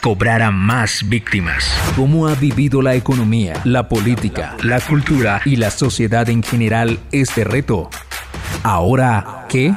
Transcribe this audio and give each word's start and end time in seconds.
cobrara 0.00 0.50
más 0.50 1.08
víctimas. 1.08 1.64
¿Cómo 1.96 2.26
ha 2.28 2.34
vivido 2.34 2.82
la 2.82 2.94
economía, 2.94 3.60
la 3.64 3.88
política, 3.88 4.56
la 4.62 4.80
cultura 4.80 5.42
y 5.44 5.56
la 5.56 5.70
sociedad 5.70 6.28
en 6.28 6.42
general 6.42 6.98
este 7.10 7.44
reto? 7.44 7.90
¿Ahora 8.62 9.46
qué? 9.48 9.74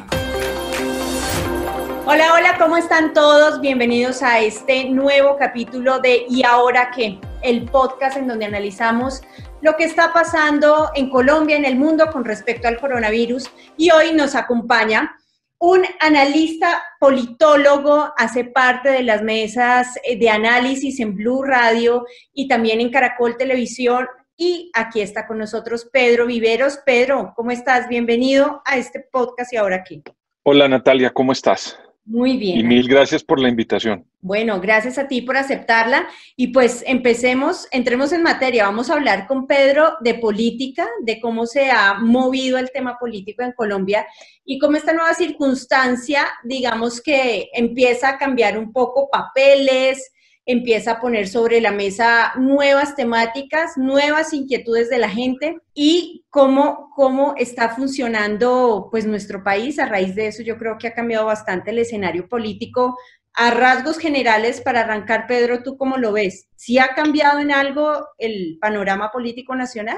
Hola, 2.06 2.34
hola, 2.36 2.58
¿cómo 2.60 2.78
están 2.78 3.14
todos? 3.14 3.60
Bienvenidos 3.62 4.22
a 4.22 4.40
este 4.40 4.90
nuevo 4.90 5.38
capítulo 5.38 6.00
de 6.00 6.26
¿Y 6.30 6.44
ahora 6.44 6.92
qué? 6.96 7.20
El 7.42 7.64
podcast 7.64 8.18
en 8.18 8.28
donde 8.28 8.46
analizamos 8.46 9.22
lo 9.62 9.76
que 9.76 9.86
está 9.86 10.14
pasando 10.14 10.92
en 10.94 11.10
Colombia, 11.10 11.58
en 11.58 11.66
el 11.66 11.76
mundo 11.76 12.08
con 12.12 12.24
respecto 12.24 12.68
al 12.68 12.80
coronavirus. 12.80 13.50
Y 13.78 13.90
hoy 13.92 14.14
nos 14.14 14.36
acompaña 14.36 15.18
un 15.66 15.84
analista 16.00 16.84
politólogo, 17.00 18.14
hace 18.18 18.44
parte 18.44 18.90
de 18.90 19.02
las 19.02 19.24
mesas 19.24 20.00
eh, 20.04 20.16
de 20.16 20.30
análisis 20.30 21.00
en 21.00 21.16
Blue 21.16 21.44
Radio 21.44 22.06
y 22.34 22.48
también 22.48 22.82
en 22.82 22.92
Caracol 22.92 23.36
Televisión. 23.36 24.06
Y 24.38 24.70
aquí 24.76 25.02
está 25.02 25.26
con 25.26 25.40
nosotros 25.40 25.90
Pedro 25.92 26.28
Viveros. 26.28 26.78
Pedro, 26.86 27.34
¿cómo 27.36 27.50
estás? 27.50 27.88
Bienvenido 27.88 28.62
a 28.64 28.78
este 28.78 29.08
podcast 29.12 29.54
y 29.54 29.58
ahora 29.58 29.78
aquí. 29.78 30.04
Hola 30.44 30.68
Natalia, 30.68 31.12
¿cómo 31.12 31.32
estás? 31.32 31.80
Muy 32.06 32.38
bien. 32.38 32.60
Y 32.60 32.64
mil 32.64 32.88
gracias 32.88 33.24
por 33.24 33.40
la 33.40 33.50
invitación. 33.50 34.06
Bueno, 34.22 34.62
gracias 34.62 35.00
a 35.00 35.08
ti 35.08 35.22
por 35.22 35.38
aceptarla. 35.38 36.08
Y 36.36 36.48
pues 36.48 36.84
empecemos, 36.86 37.68
entremos 37.72 38.14
en 38.14 38.22
materia. 38.22 38.66
Vamos 38.66 38.90
a 38.90 38.94
hablar 38.94 39.26
con 39.26 39.48
Pedro 39.48 39.94
de 40.02 40.14
política, 40.14 40.88
de 41.02 41.20
cómo 41.20 41.48
se 41.48 41.72
ha 41.72 41.96
movido 41.96 42.60
el 42.60 42.72
tema 42.72 43.00
político 43.00 43.42
en 43.42 43.54
Colombia 43.54 44.06
y 44.46 44.60
cómo 44.60 44.78
esta 44.78 44.94
nueva 44.94 45.16
circunstancia, 45.16 46.28
digamos 46.44 47.02
que 47.02 47.50
empieza 47.54 48.10
a 48.10 48.18
cambiar 48.20 48.58
un 48.60 48.72
poco 48.72 49.10
papeles, 49.10 50.12
empieza 50.46 50.92
a 50.92 51.02
poner 51.02 51.28
sobre 51.28 51.60
la 51.60 51.72
mesa 51.72 52.34
nuevas 52.38 52.96
temáticas, 52.96 53.78
nuevas 53.78 54.34
inquietudes 54.34 54.90
de 54.90 55.00
la 55.00 55.10
gente 55.10 55.58
y 55.74 56.24
cómo, 56.30 56.92
cómo 56.96 57.34
está 57.38 57.70
funcionando 57.70 58.88
pues 58.92 59.06
nuestro 59.06 59.44
país. 59.44 59.80
A 59.80 59.88
raíz 59.88 60.16
de 60.16 60.28
eso 60.28 60.44
yo 60.44 60.58
creo 60.58 60.78
que 60.78 60.88
ha 60.88 60.94
cambiado 60.94 61.26
bastante 61.26 61.72
el 61.72 61.80
escenario 61.80 62.28
político. 62.28 62.98
A 63.34 63.52
rasgos 63.52 63.98
generales, 63.98 64.62
para 64.62 64.82
arrancar, 64.82 65.28
Pedro, 65.28 65.62
¿tú 65.62 65.78
cómo 65.78 65.98
lo 65.98 66.14
ves? 66.14 66.48
¿Sí 66.56 66.78
ha 66.78 66.96
cambiado 66.96 67.40
en 67.40 67.52
algo 67.52 68.08
el 68.18 68.58
panorama 68.62 69.12
político 69.12 69.56
nacional? 69.56 69.98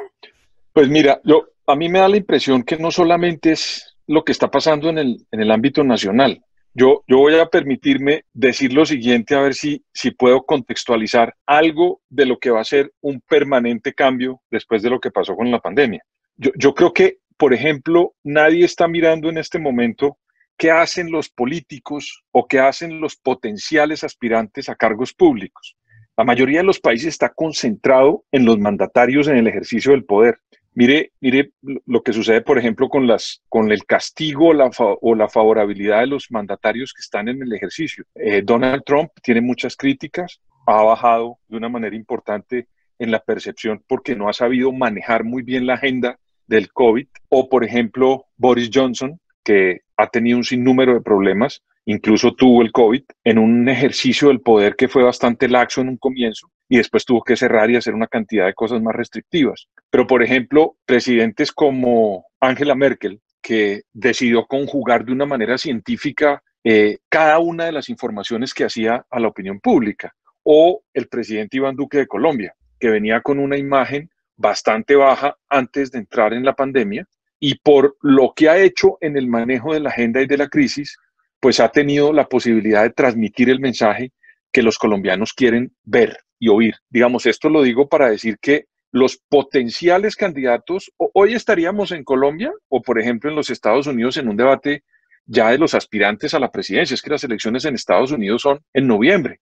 Pues 0.74 0.90
mira, 0.90 1.22
yo, 1.24 1.46
a 1.68 1.76
mí 1.76 1.90
me 1.90 2.00
da 2.00 2.10
la 2.10 2.18
impresión 2.18 2.64
que 2.64 2.78
no 2.78 2.90
solamente 2.90 3.52
es 3.52 3.96
lo 4.08 4.24
que 4.24 4.32
está 4.32 4.50
pasando 4.50 4.90
en 4.90 4.98
el, 4.98 5.28
en 5.32 5.42
el 5.42 5.52
ámbito 5.52 5.84
nacional, 5.84 6.42
yo, 6.78 7.04
voy 7.08 7.36
a 7.40 7.48
permitirme 7.48 8.26
decir 8.34 8.72
lo 8.72 8.86
siguiente, 8.86 9.34
a 9.34 9.42
ver 9.42 9.56
si, 9.56 9.84
si 9.92 10.12
puedo 10.12 10.44
contextualizar 10.44 11.34
algo 11.48 12.02
de 12.08 12.28
lo 12.28 12.38
que 12.38 12.52
va 12.52 12.62
a 12.62 12.66
ser 12.66 12.94
un 13.02 13.20
permanente 13.28 13.94
cambio 13.94 14.42
después 14.52 14.84
de 14.84 14.92
lo 14.92 15.00
que 15.00 15.10
pasó 15.10 15.36
con 15.36 15.50
la 15.50 15.60
pandemia. 15.60 16.04
Yo, 16.36 16.52
yo 16.56 16.76
creo 16.76 16.94
que, 16.94 17.18
por 17.36 17.56
ejemplo, 17.56 18.14
nadie 18.24 18.64
está 18.64 18.88
mirando 18.88 19.28
en 19.28 19.40
este 19.40 19.58
momento 19.58 20.20
qué 20.56 20.70
hacen 20.70 21.12
los 21.12 21.30
políticos 21.30 22.24
o 22.32 22.48
qué 22.48 22.60
hacen 22.60 23.02
los 23.02 23.16
potenciales 23.16 24.04
aspirantes 24.04 24.70
a 24.70 24.76
cargos 24.76 25.16
públicos. 25.16 25.76
La 26.16 26.26
mayoría 26.26 26.60
de 26.60 26.66
los 26.66 26.80
países 26.80 27.10
está 27.10 27.30
concentrado 27.30 28.24
en 28.32 28.46
los 28.46 28.60
mandatarios 28.60 29.28
en 29.28 29.38
el 29.38 29.48
ejercicio 29.48 29.94
del 29.94 30.06
poder. 30.06 30.40
Mire, 30.80 31.14
mire 31.22 31.54
lo 31.88 32.04
que 32.04 32.14
sucede, 32.14 32.42
por 32.42 32.60
ejemplo, 32.60 32.88
con, 32.88 33.08
las, 33.08 33.42
con 33.50 33.72
el 33.72 33.84
castigo 33.86 34.50
o 34.50 35.16
la 35.16 35.28
favorabilidad 35.28 36.02
de 36.02 36.06
los 36.06 36.30
mandatarios 36.30 36.94
que 36.94 37.00
están 37.00 37.28
en 37.30 37.42
el 37.42 37.52
ejercicio. 37.52 38.04
Eh, 38.14 38.44
Donald 38.46 38.84
Trump 38.86 39.10
tiene 39.24 39.42
muchas 39.42 39.76
críticas, 39.76 40.40
ha 40.68 40.84
bajado 40.84 41.40
de 41.48 41.58
una 41.58 41.68
manera 41.68 41.96
importante 41.96 42.68
en 43.00 43.10
la 43.10 43.18
percepción 43.18 43.84
porque 43.88 44.16
no 44.16 44.30
ha 44.30 44.34
sabido 44.34 44.72
manejar 44.72 45.24
muy 45.24 45.42
bien 45.42 45.66
la 45.66 45.74
agenda 45.74 46.20
del 46.46 46.72
COVID. 46.72 47.08
O, 47.30 47.50
por 47.50 47.64
ejemplo, 47.64 48.28
Boris 48.36 48.70
Johnson, 48.72 49.20
que 49.44 49.82
ha 49.98 50.06
tenido 50.12 50.38
un 50.38 50.44
sinnúmero 50.44 50.94
de 50.94 51.02
problemas, 51.02 51.64
incluso 51.86 52.36
tuvo 52.36 52.62
el 52.62 52.72
COVID, 52.72 53.02
en 53.24 53.40
un 53.40 53.68
ejercicio 53.68 54.28
del 54.28 54.42
poder 54.42 54.76
que 54.76 54.88
fue 54.88 55.02
bastante 55.02 55.50
laxo 55.50 55.82
en 55.82 55.90
un 55.90 55.98
comienzo 55.98 56.52
y 56.70 56.78
después 56.78 57.06
tuvo 57.06 57.24
que 57.24 57.36
cerrar 57.36 57.70
y 57.72 57.76
hacer 57.76 57.94
una 57.94 58.08
cantidad 58.08 58.46
de 58.46 58.54
cosas 58.54 58.82
más 58.82 58.96
restrictivas. 58.96 59.68
Pero, 59.90 60.06
por 60.06 60.24
ejemplo, 60.24 60.76
presidentes 60.86 61.52
como 61.52 62.26
Angela 62.40 62.76
Merkel, 62.76 63.22
que 63.42 63.84
decidió 63.94 64.46
conjugar 64.46 65.06
de 65.06 65.14
una 65.14 65.26
manera 65.26 65.58
científica 65.58 66.44
eh, 66.64 66.98
cada 67.08 67.40
una 67.40 67.66
de 67.66 67.72
las 67.72 67.88
informaciones 67.88 68.54
que 68.54 68.66
hacía 68.66 69.06
a 69.10 69.20
la 69.20 69.30
opinión 69.30 69.60
pública, 69.60 70.14
o 70.44 70.82
el 70.94 71.08
presidente 71.08 71.58
Iván 71.58 71.76
Duque 71.76 72.00
de 72.00 72.08
Colombia, 72.08 72.54
que 72.80 72.90
venía 72.90 73.22
con 73.22 73.40
una 73.40 73.58
imagen 73.58 74.10
bastante 74.36 74.96
baja 74.96 75.38
antes 75.50 75.92
de 75.92 76.00
entrar 76.00 76.34
en 76.34 76.44
la 76.46 76.56
pandemia 76.56 77.08
y 77.40 77.56
por 77.56 77.98
lo 78.02 78.34
que 78.36 78.50
ha 78.50 78.58
hecho 78.58 78.98
en 79.02 79.18
el 79.18 79.28
manejo 79.28 79.74
de 79.74 79.80
la 79.80 79.90
agenda 79.90 80.22
y 80.22 80.28
de 80.28 80.38
la 80.38 80.48
crisis, 80.48 80.98
pues 81.40 81.60
ha 81.60 81.70
tenido 81.70 82.14
la 82.14 82.28
posibilidad 82.28 82.84
de 82.84 82.92
transmitir 82.92 83.50
el 83.50 83.60
mensaje 83.60 84.12
que 84.52 84.64
los 84.64 84.78
colombianos 84.78 85.34
quieren 85.34 85.74
ver 85.84 86.18
y 86.40 86.50
oír. 86.50 86.76
Digamos, 86.90 87.26
esto 87.26 87.50
lo 87.50 87.64
digo 87.64 87.88
para 87.88 88.10
decir 88.10 88.38
que 88.40 88.66
los 88.92 89.18
potenciales 89.30 90.16
candidatos, 90.16 90.92
hoy 90.98 91.34
estaríamos 91.34 91.92
en 91.92 92.04
Colombia 92.04 92.52
o, 92.70 92.82
por 92.82 93.00
ejemplo, 93.00 93.30
en 93.30 93.36
los 93.36 93.50
Estados 93.50 93.88
Unidos 93.88 94.18
en 94.18 94.30
un 94.30 94.38
debate 94.38 94.84
ya 95.26 95.50
de 95.50 95.58
los 95.58 95.74
aspirantes 95.74 96.34
a 96.34 96.40
la 96.40 96.52
presidencia. 96.52 96.96
Es 96.96 97.02
que 97.02 97.10
las 97.10 97.24
elecciones 97.24 97.66
en 97.66 97.76
Estados 97.76 98.12
Unidos 98.12 98.42
son 98.42 98.60
en 98.74 98.88
noviembre 98.88 99.42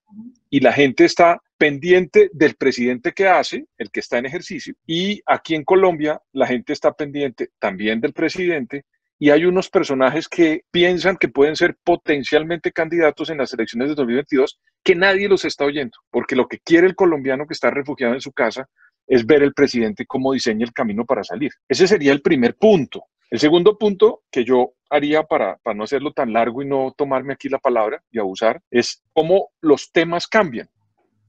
y 0.49 0.59
la 0.59 0.73
gente 0.73 1.05
está 1.05 1.39
pendiente 1.57 2.29
del 2.33 2.55
presidente 2.55 3.13
que 3.13 3.27
hace, 3.27 3.65
el 3.77 3.91
que 3.91 3.99
está 3.99 4.17
en 4.17 4.25
ejercicio, 4.25 4.73
y 4.85 5.21
aquí 5.25 5.55
en 5.55 5.63
Colombia 5.63 6.21
la 6.33 6.47
gente 6.47 6.73
está 6.73 6.91
pendiente 6.91 7.49
también 7.59 8.01
del 8.01 8.13
presidente 8.13 8.83
y 9.17 9.29
hay 9.29 9.45
unos 9.45 9.69
personajes 9.69 10.27
que 10.27 10.63
piensan 10.71 11.15
que 11.15 11.29
pueden 11.29 11.55
ser 11.55 11.77
potencialmente 11.83 12.73
candidatos 12.73 13.29
en 13.29 13.37
las 13.37 13.53
elecciones 13.53 13.89
de 13.89 13.95
2022 13.95 14.59
que 14.85 14.95
nadie 14.95 15.27
los 15.27 15.43
está 15.45 15.65
oyendo, 15.65 15.97
porque 16.11 16.35
lo 16.35 16.47
que 16.47 16.59
quiere 16.59 16.85
el 16.85 16.95
colombiano 16.95 17.47
que 17.47 17.55
está 17.55 17.71
refugiado 17.71 18.13
en 18.13 18.21
su 18.21 18.31
casa 18.31 18.69
es 19.07 19.25
ver 19.25 19.41
el 19.41 19.53
presidente 19.53 20.05
cómo 20.05 20.31
diseña 20.31 20.63
el 20.63 20.73
camino 20.73 21.05
para 21.05 21.23
salir. 21.23 21.51
Ese 21.67 21.87
sería 21.87 22.13
el 22.13 22.21
primer 22.21 22.55
punto. 22.55 23.05
El 23.31 23.39
segundo 23.39 23.79
punto 23.79 24.21
que 24.31 24.45
yo 24.45 24.73
haría 24.91 25.23
para, 25.23 25.57
para 25.57 25.75
no 25.75 25.83
hacerlo 25.83 26.13
tan 26.13 26.31
largo 26.31 26.61
y 26.61 26.67
no 26.67 26.93
tomarme 26.95 27.33
aquí 27.33 27.49
la 27.49 27.57
palabra 27.57 28.03
y 28.11 28.19
abusar 28.19 28.61
es 28.69 29.03
cómo 29.11 29.49
los 29.59 29.91
temas 29.91 30.27
cambian. 30.27 30.69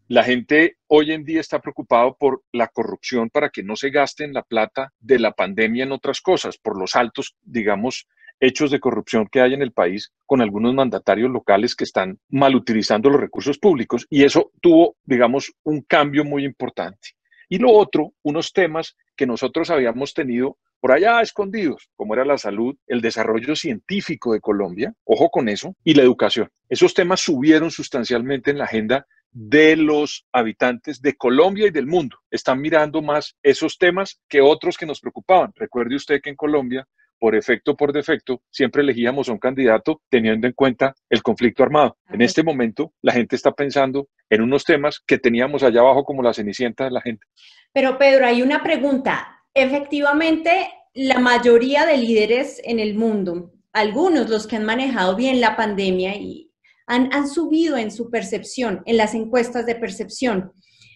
La 0.06 0.23
gente 0.23 0.77
hoy 0.87 1.12
en 1.12 1.25
día 1.25 1.41
está 1.41 1.59
preocupado 1.59 2.15
por 2.17 2.43
la 2.53 2.69
corrupción 2.69 3.31
para 3.31 3.49
que 3.49 3.62
no 3.62 3.75
se 3.75 3.88
gasten 3.88 4.34
la 4.34 4.43
plata 4.43 4.93
de 5.00 5.19
la 5.19 5.33
pandemia 5.33 5.84
en 5.84 5.93
otras 5.93 6.21
cosas, 6.21 6.59
por 6.59 6.78
los 6.78 6.94
altos, 6.94 7.34
digamos, 7.43 8.06
hechos 8.41 8.70
de 8.70 8.80
corrupción 8.80 9.28
que 9.30 9.41
hay 9.41 9.54
en 9.54 9.62
el 9.62 9.72
país 9.72 10.12
con 10.24 10.41
algunos 10.41 10.74
mandatarios 10.74 11.30
locales 11.30 11.74
que 11.74 11.84
están 11.84 12.19
mal 12.28 12.54
utilizando 12.54 13.10
los 13.10 13.20
recursos 13.20 13.58
públicos. 13.58 14.06
Y 14.10 14.24
eso 14.24 14.52
tuvo, 14.60 14.97
digamos, 15.04 15.52
un 15.64 15.82
cambio 15.82 16.24
muy 16.24 16.44
importante. 16.44 17.10
Y 17.48 17.58
lo 17.58 17.70
otro, 17.70 18.12
unos 18.22 18.52
temas 18.52 18.96
que 19.16 19.26
nosotros 19.26 19.70
habíamos 19.70 20.14
tenido 20.14 20.58
por 20.80 20.92
allá 20.92 21.20
escondidos, 21.20 21.88
como 21.96 22.14
era 22.14 22.25
la 22.25 22.38
salud, 22.38 22.76
el 22.87 23.00
desarrollo 23.00 23.56
científico 23.56 24.32
de 24.32 24.40
Colombia, 24.40 24.94
ojo 25.05 25.31
con 25.31 25.49
eso, 25.49 25.75
y 25.82 25.94
la 25.94 26.02
educación. 26.02 26.49
Esos 26.69 26.94
temas 26.94 27.20
subieron 27.20 27.70
sustancialmente 27.70 28.50
en 28.50 28.58
la 28.58 28.64
agenda 28.64 29.06
de 29.31 29.76
los 29.76 30.26
habitantes 30.32 31.00
de 31.02 31.14
Colombia 31.14 31.66
y 31.66 31.70
del 31.70 31.87
mundo. 31.87 32.19
Están 32.31 32.61
mirando 32.61 33.02
más 33.02 33.37
esos 33.43 33.78
temas 33.78 34.20
que 34.28 34.40
otros 34.40 34.76
que 34.76 34.87
nos 34.87 35.00
preocupaban. 35.00 35.52
Recuerde 35.55 35.96
usted 35.96 36.20
que 36.22 36.31
en 36.31 36.37
Colombia, 36.37 36.87
por 37.18 37.34
efecto 37.34 37.76
por 37.76 37.92
defecto, 37.92 38.42
siempre 38.50 38.82
elegíamos 38.82 39.28
a 39.28 39.32
un 39.32 39.38
candidato 39.38 40.02
teniendo 40.08 40.46
en 40.46 40.52
cuenta 40.52 40.94
el 41.10 41.22
conflicto 41.22 41.62
armado. 41.62 41.96
En 42.08 42.22
este 42.22 42.42
momento, 42.42 42.92
la 43.02 43.12
gente 43.12 43.36
está 43.36 43.52
pensando 43.52 44.08
en 44.30 44.42
unos 44.42 44.64
temas 44.64 45.00
que 45.06 45.18
teníamos 45.18 45.62
allá 45.62 45.80
abajo 45.80 46.04
como 46.04 46.22
la 46.22 46.34
cenicienta 46.34 46.84
de 46.84 46.90
la 46.90 47.00
gente. 47.00 47.26
Pero 47.72 47.98
Pedro, 47.98 48.26
hay 48.26 48.42
una 48.42 48.62
pregunta. 48.62 49.42
Efectivamente, 49.54 50.68
la 50.94 51.18
mayoría 51.18 51.84
de 51.86 51.98
líderes 51.98 52.60
en 52.64 52.80
el 52.80 52.94
mundo, 52.94 53.52
algunos 53.72 54.30
los 54.30 54.46
que 54.46 54.56
han 54.56 54.64
manejado 54.64 55.14
bien 55.14 55.40
la 55.40 55.56
pandemia 55.56 56.16
y 56.16 56.50
han, 56.86 57.28
subido 57.28 57.76
en 57.76 57.90
su 57.90 58.10
percepción, 58.10 58.82
en 58.86 58.96
las 58.96 59.14
encuestas 59.14 59.66
de 59.66 59.74
percepción. 59.74 60.52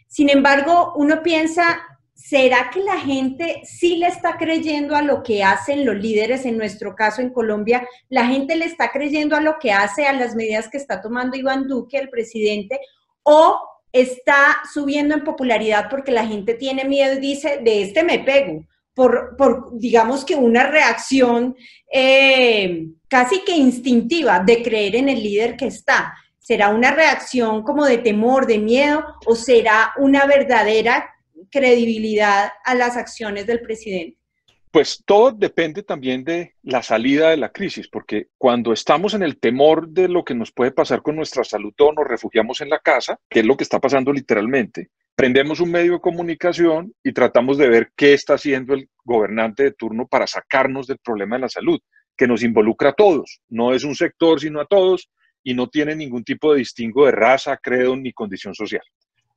Sin 0.08 0.30
embargo, 0.30 0.94
uno 0.96 1.22
piensa, 1.22 1.82
¿será 2.22 2.70
que 2.72 2.80
la 2.80 2.98
gente 2.98 3.62
sí 3.64 3.96
le 3.96 4.06
está 4.06 4.36
creyendo 4.36 4.94
a 4.94 5.02
lo 5.02 5.22
que 5.22 5.42
hacen 5.42 5.86
los 5.86 5.96
líderes? 5.96 6.44
En 6.44 6.58
nuestro 6.58 6.94
caso, 6.94 7.22
en 7.22 7.30
Colombia, 7.30 7.86
¿la 8.08 8.26
gente 8.26 8.56
le 8.56 8.66
está 8.66 8.90
creyendo 8.90 9.36
a 9.36 9.40
lo 9.40 9.58
que 9.58 9.72
hace, 9.72 10.06
a 10.06 10.12
las 10.12 10.34
medidas 10.34 10.68
que 10.68 10.76
está 10.76 11.00
tomando 11.00 11.36
Iván 11.36 11.66
Duque, 11.66 11.96
el 11.96 12.10
presidente? 12.10 12.78
¿O 13.22 13.58
está 13.92 14.58
subiendo 14.72 15.14
en 15.14 15.24
popularidad 15.24 15.88
porque 15.88 16.12
la 16.12 16.26
gente 16.26 16.54
tiene 16.54 16.84
miedo 16.84 17.14
y 17.14 17.20
dice, 17.20 17.60
de 17.62 17.82
este 17.82 18.04
me 18.04 18.18
pego? 18.18 18.64
Por, 18.94 19.70
digamos 19.78 20.26
que 20.26 20.34
una 20.34 20.66
reacción 20.66 21.56
eh, 21.90 22.86
casi 23.08 23.42
que 23.44 23.56
instintiva 23.56 24.40
de 24.40 24.62
creer 24.62 24.96
en 24.96 25.08
el 25.08 25.22
líder 25.22 25.56
que 25.56 25.68
está. 25.68 26.12
¿Será 26.38 26.68
una 26.68 26.90
reacción 26.90 27.62
como 27.62 27.86
de 27.86 27.98
temor, 27.98 28.46
de 28.46 28.58
miedo, 28.58 29.02
o 29.24 29.34
será 29.34 29.94
una 29.96 30.26
verdadera 30.26 31.08
credibilidad 31.50 32.50
a 32.64 32.74
las 32.74 32.96
acciones 32.96 33.46
del 33.46 33.60
presidente? 33.60 34.16
Pues 34.70 35.02
todo 35.04 35.32
depende 35.32 35.82
también 35.82 36.22
de 36.22 36.54
la 36.62 36.80
salida 36.82 37.30
de 37.30 37.36
la 37.36 37.50
crisis, 37.50 37.88
porque 37.88 38.28
cuando 38.38 38.72
estamos 38.72 39.14
en 39.14 39.24
el 39.24 39.40
temor 39.40 39.88
de 39.88 40.06
lo 40.06 40.24
que 40.24 40.34
nos 40.34 40.52
puede 40.52 40.70
pasar 40.70 41.02
con 41.02 41.16
nuestra 41.16 41.42
salud, 41.42 41.72
todos 41.76 41.94
nos 41.96 42.06
refugiamos 42.06 42.60
en 42.60 42.70
la 42.70 42.78
casa, 42.78 43.18
que 43.28 43.40
es 43.40 43.44
lo 43.46 43.56
que 43.56 43.64
está 43.64 43.80
pasando 43.80 44.12
literalmente. 44.12 44.90
Prendemos 45.16 45.58
un 45.58 45.72
medio 45.72 45.94
de 45.94 46.00
comunicación 46.00 46.94
y 47.02 47.12
tratamos 47.12 47.58
de 47.58 47.68
ver 47.68 47.90
qué 47.96 48.12
está 48.12 48.34
haciendo 48.34 48.74
el 48.74 48.88
gobernante 49.04 49.64
de 49.64 49.72
turno 49.72 50.06
para 50.06 50.28
sacarnos 50.28 50.86
del 50.86 50.98
problema 50.98 51.34
de 51.34 51.42
la 51.42 51.48
salud, 51.48 51.80
que 52.16 52.28
nos 52.28 52.44
involucra 52.44 52.90
a 52.90 52.94
todos. 52.94 53.40
No 53.48 53.74
es 53.74 53.82
un 53.82 53.96
sector, 53.96 54.38
sino 54.38 54.60
a 54.60 54.66
todos, 54.66 55.10
y 55.42 55.54
no 55.54 55.68
tiene 55.68 55.96
ningún 55.96 56.22
tipo 56.22 56.52
de 56.52 56.60
distingo 56.60 57.06
de 57.06 57.12
raza, 57.12 57.56
credo 57.56 57.96
ni 57.96 58.12
condición 58.12 58.54
social. 58.54 58.82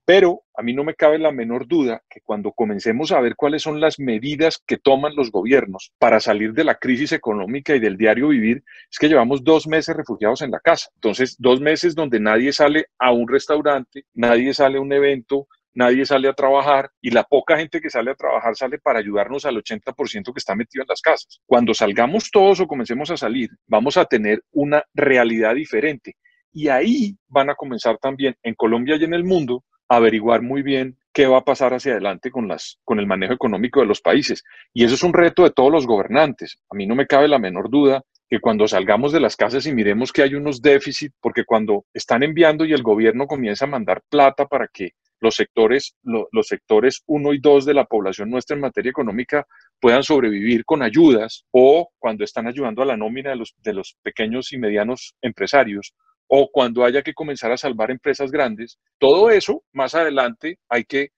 Pero 0.06 0.42
a 0.56 0.62
mí 0.62 0.74
no 0.74 0.84
me 0.84 0.96
cabe 0.96 1.18
la 1.18 1.32
menor 1.32 1.66
duda 1.66 2.04
que 2.10 2.20
cuando 2.22 2.52
comencemos 2.52 3.14
a 3.14 3.22
ver 3.22 3.36
cuáles 3.38 3.62
son 3.62 3.80
las 3.80 4.00
medidas 4.00 4.62
que 4.66 4.78
toman 4.78 5.16
los 5.16 5.32
gobiernos 5.32 5.94
para 5.98 6.20
salir 6.20 6.54
de 6.54 6.66
la 6.66 6.76
crisis 6.76 7.14
económica 7.14 7.74
y 7.74 7.80
del 7.80 7.96
diario 7.96 8.28
vivir, 8.28 8.64
es 8.92 9.00
que 9.00 9.08
llevamos 9.08 9.46
dos 9.46 9.66
meses 9.66 9.96
refugiados 9.96 10.42
en 10.42 10.52
la 10.52 10.60
casa. 10.60 10.90
Entonces, 10.96 11.38
dos 11.40 11.62
meses 11.62 11.96
donde 11.96 12.20
nadie 12.20 12.52
sale 12.52 12.88
a 13.00 13.14
un 13.14 13.30
restaurante, 13.30 14.04
nadie 14.14 14.54
sale 14.54 14.78
a 14.78 14.82
un 14.82 14.92
evento, 14.92 15.48
nadie 15.74 16.06
sale 16.06 16.28
a 16.28 16.34
trabajar 16.34 16.92
y 17.02 17.12
la 17.12 17.24
poca 17.24 17.58
gente 17.58 17.80
que 17.80 17.90
sale 17.90 18.12
a 18.12 18.16
trabajar 18.16 18.58
sale 18.58 18.80
para 18.80 19.00
ayudarnos 19.00 19.46
al 19.46 19.56
80% 19.56 20.34
que 20.34 20.38
está 20.38 20.54
metido 20.54 20.84
en 20.84 20.90
las 20.90 21.02
casas. 21.02 21.40
Cuando 21.46 21.74
salgamos 21.74 22.30
todos 22.30 22.60
o 22.60 22.68
comencemos 22.68 23.10
a 23.10 23.16
salir, 23.16 23.50
vamos 23.68 23.96
a 23.96 24.04
tener 24.04 24.44
una 24.52 24.84
realidad 24.94 25.56
diferente. 25.56 26.18
Y 26.52 26.68
ahí 26.68 27.18
van 27.30 27.50
a 27.50 27.56
comenzar 27.56 27.98
también 28.00 28.36
en 28.44 28.54
Colombia 28.54 28.98
y 28.98 29.06
en 29.06 29.14
el 29.14 29.24
mundo 29.24 29.64
averiguar 29.98 30.42
muy 30.42 30.62
bien 30.62 30.98
qué 31.13 31.28
va 31.28 31.40
a 31.40 31.45
pasar 31.45 31.74
hacia 31.74 31.94
adelante 31.94 32.31
con, 32.31 32.48
las, 32.48 32.80
con 32.84 33.00
el 33.00 33.07
manejo 33.07 33.34
económico 33.34 33.80
de 33.80 33.86
los 33.86 34.01
países. 34.01 34.44
Y 34.74 34.84
eso 34.84 34.95
es 34.95 35.04
un 35.04 35.13
reto 35.13 35.44
de 35.44 35.51
todos 35.51 35.72
los 35.72 35.86
gobernantes. 35.86 36.57
A 36.69 36.75
mí 36.75 36.86
no 36.88 36.95
me 36.95 37.06
cabe 37.06 37.28
la 37.28 37.40
menor 37.40 37.69
duda 37.69 38.04
que 38.30 38.40
cuando 38.40 38.68
salgamos 38.68 39.12
de 39.12 39.19
las 39.19 39.36
casas 39.36 39.66
y 39.68 39.74
miremos 39.74 40.12
que 40.12 40.24
hay 40.24 40.34
unos 40.34 40.62
déficits, 40.62 41.16
porque 41.22 41.45
cuando 41.45 41.86
están 41.94 42.24
enviando 42.24 42.66
y 42.66 42.74
el 42.74 42.81
gobierno 42.81 43.28
comienza 43.28 43.66
a 43.66 43.68
mandar 43.68 44.01
plata 44.10 44.48
para 44.48 44.68
que 44.68 44.94
los 45.19 45.36
sectores, 45.36 45.95
los 46.04 46.48
sectores 46.48 47.01
1 47.06 47.34
y 47.34 47.40
2 47.40 47.66
de 47.66 47.74
la 47.74 47.86
población 47.86 48.30
nuestra 48.30 48.56
en 48.56 48.62
materia 48.62 48.90
económica 48.90 49.48
puedan 49.80 50.04
sobrevivir 50.04 50.66
con 50.66 50.84
ayudas 50.84 51.45
o 51.51 51.90
cuando 51.98 52.25
están 52.25 52.45
ayudando 52.45 52.81
a 52.81 52.86
la 52.86 52.98
nómina 52.98 53.30
de 53.30 53.38
los, 53.38 53.56
de 53.63 53.74
los 53.74 53.95
pequeños 54.04 54.51
y 54.51 54.57
medianos 54.57 55.16
empresarios 55.22 55.94
o 56.28 56.50
cuando 56.52 56.84
haya 56.84 57.02
que 57.02 57.14
comenzar 57.14 57.52
a 57.52 57.58
salvar 57.58 57.92
empresas 57.92 58.31
grandes, 58.31 58.80
todo 58.98 59.30
eso 59.30 59.64
más 59.72 59.96
adelante 59.96 60.58
hay 60.70 60.84
que, 60.86 61.10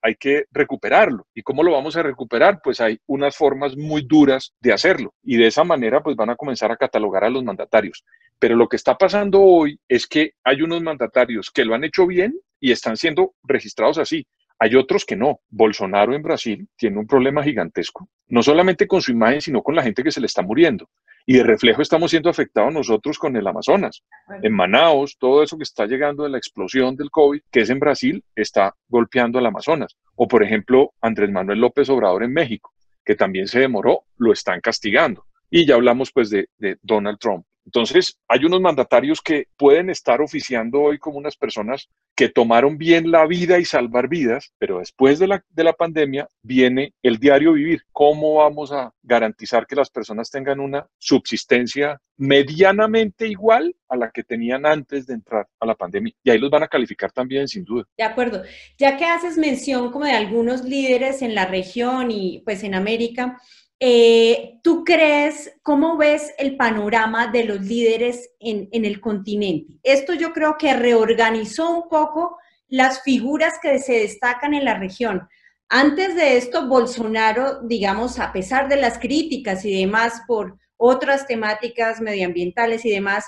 hay 0.00 0.14
que 0.14 0.44
recuperarlo. 0.50 1.26
¿Y 1.34 1.42
cómo 1.42 1.62
lo 1.62 1.72
vamos 1.72 1.96
a 1.96 2.02
recuperar? 2.02 2.60
Pues 2.62 2.80
hay 2.80 2.98
unas 3.06 3.36
formas 3.36 3.76
muy 3.76 4.02
duras 4.02 4.54
de 4.60 4.72
hacerlo 4.72 5.14
y 5.22 5.36
de 5.36 5.46
esa 5.46 5.64
manera 5.64 6.02
pues 6.02 6.16
van 6.16 6.30
a 6.30 6.36
comenzar 6.36 6.70
a 6.70 6.76
catalogar 6.76 7.24
a 7.24 7.30
los 7.30 7.44
mandatarios. 7.44 8.04
Pero 8.38 8.56
lo 8.56 8.68
que 8.68 8.76
está 8.76 8.96
pasando 8.96 9.40
hoy 9.40 9.78
es 9.88 10.06
que 10.06 10.32
hay 10.42 10.62
unos 10.62 10.82
mandatarios 10.82 11.50
que 11.50 11.64
lo 11.64 11.74
han 11.74 11.84
hecho 11.84 12.06
bien 12.06 12.34
y 12.60 12.72
están 12.72 12.96
siendo 12.96 13.34
registrados 13.42 13.98
así. 13.98 14.26
Hay 14.58 14.76
otros 14.76 15.04
que 15.04 15.16
no. 15.16 15.40
Bolsonaro 15.50 16.14
en 16.14 16.22
Brasil 16.22 16.68
tiene 16.76 16.98
un 16.98 17.06
problema 17.06 17.42
gigantesco, 17.42 18.08
no 18.28 18.42
solamente 18.42 18.86
con 18.86 19.02
su 19.02 19.10
imagen, 19.10 19.40
sino 19.40 19.60
con 19.60 19.74
la 19.74 19.82
gente 19.82 20.04
que 20.04 20.12
se 20.12 20.20
le 20.20 20.26
está 20.26 20.40
muriendo. 20.42 20.88
Y 21.26 21.34
de 21.34 21.44
reflejo 21.44 21.82
estamos 21.82 22.10
siendo 22.10 22.30
afectados 22.30 22.72
nosotros 22.72 23.18
con 23.18 23.36
el 23.36 23.46
Amazonas. 23.46 24.02
En 24.42 24.52
Manaus, 24.52 25.16
todo 25.18 25.42
eso 25.42 25.56
que 25.56 25.62
está 25.62 25.86
llegando 25.86 26.24
de 26.24 26.30
la 26.30 26.38
explosión 26.38 26.96
del 26.96 27.10
COVID, 27.10 27.40
que 27.50 27.60
es 27.60 27.70
en 27.70 27.78
Brasil, 27.78 28.24
está 28.34 28.74
golpeando 28.88 29.38
al 29.38 29.46
Amazonas. 29.46 29.96
O 30.16 30.26
por 30.26 30.42
ejemplo, 30.42 30.92
Andrés 31.00 31.30
Manuel 31.30 31.60
López 31.60 31.88
Obrador 31.90 32.24
en 32.24 32.32
México, 32.32 32.72
que 33.04 33.14
también 33.14 33.46
se 33.46 33.60
demoró, 33.60 34.04
lo 34.16 34.32
están 34.32 34.60
castigando. 34.60 35.26
Y 35.50 35.66
ya 35.66 35.74
hablamos 35.74 36.10
pues 36.12 36.30
de, 36.30 36.48
de 36.58 36.78
Donald 36.82 37.18
Trump. 37.18 37.44
Entonces, 37.64 38.18
hay 38.28 38.44
unos 38.44 38.60
mandatarios 38.60 39.20
que 39.20 39.46
pueden 39.56 39.90
estar 39.90 40.20
oficiando 40.20 40.80
hoy 40.80 40.98
como 40.98 41.18
unas 41.18 41.36
personas 41.36 41.88
que 42.14 42.28
tomaron 42.28 42.76
bien 42.76 43.10
la 43.10 43.26
vida 43.26 43.58
y 43.58 43.64
salvar 43.64 44.08
vidas, 44.08 44.52
pero 44.58 44.80
después 44.80 45.18
de 45.18 45.28
la, 45.28 45.44
de 45.48 45.64
la 45.64 45.72
pandemia 45.72 46.28
viene 46.42 46.92
el 47.02 47.18
diario 47.18 47.52
vivir. 47.52 47.82
¿Cómo 47.92 48.34
vamos 48.34 48.72
a 48.72 48.92
garantizar 49.02 49.66
que 49.66 49.76
las 49.76 49.90
personas 49.90 50.30
tengan 50.30 50.60
una 50.60 50.86
subsistencia 50.98 52.00
medianamente 52.16 53.26
igual 53.26 53.74
a 53.88 53.96
la 53.96 54.10
que 54.10 54.22
tenían 54.22 54.66
antes 54.66 55.06
de 55.06 55.14
entrar 55.14 55.46
a 55.58 55.66
la 55.66 55.74
pandemia? 55.74 56.12
Y 56.22 56.30
ahí 56.30 56.38
los 56.38 56.50
van 56.50 56.64
a 56.64 56.68
calificar 56.68 57.12
también, 57.12 57.48
sin 57.48 57.64
duda. 57.64 57.84
De 57.96 58.04
acuerdo. 58.04 58.42
Ya 58.76 58.96
que 58.96 59.04
haces 59.04 59.38
mención 59.38 59.90
como 59.90 60.04
de 60.04 60.12
algunos 60.12 60.64
líderes 60.64 61.22
en 61.22 61.34
la 61.34 61.46
región 61.46 62.10
y 62.10 62.40
pues 62.44 62.62
en 62.64 62.74
América, 62.74 63.40
eh, 63.84 64.60
¿Tú 64.62 64.84
crees, 64.84 65.56
cómo 65.64 65.96
ves 65.96 66.32
el 66.38 66.56
panorama 66.56 67.26
de 67.26 67.42
los 67.42 67.62
líderes 67.62 68.30
en, 68.38 68.68
el 68.70 69.00
continente? 69.00 69.80
Esto 69.82 70.14
yo 70.14 70.32
creo 70.32 70.56
que 70.56 70.72
reorganizó 70.72 71.68
un 71.68 71.88
poco 71.88 72.38
las 72.68 73.02
figuras 73.02 73.54
que 73.60 73.80
se 73.80 73.94
destacan 73.94 74.54
en 74.54 74.66
la 74.66 74.78
región. 74.78 75.28
Antes 75.68 76.14
de 76.14 76.36
esto, 76.36 76.68
Bolsonaro, 76.68 77.60
digamos, 77.62 78.20
a 78.20 78.32
pesar 78.32 78.68
de 78.68 78.76
las 78.76 79.00
críticas 79.00 79.64
y 79.64 79.80
demás 79.80 80.22
por 80.28 80.56
otras 80.76 81.26
temáticas 81.26 82.00
medioambientales 82.00 82.84
y 82.84 82.90
demás, 82.90 83.24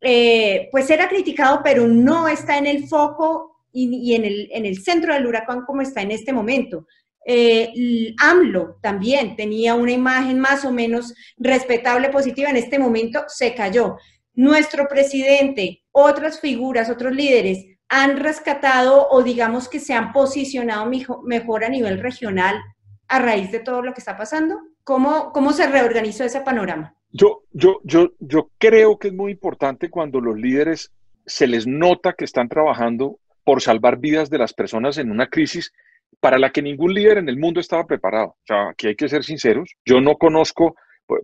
eh, 0.00 0.70
pues 0.70 0.88
era 0.88 1.10
criticado, 1.10 1.60
pero 1.62 1.86
no 1.86 2.28
está 2.28 2.56
en 2.56 2.66
el 2.66 2.88
foco 2.88 3.58
y, 3.74 4.14
en, 4.14 4.24
el, 4.24 4.48
en 4.52 4.64
el 4.64 4.82
centro 4.82 5.12
del 5.12 5.26
huracán 5.26 5.66
como 5.66 5.82
está 5.82 6.00
en 6.00 6.12
este 6.12 6.32
momento. 6.32 6.86
Eh, 7.24 8.14
AMLO 8.18 8.78
también 8.80 9.36
tenía 9.36 9.74
una 9.74 9.92
imagen 9.92 10.38
más 10.38 10.64
o 10.64 10.72
menos 10.72 11.14
respetable, 11.36 12.08
positiva, 12.08 12.50
en 12.50 12.56
este 12.56 12.78
momento 12.78 13.24
se 13.28 13.54
cayó. 13.54 13.96
Nuestro 14.34 14.88
presidente, 14.88 15.82
otras 15.90 16.40
figuras, 16.40 16.88
otros 16.88 17.14
líderes 17.14 17.66
han 17.88 18.18
rescatado 18.18 19.08
o 19.10 19.22
digamos 19.22 19.68
que 19.68 19.80
se 19.80 19.94
han 19.94 20.12
posicionado 20.12 20.90
mejor 21.24 21.64
a 21.64 21.68
nivel 21.68 21.98
regional 22.00 22.56
a 23.08 23.18
raíz 23.18 23.50
de 23.50 23.60
todo 23.60 23.82
lo 23.82 23.92
que 23.92 24.00
está 24.00 24.16
pasando. 24.16 24.60
¿Cómo, 24.84 25.32
cómo 25.32 25.52
se 25.52 25.66
reorganizó 25.66 26.24
ese 26.24 26.40
panorama? 26.40 26.94
Yo, 27.10 27.44
yo, 27.52 27.80
yo, 27.84 28.12
yo 28.20 28.50
creo 28.58 28.98
que 28.98 29.08
es 29.08 29.14
muy 29.14 29.32
importante 29.32 29.90
cuando 29.90 30.20
los 30.20 30.38
líderes 30.38 30.92
se 31.26 31.46
les 31.46 31.66
nota 31.66 32.12
que 32.12 32.24
están 32.24 32.48
trabajando 32.48 33.18
por 33.44 33.62
salvar 33.62 33.98
vidas 33.98 34.28
de 34.28 34.38
las 34.38 34.52
personas 34.52 34.98
en 34.98 35.10
una 35.10 35.28
crisis 35.28 35.72
para 36.20 36.38
la 36.38 36.50
que 36.50 36.62
ningún 36.62 36.94
líder 36.94 37.18
en 37.18 37.28
el 37.28 37.38
mundo 37.38 37.60
estaba 37.60 37.86
preparado. 37.86 38.28
O 38.28 38.46
sea, 38.46 38.70
aquí 38.70 38.88
hay 38.88 38.96
que 38.96 39.08
ser 39.08 39.24
sinceros. 39.24 39.70
Yo 39.84 40.00
no 40.00 40.16
conozco, 40.16 40.74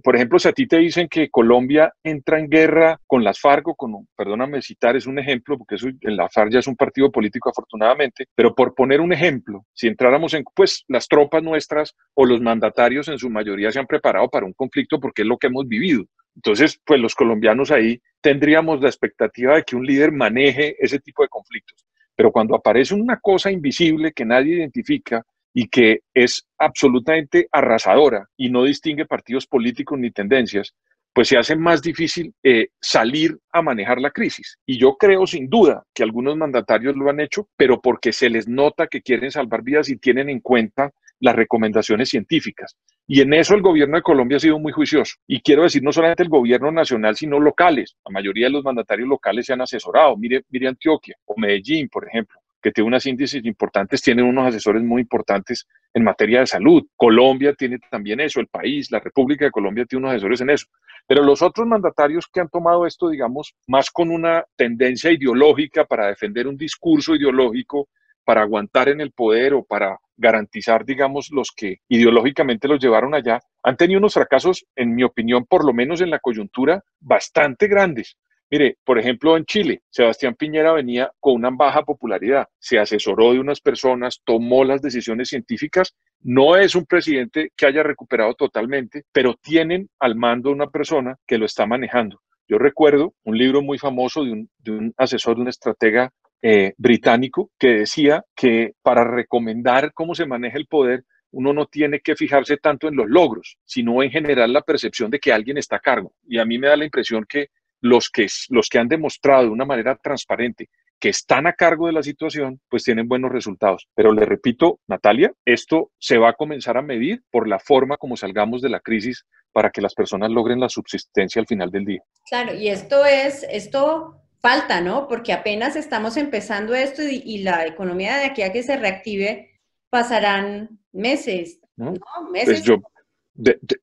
por, 0.03 0.15
ejemplo, 0.17 0.39
si 0.39 0.49
a 0.49 0.53
ti 0.53 0.67
te 0.67 0.79
dicen 0.79 1.09
que 1.09 1.29
Colombia 1.29 1.93
entra 2.03 2.39
en 2.39 2.49
guerra 2.49 2.99
con 3.07 3.25
las 3.25 3.41
FARC, 3.41 3.69
o 3.69 3.75
con, 3.75 4.09
perdóname 4.17 4.63
citar, 4.63 4.97
es 4.97 5.07
un 5.07 5.19
ejemplo, 5.19 5.59
porque 5.59 5.75
eso, 5.75 5.89
en 5.89 6.17
la 6.17 6.29
FARC 6.29 6.53
ya 6.53 6.61
es 6.61 6.67
un 6.67 6.77
partido 6.77 7.11
político 7.11 7.51
afortunadamente, 7.51 8.27
pero 8.35 8.55
por 8.55 8.75
poner 8.75 9.01
un 9.01 9.13
ejemplo, 9.13 9.67
si 9.75 9.89
entráramos 9.89 10.33
en, 10.35 10.45
pues 10.55 10.85
las 10.89 11.09
tropas 11.09 11.43
nuestras 11.43 11.95
o 12.15 12.25
los 12.25 12.41
mandatarios 12.41 13.09
en 13.09 13.19
su 13.19 13.29
mayoría 13.29 13.73
se 13.73 13.81
han 13.81 13.87
preparado 13.87 14.29
para 14.29 14.47
un 14.47 14.53
conflicto 14.53 15.01
porque 15.01 15.23
es 15.23 15.29
lo 15.29 15.39
que 15.39 15.49
hemos 15.49 15.67
vivido. 15.69 16.05
Entonces, 16.37 16.81
pues 16.85 17.01
los 17.01 17.15
colombianos 17.15 17.71
ahí 17.71 18.01
tendríamos 18.21 18.81
la 18.81 18.89
expectativa 18.89 19.57
de 19.57 19.63
que 19.63 19.77
un 19.77 19.87
líder 19.87 20.13
maneje 20.13 20.77
ese 20.79 20.99
tipo 20.99 21.23
de 21.23 21.29
conflictos. 21.29 21.85
Pero 22.17 22.33
cuando 22.33 22.55
aparece 22.55 22.95
una 22.95 23.19
cosa 23.21 23.51
invisible 23.51 24.13
que 24.13 24.25
nadie 24.25 24.57
identifica 24.57 25.23
y 25.53 25.69
que 25.69 26.01
es 26.13 26.47
absolutamente 26.59 27.49
arrasadora 27.53 28.27
y 28.37 28.51
no 28.51 28.65
distingue 28.65 29.07
partidos 29.07 29.47
políticos 29.47 29.99
ni 29.99 30.11
tendencias, 30.11 30.75
pues 31.15 31.29
se 31.29 31.39
hace 31.39 31.55
más 31.55 31.81
difícil 31.81 32.35
eh, 32.43 32.69
salir 32.81 33.39
a 33.53 33.63
manejar 33.63 34.01
la 34.01 34.11
crisis. 34.11 34.59
Y 34.67 34.79
yo 34.79 34.97
creo 34.97 35.27
sin 35.27 35.49
duda 35.49 35.85
que 35.95 36.03
algunos 36.03 36.37
mandatarios 36.37 36.97
lo 36.97 37.09
han 37.09 37.21
hecho, 37.21 37.49
pero 37.57 37.81
porque 37.81 38.13
se 38.13 38.29
les 38.29 38.49
nota 38.49 38.89
que 38.89 39.01
quieren 39.01 39.31
salvar 39.31 39.63
vidas 39.63 39.89
y 39.89 39.97
tienen 39.97 40.29
en 40.29 40.41
cuenta 40.41 40.91
las 41.21 41.37
recomendaciones 41.37 42.09
científicas. 42.09 42.77
Y 43.07 43.21
en 43.21 43.35
eso 43.35 43.55
el 43.55 43.61
gobierno 43.61 43.97
de 43.97 44.03
Colombia 44.03 44.37
ha 44.37 44.41
sido 44.41 44.59
muy 44.59 44.73
juicioso. 44.73 45.17
Y 45.27 45.41
quiero 45.43 45.65
decir, 45.65 45.83
no 45.83 45.93
solamente 45.93 46.23
el 46.23 46.31
gobierno 46.31 46.73
nacional, 46.73 47.15
sino 47.17 47.39
locales. 47.39 47.97
La 48.05 48.13
mayoría 48.13 48.47
de 48.47 48.53
los 48.53 48.65
mandatarios 48.65 49.09
locales 49.09 49.45
se 49.45 49.53
han 49.53 49.61
asesorado. 49.61 50.17
Mire, 50.17 50.45
mire 50.49 50.69
Antioquia 50.69 51.17
o 51.27 51.35
Medellín, 51.39 51.89
por 51.91 52.09
ejemplo, 52.09 52.41
que 52.63 52.73
tiene 52.73 52.89
unos 52.89 53.05
índices 53.05 53.45
importantes, 53.45 54.01
tienen 54.01 54.25
unos 54.25 54.47
asesores 54.47 54.83
muy 54.83 55.03
importantes 55.03 55.67
en 55.93 56.03
materia 56.03 56.41
de 56.41 56.47
salud. 56.47 56.83
Colombia 56.97 57.53
tiene 57.53 57.79
también 57.91 58.21
eso, 58.21 58.41
el 58.41 58.47
país, 58.47 58.91
la 58.91 59.01
República 59.01 59.45
de 59.45 59.51
Colombia 59.51 59.85
tiene 59.85 60.07
unos 60.07 60.15
asesores 60.15 60.41
en 60.41 60.49
eso. 60.49 60.67
Pero 61.07 61.23
los 61.23 61.43
otros 61.43 61.67
mandatarios 61.67 62.27
que 62.27 62.41
han 62.41 62.49
tomado 62.49 62.87
esto, 62.87 63.11
digamos, 63.11 63.55
más 63.67 63.91
con 63.91 64.11
una 64.11 64.47
tendencia 64.57 65.13
ideológica 65.13 65.85
para 65.85 66.07
defender 66.07 66.49
un 66.49 66.57
discurso 66.57 67.15
ideológico, 67.15 67.89
para 68.25 68.43
aguantar 68.43 68.89
en 68.89 69.01
el 69.01 69.13
poder 69.13 69.55
o 69.55 69.65
para 69.65 69.99
garantizar, 70.17 70.85
digamos, 70.85 71.31
los 71.31 71.51
que 71.55 71.79
ideológicamente 71.89 72.69
los 72.69 72.81
llevaron 72.83 73.15
allá, 73.15 73.41
han 73.63 73.77
tenido 73.77 73.99
unos 73.99 74.15
fracasos, 74.15 74.65
en 74.77 74.95
mi 74.95 75.03
opinión, 75.03 75.45
por 75.45 75.65
lo 75.65 75.73
menos 75.73 76.01
en 76.01 76.11
la 76.11 76.21
coyuntura, 76.21 76.83
bastante 77.01 77.67
grandes. 77.67 78.17
Mire, 78.51 78.77
por 78.85 78.99
ejemplo, 78.99 79.37
en 79.37 79.45
Chile, 79.47 79.83
Sebastián 79.91 80.35
Piñera 80.35 80.73
venía 80.73 81.11
con 81.19 81.35
una 81.35 81.51
baja 81.51 81.83
popularidad, 81.83 82.47
se 82.59 82.79
asesoró 82.79 83.33
de 83.33 83.41
unas 83.41 83.61
personas, 83.61 84.21
tomó 84.25 84.65
las 84.65 84.83
decisiones 84.83 85.31
científicas, 85.31 85.97
no 86.21 86.57
es 86.57 86.75
un 86.75 86.85
presidente 86.85 87.51
que 87.57 87.67
haya 87.67 87.83
recuperado 87.83 88.35
totalmente, 88.35 89.05
pero 89.13 89.35
tienen 89.35 89.89
al 89.99 90.15
mando 90.15 90.51
una 90.51 90.69
persona 90.69 91.17
que 91.27 91.39
lo 91.39 91.47
está 91.47 91.67
manejando. 91.67 92.21
Yo 92.47 92.59
recuerdo 92.59 93.15
un 93.25 93.39
libro 93.39 93.63
muy 93.63 93.79
famoso 93.79 94.23
de 94.23 94.71
un, 94.71 94.95
asesor, 94.99 95.37
de 95.37 95.43
un 95.43 95.49
estratega 95.49 96.13
eh, 96.43 96.75
británico, 96.77 97.51
que 97.59 97.69
decía 97.69 98.25
que 98.35 98.73
para 98.83 99.05
recomendar 99.05 99.93
cómo 99.93 100.15
se 100.15 100.27
maneja 100.27 100.59
el 100.59 100.67
poder, 100.67 101.05
uno 101.31 101.53
no 101.53 101.67
tiene 101.67 102.01
que 102.01 102.15
fijarse 102.15 102.57
tanto 102.57 102.89
en 102.89 102.97
los 102.97 103.09
logros, 103.09 103.57
sino 103.65 104.03
en 104.03 104.11
general 104.11 104.53
la 104.53 104.63
percepción 104.63 105.11
de 105.11 105.19
que 105.19 105.33
alguien 105.33 105.59
está 105.59 105.77
a 105.77 105.81
cargo. 105.81 106.15
Y 106.29 106.39
a 106.39 106.45
mí 106.45 106.59
me 106.59 106.69
da 106.69 106.77
la 106.77 106.85
impresión 106.85 107.25
que 107.29 107.49
los 107.81 108.09
que, 108.09 108.27
los 108.51 108.69
que 108.69 108.79
han 108.79 108.89
demostrado 108.89 109.45
de 109.45 109.51
una 109.51 109.65
manera 109.65 109.97
transparente 109.97 110.69
que 111.01 111.11
están 111.11 111.47
a 111.47 111.53
cargo 111.53 111.87
de 111.87 111.93
la 111.93 112.03
situación, 112.03 112.61
pues 112.71 112.85
tienen 112.85 113.09
buenos 113.09 113.31
resultados. 113.31 113.89
Pero 113.95 114.13
le 114.13 114.25
repito, 114.25 114.81
Natalia, 114.87 115.33
esto 115.45 115.91
se 115.99 116.17
va 116.17 116.31
a 116.31 116.35
comenzar 116.35 116.79
a 116.79 116.83
medir 116.83 117.23
por 117.31 117.47
la 117.47 117.59
forma 117.59 117.97
como 117.99 118.17
salgamos 118.17 118.63
de 118.63 118.71
la 118.71 118.81
crisis 118.81 119.27
para 119.53 119.71
que 119.71 119.83
las 119.83 119.95
personas 119.95 120.31
logren 120.31 120.61
la 120.61 120.69
subsistencia 120.69 121.41
al 121.41 121.47
final 121.47 121.71
del 121.71 121.85
día. 121.85 122.01
Claro, 122.27 122.55
y 122.55 122.69
esto 122.69 123.05
es, 123.05 123.47
esto 123.51 124.24
falta, 124.45 124.83
¿no? 124.83 125.09
Porque 125.09 125.33
apenas 125.33 125.75
estamos 125.75 126.19
empezando 126.19 126.75
esto 126.75 127.01
y, 127.03 127.39
la 127.39 127.67
economía 127.67 128.19
de 128.19 128.27
aquí 128.27 128.43
a 128.43 128.53
que 128.53 128.63
se 128.63 128.77
reactive 128.77 129.59
pasarán 129.89 130.81
meses, 130.93 131.61
¿no? 131.77 131.95
Meses. 132.31 132.61
Pues 132.61 132.63
yo, 132.63 132.77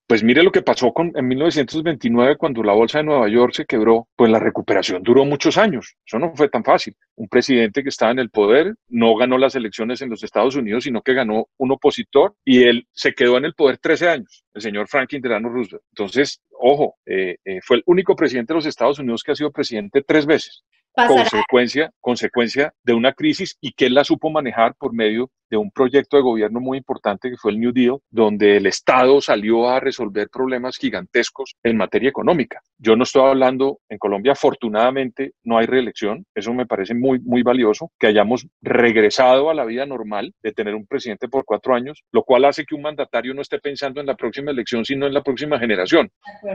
pues 0.07 0.23
mire 0.23 0.43
lo 0.43 0.51
que 0.51 0.61
pasó 0.61 0.93
con, 0.93 1.11
en 1.15 1.27
1929 1.27 2.37
cuando 2.37 2.63
la 2.63 2.73
bolsa 2.73 2.99
de 2.99 3.03
Nueva 3.03 3.27
York 3.27 3.53
se 3.53 3.65
quebró, 3.65 4.07
pues 4.15 4.31
la 4.31 4.39
recuperación 4.39 5.03
duró 5.03 5.25
muchos 5.25 5.57
años. 5.57 5.95
Eso 6.05 6.19
no 6.19 6.33
fue 6.35 6.47
tan 6.47 6.63
fácil. 6.63 6.95
Un 7.15 7.27
presidente 7.27 7.83
que 7.83 7.89
estaba 7.89 8.11
en 8.11 8.19
el 8.19 8.29
poder 8.29 8.75
no 8.87 9.15
ganó 9.15 9.37
las 9.37 9.55
elecciones 9.55 10.01
en 10.01 10.09
los 10.09 10.23
Estados 10.23 10.55
Unidos, 10.55 10.85
sino 10.85 11.01
que 11.01 11.13
ganó 11.13 11.47
un 11.57 11.71
opositor 11.71 12.35
y 12.45 12.63
él 12.63 12.87
se 12.93 13.13
quedó 13.13 13.37
en 13.37 13.45
el 13.45 13.53
poder 13.53 13.77
13 13.77 14.09
años, 14.09 14.45
el 14.53 14.61
señor 14.61 14.87
Franklin 14.87 15.21
Delano 15.21 15.49
Roosevelt. 15.49 15.83
Entonces, 15.91 16.41
ojo, 16.51 16.95
eh, 17.05 17.35
eh, 17.43 17.59
fue 17.61 17.77
el 17.77 17.83
único 17.87 18.15
presidente 18.15 18.53
de 18.53 18.57
los 18.57 18.65
Estados 18.65 18.99
Unidos 18.99 19.21
que 19.23 19.33
ha 19.33 19.35
sido 19.35 19.51
presidente 19.51 20.01
tres 20.01 20.25
veces. 20.25 20.63
Consecuencia, 20.93 21.91
consecuencia 22.01 22.73
de 22.83 22.93
una 22.93 23.13
crisis 23.13 23.57
y 23.61 23.71
que 23.71 23.85
él 23.85 23.93
la 23.93 24.03
supo 24.03 24.29
manejar 24.29 24.75
por 24.75 24.93
medio 24.93 25.31
de 25.51 25.57
un 25.57 25.69
proyecto 25.69 26.15
de 26.17 26.23
gobierno 26.23 26.61
muy 26.61 26.77
importante 26.77 27.29
que 27.29 27.37
fue 27.37 27.51
el 27.51 27.59
New 27.59 27.73
Deal, 27.73 27.97
donde 28.09 28.57
el 28.57 28.65
Estado 28.65 29.19
salió 29.19 29.69
a 29.69 29.81
resolver 29.81 30.29
problemas 30.29 30.77
gigantescos 30.77 31.55
en 31.61 31.77
materia 31.77 32.09
económica. 32.09 32.61
Yo 32.77 32.95
no 32.95 33.03
estoy 33.03 33.27
hablando, 33.27 33.79
en 33.89 33.97
Colombia 33.97 34.31
afortunadamente 34.31 35.33
no 35.43 35.57
hay 35.57 35.65
reelección, 35.65 36.25
eso 36.33 36.53
me 36.53 36.65
parece 36.65 36.95
muy, 36.95 37.19
muy 37.19 37.43
valioso, 37.43 37.91
que 37.99 38.07
hayamos 38.07 38.47
regresado 38.61 39.49
a 39.49 39.53
la 39.53 39.65
vida 39.65 39.85
normal 39.85 40.33
de 40.41 40.53
tener 40.53 40.73
un 40.73 40.87
presidente 40.87 41.27
por 41.27 41.43
cuatro 41.43 41.75
años, 41.75 42.01
lo 42.13 42.23
cual 42.23 42.45
hace 42.45 42.63
que 42.65 42.75
un 42.75 42.83
mandatario 42.83 43.33
no 43.33 43.41
esté 43.41 43.59
pensando 43.59 43.99
en 43.99 44.07
la 44.07 44.15
próxima 44.15 44.51
elección, 44.51 44.85
sino 44.85 45.05
en 45.05 45.13
la 45.13 45.21
próxima 45.21 45.59
generación. 45.59 46.09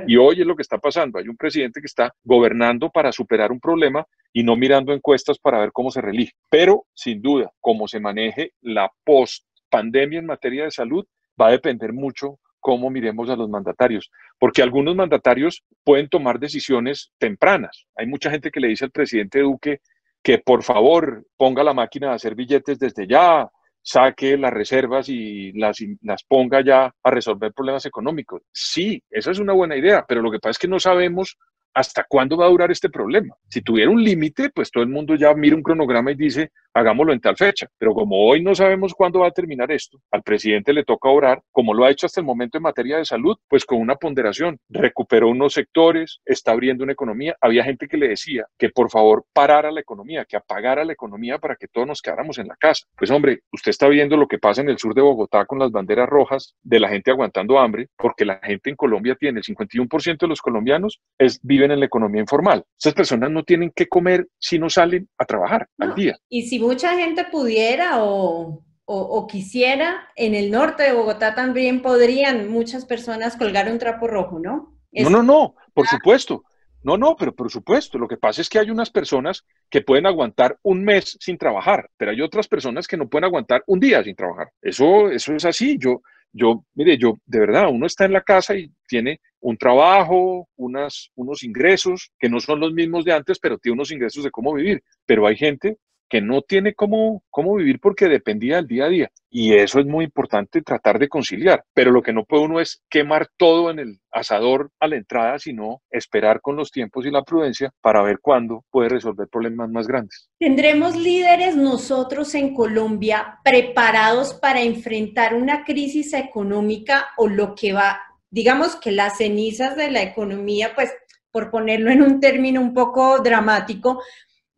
Y 0.06 0.16
hoy 0.16 0.40
es 0.40 0.46
lo 0.46 0.56
que 0.56 0.62
está 0.62 0.78
pasando, 0.78 1.18
hay 1.18 1.28
un 1.28 1.36
presidente 1.36 1.80
que 1.80 1.86
está 1.86 2.14
gobernando 2.24 2.88
para 2.88 3.12
superar 3.12 3.52
un 3.52 3.60
problema 3.60 4.06
y 4.32 4.42
no 4.42 4.54
mirando 4.54 4.92
encuestas 4.92 5.38
para 5.38 5.60
ver 5.60 5.72
cómo 5.72 5.90
se 5.90 6.02
relige. 6.02 6.32
Pero, 6.50 6.84
sin 6.94 7.22
duda, 7.22 7.50
cómo 7.60 7.88
se 7.88 8.00
maneje 8.00 8.52
la 8.60 8.85
post 9.04 9.44
pandemia 9.70 10.18
en 10.18 10.26
materia 10.26 10.64
de 10.64 10.70
salud 10.70 11.06
va 11.40 11.48
a 11.48 11.52
depender 11.52 11.92
mucho 11.92 12.38
cómo 12.60 12.90
miremos 12.90 13.30
a 13.30 13.36
los 13.36 13.48
mandatarios, 13.48 14.10
porque 14.38 14.62
algunos 14.62 14.96
mandatarios 14.96 15.62
pueden 15.84 16.08
tomar 16.08 16.40
decisiones 16.40 17.12
tempranas. 17.18 17.86
Hay 17.94 18.06
mucha 18.06 18.30
gente 18.30 18.50
que 18.50 18.58
le 18.58 18.68
dice 18.68 18.86
al 18.86 18.90
presidente 18.90 19.40
Duque 19.40 19.80
que 20.22 20.38
por 20.38 20.64
favor 20.64 21.24
ponga 21.36 21.62
la 21.62 21.72
máquina 21.72 22.08
de 22.08 22.14
hacer 22.14 22.34
billetes 22.34 22.80
desde 22.80 23.06
ya, 23.06 23.48
saque 23.82 24.36
las 24.36 24.52
reservas 24.52 25.08
y 25.08 25.52
las, 25.52 25.76
las 26.02 26.24
ponga 26.24 26.60
ya 26.60 26.92
a 27.04 27.10
resolver 27.12 27.52
problemas 27.52 27.86
económicos. 27.86 28.42
Sí, 28.52 29.00
esa 29.10 29.30
es 29.30 29.38
una 29.38 29.52
buena 29.52 29.76
idea, 29.76 30.04
pero 30.08 30.22
lo 30.22 30.32
que 30.32 30.40
pasa 30.40 30.50
es 30.50 30.58
que 30.58 30.66
no 30.66 30.80
sabemos 30.80 31.38
hasta 31.76 32.06
cuándo 32.08 32.38
va 32.38 32.46
a 32.46 32.48
durar 32.48 32.70
este 32.70 32.88
problema. 32.88 33.36
Si 33.48 33.60
tuviera 33.60 33.90
un 33.90 34.02
límite, 34.02 34.48
pues 34.48 34.70
todo 34.70 34.82
el 34.82 34.88
mundo 34.88 35.14
ya 35.14 35.34
mira 35.34 35.54
un 35.54 35.62
cronograma 35.62 36.10
y 36.10 36.14
dice, 36.14 36.50
hagámoslo 36.72 37.12
en 37.12 37.20
tal 37.20 37.36
fecha. 37.36 37.68
Pero 37.76 37.92
como 37.92 38.26
hoy 38.26 38.42
no 38.42 38.54
sabemos 38.54 38.94
cuándo 38.94 39.20
va 39.20 39.28
a 39.28 39.30
terminar 39.30 39.70
esto, 39.70 40.00
al 40.10 40.22
presidente 40.22 40.72
le 40.72 40.84
toca 40.84 41.10
orar, 41.10 41.42
como 41.52 41.74
lo 41.74 41.84
ha 41.84 41.90
hecho 41.90 42.06
hasta 42.06 42.20
el 42.20 42.26
momento 42.26 42.56
en 42.56 42.62
materia 42.62 42.96
de 42.96 43.04
salud, 43.04 43.36
pues 43.46 43.66
con 43.66 43.78
una 43.78 43.96
ponderación. 43.96 44.58
Recuperó 44.70 45.28
unos 45.28 45.52
sectores, 45.52 46.20
está 46.24 46.52
abriendo 46.52 46.82
una 46.82 46.94
economía. 46.94 47.36
Había 47.42 47.62
gente 47.62 47.88
que 47.88 47.98
le 47.98 48.08
decía 48.08 48.46
que 48.58 48.70
por 48.70 48.90
favor 48.90 49.26
parara 49.34 49.70
la 49.70 49.80
economía, 49.80 50.24
que 50.24 50.38
apagara 50.38 50.82
la 50.82 50.94
economía 50.94 51.38
para 51.38 51.56
que 51.56 51.68
todos 51.68 51.86
nos 51.86 52.00
quedáramos 52.00 52.38
en 52.38 52.48
la 52.48 52.56
casa. 52.56 52.86
Pues 52.96 53.10
hombre, 53.10 53.40
usted 53.52 53.70
está 53.70 53.86
viendo 53.88 54.16
lo 54.16 54.28
que 54.28 54.38
pasa 54.38 54.62
en 54.62 54.70
el 54.70 54.78
sur 54.78 54.94
de 54.94 55.02
Bogotá 55.02 55.44
con 55.44 55.58
las 55.58 55.70
banderas 55.70 56.08
rojas 56.08 56.54
de 56.62 56.80
la 56.80 56.88
gente 56.88 57.10
aguantando 57.10 57.58
hambre, 57.58 57.88
porque 57.98 58.24
la 58.24 58.40
gente 58.42 58.70
en 58.70 58.76
Colombia 58.76 59.14
tiene 59.14 59.40
el 59.40 59.44
51% 59.44 60.18
de 60.18 60.28
los 60.28 60.40
colombianos 60.40 61.00
es 61.18 61.40
vive 61.42 61.65
en 61.70 61.80
la 61.80 61.86
economía 61.86 62.20
informal. 62.20 62.64
Esas 62.78 62.94
personas 62.94 63.30
no 63.30 63.44
tienen 63.44 63.72
que 63.74 63.86
comer 63.86 64.28
si 64.38 64.58
no 64.58 64.68
salen 64.70 65.08
a 65.18 65.24
trabajar 65.24 65.68
al 65.78 65.94
día. 65.94 66.18
Y 66.28 66.42
si 66.42 66.58
mucha 66.58 66.96
gente 66.96 67.24
pudiera 67.24 68.02
o, 68.02 68.64
o, 68.84 69.26
quisiera, 69.26 70.08
en 70.14 70.34
el 70.34 70.50
norte 70.50 70.84
de 70.84 70.92
Bogotá 70.92 71.34
también 71.34 71.82
podrían 71.82 72.48
muchas 72.48 72.84
personas 72.84 73.36
colgar 73.36 73.70
un 73.70 73.78
trapo 73.78 74.06
rojo, 74.06 74.38
¿no? 74.38 74.78
no, 74.92 75.10
no, 75.10 75.22
no, 75.22 75.54
por 75.74 75.86
supuesto. 75.86 76.44
No, 76.82 76.96
no, 76.96 77.16
pero 77.16 77.34
por 77.34 77.50
supuesto. 77.50 77.98
Lo 77.98 78.06
que 78.06 78.16
pasa 78.16 78.40
es 78.40 78.48
que 78.48 78.60
hay 78.60 78.70
unas 78.70 78.90
personas 78.90 79.44
que 79.68 79.80
pueden 79.80 80.06
aguantar 80.06 80.56
un 80.62 80.84
mes 80.84 81.18
sin 81.20 81.36
trabajar, 81.36 81.90
pero 81.96 82.12
hay 82.12 82.20
otras 82.20 82.46
personas 82.46 82.86
que 82.86 82.96
no 82.96 83.08
pueden 83.08 83.24
aguantar 83.24 83.64
un 83.66 83.80
día 83.80 84.04
sin 84.04 84.14
trabajar. 84.14 84.52
Eso, 84.62 85.10
eso 85.10 85.34
es 85.34 85.44
así. 85.44 85.76
Yo, 85.80 86.00
yo, 86.36 86.64
mire, 86.74 86.98
yo, 86.98 87.18
de 87.24 87.40
verdad, 87.40 87.68
uno 87.70 87.86
está 87.86 88.04
en 88.04 88.12
la 88.12 88.22
casa 88.22 88.54
y 88.54 88.70
tiene 88.86 89.20
un 89.40 89.56
trabajo, 89.56 90.48
unas, 90.56 91.10
unos 91.14 91.42
ingresos 91.42 92.10
que 92.18 92.28
no 92.28 92.40
son 92.40 92.60
los 92.60 92.72
mismos 92.72 93.04
de 93.04 93.12
antes, 93.12 93.38
pero 93.38 93.58
tiene 93.58 93.74
unos 93.74 93.90
ingresos 93.92 94.24
de 94.24 94.30
cómo 94.30 94.52
vivir. 94.54 94.82
Pero 95.06 95.26
hay 95.26 95.36
gente 95.36 95.78
que 96.08 96.20
no 96.20 96.42
tiene 96.42 96.74
cómo, 96.74 97.22
cómo 97.30 97.56
vivir 97.56 97.80
porque 97.80 98.08
dependía 98.08 98.56
del 98.56 98.66
día 98.66 98.84
a 98.84 98.88
día. 98.88 99.10
Y 99.30 99.54
eso 99.54 99.80
es 99.80 99.86
muy 99.86 100.04
importante 100.04 100.62
tratar 100.62 100.98
de 100.98 101.08
conciliar. 101.08 101.64
Pero 101.74 101.90
lo 101.90 102.02
que 102.02 102.12
no 102.12 102.24
puede 102.24 102.44
uno 102.44 102.60
es 102.60 102.82
quemar 102.88 103.28
todo 103.36 103.70
en 103.70 103.78
el 103.78 103.98
asador 104.10 104.70
a 104.80 104.88
la 104.88 104.96
entrada, 104.96 105.38
sino 105.38 105.82
esperar 105.90 106.40
con 106.40 106.56
los 106.56 106.70
tiempos 106.70 107.04
y 107.04 107.10
la 107.10 107.22
prudencia 107.22 107.72
para 107.80 108.02
ver 108.02 108.18
cuándo 108.20 108.64
puede 108.70 108.88
resolver 108.88 109.28
problemas 109.28 109.68
más 109.70 109.86
grandes. 109.86 110.30
¿Tendremos 110.38 110.96
líderes 110.96 111.56
nosotros 111.56 112.34
en 112.34 112.54
Colombia 112.54 113.40
preparados 113.44 114.32
para 114.34 114.62
enfrentar 114.62 115.34
una 115.34 115.64
crisis 115.64 116.14
económica 116.14 117.08
o 117.16 117.28
lo 117.28 117.54
que 117.54 117.72
va, 117.72 118.00
digamos 118.30 118.76
que 118.76 118.92
las 118.92 119.18
cenizas 119.18 119.76
de 119.76 119.90
la 119.90 120.02
economía, 120.02 120.72
pues 120.74 120.92
por 121.30 121.50
ponerlo 121.50 121.90
en 121.90 122.00
un 122.00 122.18
término 122.18 122.62
un 122.62 122.72
poco 122.72 123.18
dramático, 123.18 124.02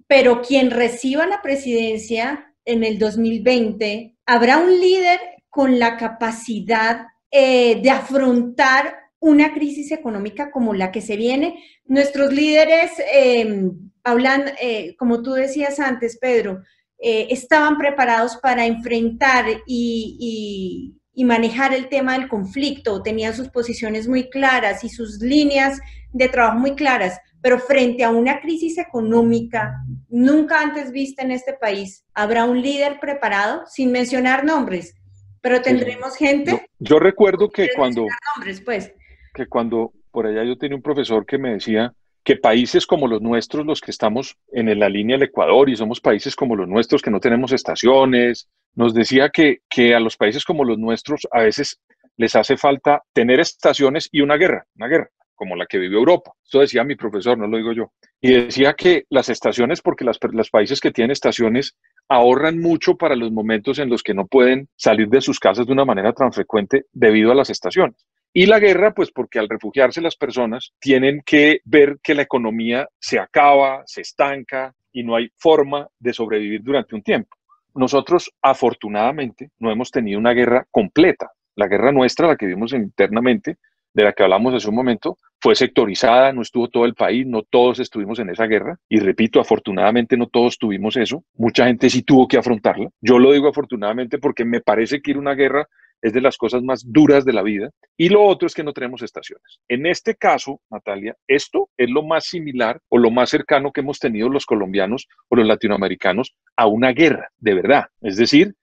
pero 0.08 0.40
quien 0.42 0.70
reciba 0.70 1.26
la 1.26 1.42
presidencia 1.42 2.54
en 2.64 2.82
el 2.82 2.98
2020, 2.98 4.16
habrá 4.26 4.58
un 4.58 4.80
líder 4.80 5.20
con 5.48 5.78
la 5.78 5.96
capacidad 5.96 7.06
eh, 7.30 7.80
de 7.80 7.90
afrontar 7.90 8.96
una 9.20 9.52
crisis 9.52 9.92
económica 9.92 10.50
como 10.50 10.74
la 10.74 10.90
que 10.90 11.02
se 11.02 11.16
viene. 11.16 11.62
Nuestros 11.84 12.32
líderes 12.32 12.92
em, 13.12 13.90
hablan, 14.02 14.52
eh, 14.60 14.96
como 14.96 15.22
tú 15.22 15.32
decías 15.32 15.78
antes, 15.78 16.18
Pedro, 16.18 16.62
eh, 16.98 17.26
estaban 17.30 17.76
preparados 17.76 18.36
para 18.38 18.66
enfrentar 18.66 19.44
y, 19.66 20.94
y 21.12 21.24
manejar 21.24 21.74
el 21.74 21.88
tema 21.88 22.16
del 22.16 22.28
conflicto, 22.28 23.02
tenían 23.02 23.34
sus 23.34 23.48
posiciones 23.48 24.08
muy 24.08 24.30
claras 24.30 24.84
y 24.84 24.88
sus 24.88 25.20
líneas 25.20 25.80
de 26.12 26.28
trabajo 26.28 26.58
muy 26.58 26.74
claras 26.74 27.20
pero 27.40 27.58
frente 27.58 28.04
a 28.04 28.10
una 28.10 28.40
crisis 28.40 28.78
económica 28.78 29.82
nunca 30.08 30.60
antes 30.60 30.90
vista 30.90 31.22
en 31.22 31.30
este 31.30 31.54
país, 31.54 32.04
¿habrá 32.14 32.44
un 32.44 32.60
líder 32.60 32.98
preparado? 33.00 33.62
Sin 33.66 33.92
mencionar 33.92 34.44
nombres, 34.44 34.96
pero 35.40 35.62
tendremos 35.62 36.16
gente. 36.16 36.68
Yo, 36.78 36.98
recuerdo 36.98 37.48
que 37.48 37.68
cuando... 37.76 38.06
Nombres, 38.36 38.60
pues. 38.60 38.92
Que 39.34 39.46
cuando 39.46 39.92
por 40.10 40.26
allá 40.26 40.44
yo 40.44 40.56
tenía 40.58 40.76
un 40.76 40.82
profesor 40.82 41.24
que 41.24 41.38
me 41.38 41.52
decía 41.52 41.92
que 42.24 42.36
países 42.36 42.86
como 42.86 43.06
los 43.06 43.22
nuestros, 43.22 43.64
los 43.64 43.80
que 43.80 43.90
estamos 43.90 44.36
en 44.52 44.78
la 44.78 44.88
línea 44.88 45.16
del 45.16 45.28
Ecuador 45.28 45.70
y 45.70 45.76
somos 45.76 46.00
países 46.00 46.34
como 46.34 46.56
los 46.56 46.68
nuestros 46.68 47.00
que 47.00 47.10
no 47.10 47.20
tenemos 47.20 47.52
estaciones, 47.52 48.48
nos 48.74 48.92
decía 48.92 49.30
que, 49.30 49.60
que 49.68 49.94
a 49.94 50.00
los 50.00 50.16
países 50.16 50.44
como 50.44 50.64
los 50.64 50.78
nuestros 50.78 51.26
a 51.30 51.42
veces 51.42 51.80
les 52.16 52.34
hace 52.34 52.56
falta 52.56 53.02
tener 53.12 53.40
estaciones 53.40 54.08
y 54.10 54.20
una 54.20 54.36
guerra, 54.36 54.66
una 54.74 54.88
guerra 54.88 55.10
como 55.38 55.56
la 55.56 55.66
que 55.66 55.78
vivió 55.78 55.98
Europa. 55.98 56.32
Esto 56.44 56.60
decía 56.60 56.84
mi 56.84 56.96
profesor, 56.96 57.38
no 57.38 57.46
lo 57.46 57.56
digo 57.56 57.72
yo. 57.72 57.92
Y 58.20 58.32
decía 58.32 58.74
que 58.74 59.04
las 59.08 59.28
estaciones, 59.28 59.80
porque 59.80 60.04
los 60.04 60.50
países 60.50 60.80
que 60.80 60.90
tienen 60.90 61.12
estaciones 61.12 61.76
ahorran 62.08 62.58
mucho 62.58 62.96
para 62.96 63.14
los 63.14 63.30
momentos 63.30 63.78
en 63.78 63.88
los 63.88 64.02
que 64.02 64.14
no 64.14 64.26
pueden 64.26 64.68
salir 64.76 65.08
de 65.08 65.20
sus 65.20 65.38
casas 65.38 65.66
de 65.66 65.72
una 65.72 65.84
manera 65.84 66.12
tan 66.12 66.32
frecuente 66.32 66.86
debido 66.92 67.30
a 67.30 67.34
las 67.34 67.50
estaciones. 67.50 68.04
Y 68.32 68.46
la 68.46 68.58
guerra, 68.58 68.92
pues 68.92 69.10
porque 69.10 69.38
al 69.38 69.48
refugiarse 69.48 70.00
las 70.00 70.16
personas 70.16 70.72
tienen 70.80 71.22
que 71.24 71.60
ver 71.64 71.98
que 72.02 72.14
la 72.14 72.22
economía 72.22 72.88
se 72.98 73.18
acaba, 73.18 73.82
se 73.86 74.00
estanca 74.02 74.74
y 74.92 75.02
no 75.02 75.16
hay 75.16 75.30
forma 75.36 75.88
de 75.98 76.12
sobrevivir 76.12 76.62
durante 76.62 76.94
un 76.94 77.02
tiempo. 77.02 77.36
Nosotros, 77.74 78.32
afortunadamente, 78.42 79.50
no 79.58 79.70
hemos 79.70 79.90
tenido 79.90 80.18
una 80.18 80.32
guerra 80.32 80.66
completa. 80.70 81.30
La 81.54 81.68
guerra 81.68 81.92
nuestra, 81.92 82.26
la 82.26 82.36
que 82.36 82.46
vimos 82.46 82.72
internamente, 82.72 83.56
de 83.98 84.04
la 84.04 84.12
que 84.12 84.22
hablamos 84.22 84.54
hace 84.54 84.68
un 84.68 84.76
momento, 84.76 85.18
fue 85.40 85.56
sectorizada, 85.56 86.32
no 86.32 86.42
estuvo 86.42 86.68
todo 86.68 86.84
el 86.84 86.94
país, 86.94 87.26
no 87.26 87.42
todos 87.42 87.80
estuvimos 87.80 88.20
en 88.20 88.30
esa 88.30 88.46
guerra. 88.46 88.78
Y 88.88 89.00
repito, 89.00 89.40
afortunadamente 89.40 90.16
no 90.16 90.28
todos 90.28 90.56
tuvimos 90.56 90.96
eso. 90.96 91.24
Mucha 91.34 91.66
gente 91.66 91.90
sí 91.90 92.02
tuvo 92.02 92.28
que 92.28 92.38
afrontarla. 92.38 92.90
Yo 93.00 93.18
lo 93.18 93.32
digo 93.32 93.48
afortunadamente 93.48 94.18
porque 94.18 94.44
me 94.44 94.60
parece 94.60 95.00
que 95.00 95.10
ir 95.10 95.16
a 95.16 95.20
una 95.20 95.34
guerra 95.34 95.68
es 96.00 96.12
de 96.12 96.20
las 96.20 96.36
cosas 96.36 96.62
más 96.62 96.84
duras 96.86 97.24
de 97.24 97.32
la 97.32 97.42
vida. 97.42 97.70
Y 97.96 98.08
lo 98.08 98.22
otro 98.22 98.46
es 98.46 98.54
que 98.54 98.62
no 98.62 98.72
tenemos 98.72 99.02
estaciones. 99.02 99.58
En 99.66 99.84
este 99.84 100.14
caso, 100.14 100.60
Natalia, 100.70 101.16
esto 101.26 101.70
es 101.76 101.90
lo 101.90 102.04
más 102.04 102.26
similar 102.26 102.80
o 102.88 102.98
lo 102.98 103.10
más 103.10 103.30
cercano 103.30 103.72
que 103.72 103.80
hemos 103.80 103.98
tenido 103.98 104.28
los 104.28 104.46
colombianos 104.46 105.08
o 105.28 105.34
los 105.34 105.46
latinoamericanos 105.46 106.36
a 106.56 106.68
una 106.68 106.92
guerra, 106.92 107.30
de 107.38 107.54
verdad. 107.54 107.86
Es 108.00 108.16
decir, 108.16 108.54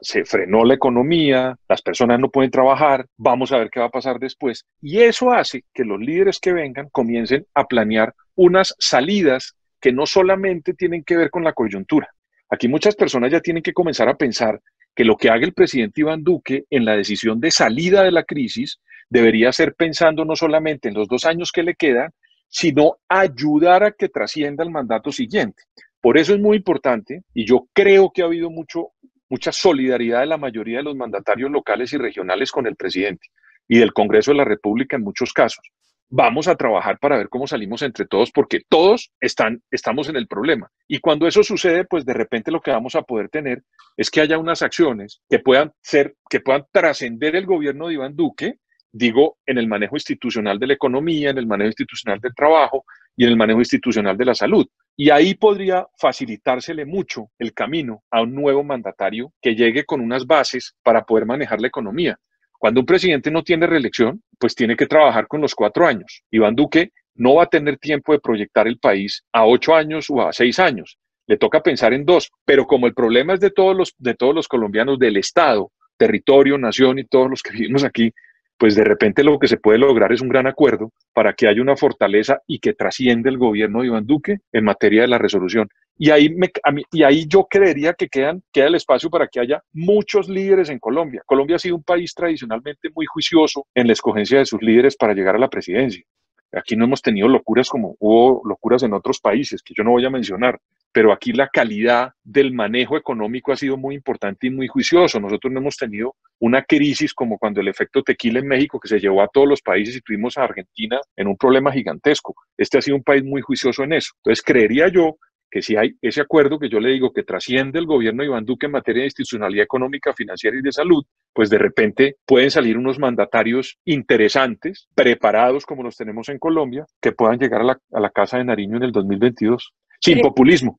se 0.00 0.24
frenó 0.24 0.64
la 0.64 0.74
economía, 0.74 1.56
las 1.68 1.82
personas 1.82 2.18
no 2.18 2.30
pueden 2.30 2.50
trabajar, 2.50 3.06
vamos 3.16 3.52
a 3.52 3.58
ver 3.58 3.70
qué 3.70 3.80
va 3.80 3.86
a 3.86 3.90
pasar 3.90 4.18
después. 4.18 4.64
Y 4.80 5.00
eso 5.00 5.32
hace 5.32 5.64
que 5.72 5.84
los 5.84 6.00
líderes 6.00 6.40
que 6.40 6.52
vengan 6.52 6.88
comiencen 6.90 7.46
a 7.54 7.64
planear 7.66 8.14
unas 8.34 8.74
salidas 8.78 9.54
que 9.80 9.92
no 9.92 10.06
solamente 10.06 10.74
tienen 10.74 11.04
que 11.04 11.16
ver 11.16 11.30
con 11.30 11.44
la 11.44 11.52
coyuntura. 11.52 12.08
Aquí 12.48 12.68
muchas 12.68 12.96
personas 12.96 13.30
ya 13.30 13.40
tienen 13.40 13.62
que 13.62 13.72
comenzar 13.72 14.08
a 14.08 14.16
pensar 14.16 14.60
que 14.94 15.04
lo 15.04 15.16
que 15.16 15.28
haga 15.28 15.44
el 15.44 15.52
presidente 15.52 16.00
Iván 16.00 16.22
Duque 16.22 16.64
en 16.70 16.84
la 16.84 16.96
decisión 16.96 17.40
de 17.40 17.50
salida 17.50 18.02
de 18.02 18.12
la 18.12 18.22
crisis 18.22 18.80
debería 19.10 19.52
ser 19.52 19.74
pensando 19.74 20.24
no 20.24 20.36
solamente 20.36 20.88
en 20.88 20.94
los 20.94 21.08
dos 21.08 21.24
años 21.24 21.52
que 21.52 21.62
le 21.62 21.74
quedan, 21.74 22.10
sino 22.48 22.98
ayudar 23.08 23.82
a 23.82 23.90
que 23.90 24.08
trascienda 24.08 24.62
el 24.62 24.70
mandato 24.70 25.10
siguiente. 25.10 25.64
Por 26.04 26.18
eso 26.18 26.34
es 26.34 26.38
muy 26.38 26.58
importante, 26.58 27.22
y 27.32 27.46
yo 27.46 27.66
creo 27.72 28.10
que 28.12 28.20
ha 28.20 28.26
habido 28.26 28.50
mucho, 28.50 28.88
mucha 29.30 29.52
solidaridad 29.52 30.20
de 30.20 30.26
la 30.26 30.36
mayoría 30.36 30.76
de 30.76 30.82
los 30.82 30.94
mandatarios 30.94 31.50
locales 31.50 31.94
y 31.94 31.96
regionales 31.96 32.52
con 32.52 32.66
el 32.66 32.76
presidente 32.76 33.28
y 33.66 33.78
del 33.78 33.94
Congreso 33.94 34.30
de 34.30 34.36
la 34.36 34.44
República 34.44 34.96
en 34.96 35.02
muchos 35.02 35.32
casos. 35.32 35.66
Vamos 36.10 36.46
a 36.46 36.56
trabajar 36.56 36.98
para 36.98 37.16
ver 37.16 37.30
cómo 37.30 37.46
salimos 37.46 37.80
entre 37.80 38.04
todos, 38.04 38.30
porque 38.32 38.60
todos 38.68 39.12
están, 39.18 39.62
estamos 39.70 40.10
en 40.10 40.16
el 40.16 40.26
problema. 40.26 40.70
Y 40.86 40.98
cuando 40.98 41.26
eso 41.26 41.42
sucede, 41.42 41.86
pues 41.86 42.04
de 42.04 42.12
repente 42.12 42.50
lo 42.50 42.60
que 42.60 42.70
vamos 42.70 42.94
a 42.96 43.02
poder 43.02 43.30
tener 43.30 43.62
es 43.96 44.10
que 44.10 44.20
haya 44.20 44.36
unas 44.36 44.60
acciones 44.60 45.22
que 45.30 45.38
puedan 45.38 45.72
ser, 45.80 46.16
que 46.28 46.40
puedan 46.40 46.66
trascender 46.70 47.34
el 47.34 47.46
gobierno 47.46 47.88
de 47.88 47.94
Iván 47.94 48.14
Duque, 48.14 48.56
digo, 48.92 49.38
en 49.46 49.56
el 49.56 49.68
manejo 49.68 49.96
institucional 49.96 50.58
de 50.58 50.66
la 50.66 50.74
economía, 50.74 51.30
en 51.30 51.38
el 51.38 51.46
manejo 51.46 51.68
institucional 51.68 52.20
del 52.20 52.34
trabajo 52.34 52.84
y 53.16 53.24
en 53.24 53.30
el 53.30 53.36
manejo 53.38 53.60
institucional 53.60 54.18
de 54.18 54.24
la 54.26 54.34
salud. 54.34 54.66
Y 54.96 55.10
ahí 55.10 55.34
podría 55.34 55.86
facilitársele 55.98 56.84
mucho 56.84 57.30
el 57.38 57.52
camino 57.52 58.04
a 58.10 58.22
un 58.22 58.34
nuevo 58.34 58.62
mandatario 58.62 59.32
que 59.42 59.56
llegue 59.56 59.84
con 59.84 60.00
unas 60.00 60.26
bases 60.26 60.76
para 60.84 61.04
poder 61.04 61.26
manejar 61.26 61.60
la 61.60 61.68
economía. 61.68 62.16
Cuando 62.58 62.80
un 62.80 62.86
presidente 62.86 63.30
no 63.30 63.42
tiene 63.42 63.66
reelección, 63.66 64.22
pues 64.38 64.54
tiene 64.54 64.76
que 64.76 64.86
trabajar 64.86 65.26
con 65.26 65.40
los 65.40 65.54
cuatro 65.54 65.86
años. 65.86 66.22
Iván 66.30 66.54
Duque 66.54 66.92
no 67.16 67.34
va 67.34 67.44
a 67.44 67.48
tener 67.48 67.78
tiempo 67.78 68.12
de 68.12 68.20
proyectar 68.20 68.68
el 68.68 68.78
país 68.78 69.24
a 69.32 69.46
ocho 69.46 69.74
años 69.74 70.06
o 70.08 70.22
a 70.22 70.32
seis 70.32 70.58
años. 70.58 70.96
Le 71.26 71.36
toca 71.38 71.62
pensar 71.62 71.92
en 71.92 72.04
dos, 72.04 72.30
pero 72.44 72.66
como 72.66 72.86
el 72.86 72.94
problema 72.94 73.34
es 73.34 73.40
de 73.40 73.50
todos 73.50 73.76
los, 73.76 73.94
de 73.98 74.14
todos 74.14 74.34
los 74.34 74.48
colombianos, 74.48 74.98
del 74.98 75.16
Estado, 75.16 75.72
territorio, 75.96 76.56
nación 76.56 76.98
y 76.98 77.04
todos 77.04 77.28
los 77.30 77.42
que 77.42 77.52
vivimos 77.52 77.84
aquí, 77.84 78.12
pues 78.58 78.74
de 78.74 78.84
repente 78.84 79.24
lo 79.24 79.38
que 79.38 79.48
se 79.48 79.56
puede 79.56 79.78
lograr 79.78 80.12
es 80.12 80.20
un 80.20 80.28
gran 80.28 80.46
acuerdo 80.46 80.92
para 81.12 81.32
que 81.32 81.48
haya 81.48 81.60
una 81.60 81.76
fortaleza 81.76 82.40
y 82.46 82.58
que 82.58 82.74
trasciende 82.74 83.28
el 83.30 83.38
gobierno 83.38 83.80
de 83.80 83.86
Iván 83.88 84.06
Duque 84.06 84.38
en 84.52 84.64
materia 84.64 85.02
de 85.02 85.08
la 85.08 85.18
resolución. 85.18 85.68
Y 85.96 86.10
ahí, 86.10 86.28
me, 86.28 86.50
y 86.90 87.02
ahí 87.04 87.26
yo 87.28 87.46
creería 87.48 87.94
que 87.94 88.08
quedan, 88.08 88.42
queda 88.52 88.66
el 88.66 88.74
espacio 88.74 89.10
para 89.10 89.28
que 89.28 89.40
haya 89.40 89.62
muchos 89.72 90.28
líderes 90.28 90.68
en 90.68 90.80
Colombia. 90.80 91.22
Colombia 91.24 91.56
ha 91.56 91.60
sido 91.60 91.76
un 91.76 91.84
país 91.84 92.14
tradicionalmente 92.14 92.88
muy 92.94 93.06
juicioso 93.06 93.66
en 93.74 93.86
la 93.86 93.92
escogencia 93.92 94.38
de 94.38 94.46
sus 94.46 94.60
líderes 94.60 94.96
para 94.96 95.14
llegar 95.14 95.36
a 95.36 95.38
la 95.38 95.48
presidencia. 95.48 96.04
Aquí 96.52 96.76
no 96.76 96.84
hemos 96.84 97.02
tenido 97.02 97.28
locuras 97.28 97.68
como 97.68 97.96
hubo 97.98 98.42
locuras 98.44 98.82
en 98.82 98.92
otros 98.92 99.20
países, 99.20 99.62
que 99.62 99.74
yo 99.76 99.84
no 99.84 99.90
voy 99.90 100.04
a 100.04 100.10
mencionar, 100.10 100.60
pero 100.94 101.12
aquí 101.12 101.32
la 101.32 101.48
calidad 101.48 102.12
del 102.22 102.54
manejo 102.54 102.96
económico 102.96 103.50
ha 103.50 103.56
sido 103.56 103.76
muy 103.76 103.96
importante 103.96 104.46
y 104.46 104.50
muy 104.50 104.68
juicioso. 104.68 105.18
Nosotros 105.18 105.52
no 105.52 105.58
hemos 105.58 105.76
tenido 105.76 106.14
una 106.38 106.62
crisis 106.62 107.12
como 107.12 107.36
cuando 107.36 107.60
el 107.60 107.66
efecto 107.66 108.04
tequila 108.04 108.38
en 108.38 108.46
México, 108.46 108.78
que 108.78 108.86
se 108.86 109.00
llevó 109.00 109.20
a 109.20 109.26
todos 109.26 109.48
los 109.48 109.60
países 109.60 109.96
y 109.96 110.00
tuvimos 110.00 110.38
a 110.38 110.44
Argentina 110.44 111.00
en 111.16 111.26
un 111.26 111.36
problema 111.36 111.72
gigantesco. 111.72 112.36
Este 112.56 112.78
ha 112.78 112.80
sido 112.80 112.96
un 112.96 113.02
país 113.02 113.24
muy 113.24 113.42
juicioso 113.42 113.82
en 113.82 113.94
eso. 113.94 114.12
Entonces, 114.18 114.44
creería 114.44 114.86
yo 114.86 115.16
que 115.50 115.62
si 115.62 115.76
hay 115.76 115.96
ese 116.00 116.20
acuerdo 116.20 116.60
que 116.60 116.68
yo 116.68 116.78
le 116.78 116.90
digo 116.90 117.12
que 117.12 117.24
trasciende 117.24 117.80
el 117.80 117.86
gobierno 117.86 118.22
de 118.22 118.28
Iván 118.28 118.44
Duque 118.44 118.66
en 118.66 118.72
materia 118.72 119.00
de 119.00 119.06
institucionalidad 119.08 119.64
económica, 119.64 120.12
financiera 120.12 120.56
y 120.56 120.62
de 120.62 120.70
salud, 120.70 121.04
pues 121.32 121.50
de 121.50 121.58
repente 121.58 122.18
pueden 122.24 122.52
salir 122.52 122.78
unos 122.78 123.00
mandatarios 123.00 123.78
interesantes, 123.84 124.86
preparados 124.94 125.66
como 125.66 125.82
los 125.82 125.96
tenemos 125.96 126.28
en 126.28 126.38
Colombia, 126.38 126.86
que 127.02 127.10
puedan 127.10 127.40
llegar 127.40 127.62
a 127.62 127.64
la, 127.64 127.80
a 127.92 127.98
la 127.98 128.10
Casa 128.10 128.38
de 128.38 128.44
Nariño 128.44 128.76
en 128.76 128.84
el 128.84 128.92
2022, 128.92 129.72
sin 130.00 130.20
populismo. 130.20 130.78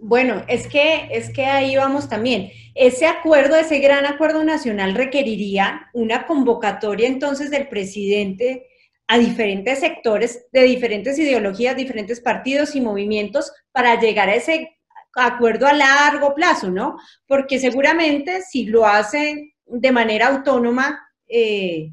Bueno, 0.00 0.44
es 0.48 0.68
que, 0.68 1.08
es 1.10 1.30
que 1.30 1.44
ahí 1.44 1.76
vamos 1.76 2.08
también. 2.08 2.50
Ese 2.74 3.06
acuerdo, 3.06 3.56
ese 3.56 3.80
gran 3.80 4.06
acuerdo 4.06 4.44
nacional 4.44 4.94
requeriría 4.94 5.88
una 5.92 6.26
convocatoria 6.26 7.08
entonces 7.08 7.50
del 7.50 7.68
presidente 7.68 8.68
a 9.08 9.18
diferentes 9.18 9.80
sectores 9.80 10.46
de 10.52 10.62
diferentes 10.62 11.18
ideologías, 11.18 11.76
diferentes 11.76 12.20
partidos 12.20 12.76
y 12.76 12.80
movimientos 12.80 13.50
para 13.72 13.98
llegar 13.98 14.28
a 14.28 14.34
ese 14.34 14.76
acuerdo 15.14 15.66
a 15.66 15.72
largo 15.72 16.34
plazo, 16.34 16.70
¿no? 16.70 16.98
Porque 17.26 17.58
seguramente 17.58 18.42
si 18.42 18.66
lo 18.66 18.86
hace 18.86 19.54
de 19.66 19.92
manera 19.92 20.28
autónoma, 20.28 21.08
eh, 21.26 21.90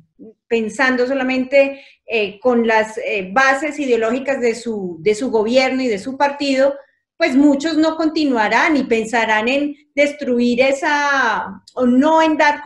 pensando 0.47 1.07
solamente 1.07 1.83
eh, 2.05 2.39
con 2.39 2.67
las 2.67 2.97
eh, 2.99 3.29
bases 3.31 3.79
ideológicas 3.79 4.39
de 4.39 4.53
su, 4.53 4.97
de 4.99 5.15
su 5.15 5.31
gobierno 5.31 5.81
y 5.81 5.87
de 5.87 5.99
su 5.99 6.17
partido, 6.17 6.75
pues 7.17 7.35
muchos 7.35 7.77
no 7.77 7.95
continuarán 7.95 8.75
y 8.75 8.83
pensarán 8.83 9.47
en 9.47 9.75
destruir 9.95 10.61
esa, 10.61 11.61
o 11.73 11.85
no 11.85 12.21
en 12.21 12.37
dar, 12.37 12.61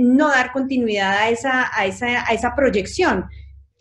no 0.00 0.28
dar 0.28 0.52
continuidad 0.52 1.18
a 1.18 1.28
esa, 1.30 1.70
a 1.72 1.86
esa, 1.86 2.28
a 2.28 2.32
esa 2.32 2.54
proyección 2.54 3.24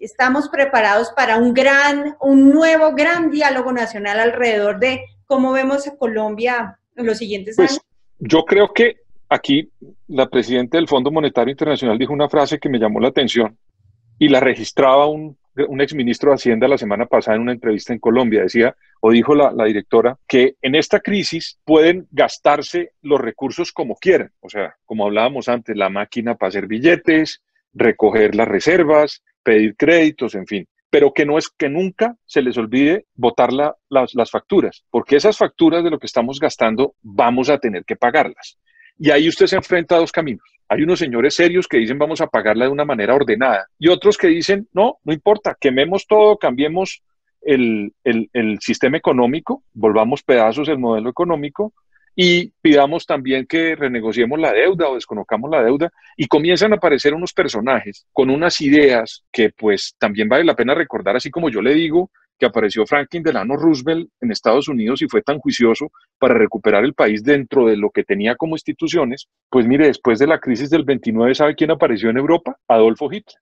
estamos 0.03 0.49
preparados 0.49 1.12
para 1.15 1.38
un 1.38 1.53
gran, 1.53 2.15
un 2.21 2.49
nuevo 2.49 2.93
gran 2.93 3.31
diálogo 3.31 3.71
nacional 3.71 4.19
alrededor 4.19 4.79
de 4.79 5.05
cómo 5.25 5.51
vemos 5.51 5.88
a 5.88 5.95
Colombia 5.97 6.77
en 6.95 7.05
los 7.05 7.17
siguientes 7.17 7.55
pues, 7.55 7.71
años? 7.71 7.86
Yo 8.19 8.43
creo 8.43 8.73
que 8.73 8.97
aquí 9.29 9.69
la 10.07 10.29
presidenta 10.29 10.77
del 10.77 10.88
Fondo 10.88 11.12
Monetario 11.12 11.51
Internacional 11.51 11.97
dijo 11.97 12.13
una 12.13 12.29
frase 12.29 12.59
que 12.59 12.69
me 12.69 12.79
llamó 12.79 12.99
la 12.99 13.09
atención 13.09 13.57
y 14.19 14.29
la 14.29 14.39
registraba 14.39 15.07
un, 15.07 15.38
un 15.67 15.81
exministro 15.81 16.31
de 16.31 16.35
Hacienda 16.35 16.67
la 16.67 16.77
semana 16.77 17.05
pasada 17.05 17.35
en 17.35 17.43
una 17.43 17.51
entrevista 17.51 17.93
en 17.93 17.99
Colombia. 17.99 18.43
Decía, 18.43 18.75
o 19.01 19.11
dijo 19.11 19.35
la, 19.35 19.51
directora, 19.65 20.17
que 20.27 20.55
en 20.61 20.75
esta 20.75 20.99
crisis 20.99 21.59
pueden 21.63 22.07
gastarse 22.11 22.91
los 23.01 23.19
recursos 23.19 23.71
como 23.71 23.95
quieran. 23.95 24.31
O 24.39 24.49
sea, 24.49 24.75
como 24.85 25.05
hablábamos 25.05 25.49
antes, 25.49 25.75
la 25.75 25.89
máquina 25.89 26.35
para 26.35 26.49
hacer 26.49 26.67
billetes, 26.67 27.41
recoger 27.73 28.35
las 28.35 28.47
reservas, 28.47 29.23
pedir 29.43 29.75
créditos, 29.75 30.35
en 30.35 30.47
fin. 30.47 30.67
Pero 30.89 31.11
que 31.11 31.25
no 31.25 31.37
es 31.37 31.49
que 31.49 31.69
nunca 31.69 32.15
se 32.25 32.41
les 32.41 32.57
olvide 32.57 33.05
votar 33.15 33.49
las 33.51 34.31
facturas, 34.31 34.83
porque 34.91 35.15
esas 35.15 35.37
facturas 35.37 35.83
de 35.83 35.89
lo 35.89 35.97
que 35.97 36.05
estamos 36.05 36.39
gastando 36.39 36.95
vamos 37.01 37.49
a 37.49 37.57
tener 37.57 37.83
que 37.83 37.95
pagarlas. 37.95 38.59
Y 38.99 39.09
ahí 39.09 39.27
usted 39.27 39.47
se 39.47 39.55
enfrenta 39.55 39.95
a 39.95 39.99
dos 39.99 40.11
caminos. 40.11 40.52
Hay 40.73 40.81
unos 40.81 40.97
señores 40.97 41.36
serios 41.36 41.67
que 41.67 41.77
dicen 41.77 41.99
vamos 41.99 42.19
a 42.19 42.25
pagarla 42.25 42.65
de 42.65 42.71
una 42.71 42.83
manera 42.83 43.13
ordenada 43.13 43.67
y 43.77 43.89
otros 43.89 44.17
que 44.17 44.27
dicen 44.27 44.67
no, 44.73 44.97
no 45.03 45.13
importa, 45.13 45.55
quememos 45.59 46.07
todo, 46.07 46.38
cambiemos 46.38 47.03
el, 47.43 47.93
el, 48.03 48.57
sistema 48.59 48.97
económico, 48.97 49.63
volvamos 49.73 50.23
pedazos 50.23 50.67
el 50.69 50.79
modelo 50.79 51.12
económico 51.12 51.73
y 52.15 52.51
pidamos 52.59 53.05
también 53.05 53.45
que 53.45 53.75
renegociemos 53.75 54.39
la 54.39 54.51
deuda 54.51 54.89
o 54.89 54.95
desconozcamos 54.95 55.51
la 55.51 55.62
deuda 55.63 55.91
y 56.17 56.25
comienzan 56.25 56.73
a 56.73 56.77
aparecer 56.77 57.13
unos 57.13 57.33
personajes 57.33 58.07
con 58.12 58.31
unas 58.31 58.59
ideas 58.59 59.23
que 59.31 59.51
pues 59.51 59.95
también 59.99 60.27
vale 60.27 60.43
la 60.43 60.55
pena 60.55 60.73
recordar, 60.73 61.15
así 61.15 61.29
como 61.29 61.51
yo 61.51 61.62
le 61.62 61.75
digo 61.75 62.09
que 62.43 62.47
apareció 62.47 62.86
Franklin 62.86 63.23
Delano 63.23 63.56
Roosevelt 63.56 64.10
en 64.19 64.32
Estados 64.32 64.67
Unidos 64.67 65.01
y 65.01 65.08
fue 65.08 65.21
tan 65.21 65.39
juicioso 65.39 65.91
para 66.19 66.34
recuperar 66.34 66.84
el 66.84 66.93
país 66.93 67.23
dentro 67.23 67.65
de 67.65 67.77
lo 67.77 67.89
que 67.89 68.03
tenía 68.03 68.36
como 68.36 68.56
instituciones, 68.56 69.29
pues 69.49 69.65
mire, 69.65 69.88
después 69.88 70.19
de 70.19 70.27
la 70.27 70.39
crisis 70.39 70.69
del 70.69 70.84
29, 70.84 71.36
¿sabe 71.36 71.56
quién 71.56 71.71
apareció 71.71 72.10
en 72.10 72.17
Europa? 72.17 72.58
Adolfo 72.67 73.06
Hitler 73.10 73.38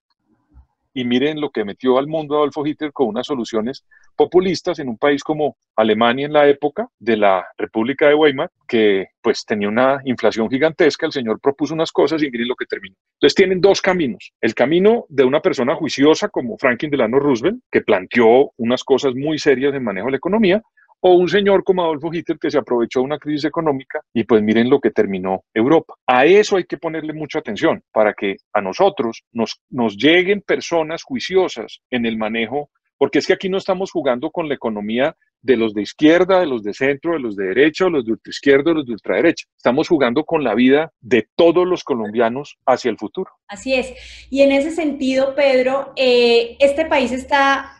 y 0.94 1.04
miren 1.04 1.40
lo 1.40 1.50
que 1.50 1.64
metió 1.64 1.98
al 1.98 2.06
mundo 2.06 2.36
Adolfo 2.36 2.66
Hitler 2.66 2.92
con 2.92 3.08
unas 3.08 3.26
soluciones 3.26 3.84
populistas 4.16 4.78
en 4.78 4.88
un 4.88 4.98
país 4.98 5.22
como 5.22 5.56
Alemania 5.76 6.26
en 6.26 6.32
la 6.32 6.46
época 6.48 6.88
de 6.98 7.16
la 7.16 7.46
República 7.56 8.08
de 8.08 8.14
Weimar, 8.14 8.50
que 8.68 9.06
pues 9.20 9.44
tenía 9.44 9.68
una 9.68 10.00
inflación 10.04 10.50
gigantesca, 10.50 11.06
el 11.06 11.12
señor 11.12 11.40
propuso 11.40 11.74
unas 11.74 11.92
cosas 11.92 12.22
y 12.22 12.30
miren 12.30 12.48
lo 12.48 12.56
que 12.56 12.66
terminó. 12.66 12.94
Entonces 13.14 13.34
tienen 13.34 13.60
dos 13.60 13.80
caminos, 13.80 14.32
el 14.40 14.54
camino 14.54 15.06
de 15.08 15.24
una 15.24 15.40
persona 15.40 15.74
juiciosa 15.74 16.28
como 16.28 16.58
Franklin 16.58 16.90
Delano 16.90 17.18
Roosevelt, 17.18 17.60
que 17.70 17.82
planteó 17.82 18.52
unas 18.56 18.84
cosas 18.84 19.14
muy 19.14 19.38
serias 19.38 19.74
en 19.74 19.84
manejo 19.84 20.06
de 20.06 20.12
la 20.12 20.16
economía, 20.18 20.62
o 21.04 21.14
un 21.14 21.28
señor 21.28 21.64
como 21.64 21.82
Adolfo 21.82 22.12
Hitler 22.12 22.38
que 22.38 22.50
se 22.50 22.58
aprovechó 22.58 23.00
de 23.00 23.06
una 23.06 23.18
crisis 23.18 23.44
económica 23.44 24.00
y 24.14 24.22
pues 24.24 24.40
miren 24.40 24.70
lo 24.70 24.80
que 24.80 24.92
terminó 24.92 25.44
Europa. 25.52 25.94
A 26.06 26.26
eso 26.26 26.56
hay 26.56 26.64
que 26.64 26.78
ponerle 26.78 27.12
mucha 27.12 27.40
atención 27.40 27.82
para 27.92 28.14
que 28.14 28.36
a 28.52 28.60
nosotros 28.60 29.24
nos, 29.32 29.60
nos 29.68 29.96
lleguen 29.96 30.42
personas 30.42 31.02
juiciosas 31.02 31.80
en 31.90 32.06
el 32.06 32.16
manejo, 32.16 32.70
porque 32.96 33.18
es 33.18 33.26
que 33.26 33.32
aquí 33.32 33.48
no 33.48 33.58
estamos 33.58 33.90
jugando 33.90 34.30
con 34.30 34.48
la 34.48 34.54
economía 34.54 35.16
de 35.40 35.56
los 35.56 35.74
de 35.74 35.82
izquierda, 35.82 36.38
de 36.38 36.46
los 36.46 36.62
de 36.62 36.72
centro, 36.72 37.14
de 37.14 37.18
los 37.18 37.34
de 37.34 37.46
derecha, 37.46 37.86
de 37.86 37.90
los 37.90 38.04
de 38.04 38.12
ultraizquierda, 38.12 38.70
de 38.70 38.74
los 38.74 38.86
de 38.86 38.92
ultraderecha. 38.92 39.46
Estamos 39.56 39.88
jugando 39.88 40.22
con 40.24 40.44
la 40.44 40.54
vida 40.54 40.92
de 41.00 41.26
todos 41.34 41.66
los 41.66 41.82
colombianos 41.82 42.58
hacia 42.64 42.92
el 42.92 42.96
futuro. 42.96 43.32
Así 43.48 43.74
es. 43.74 43.92
Y 44.30 44.42
en 44.42 44.52
ese 44.52 44.70
sentido, 44.70 45.34
Pedro, 45.34 45.92
eh, 45.96 46.56
este 46.60 46.86
país 46.86 47.10
está 47.10 47.72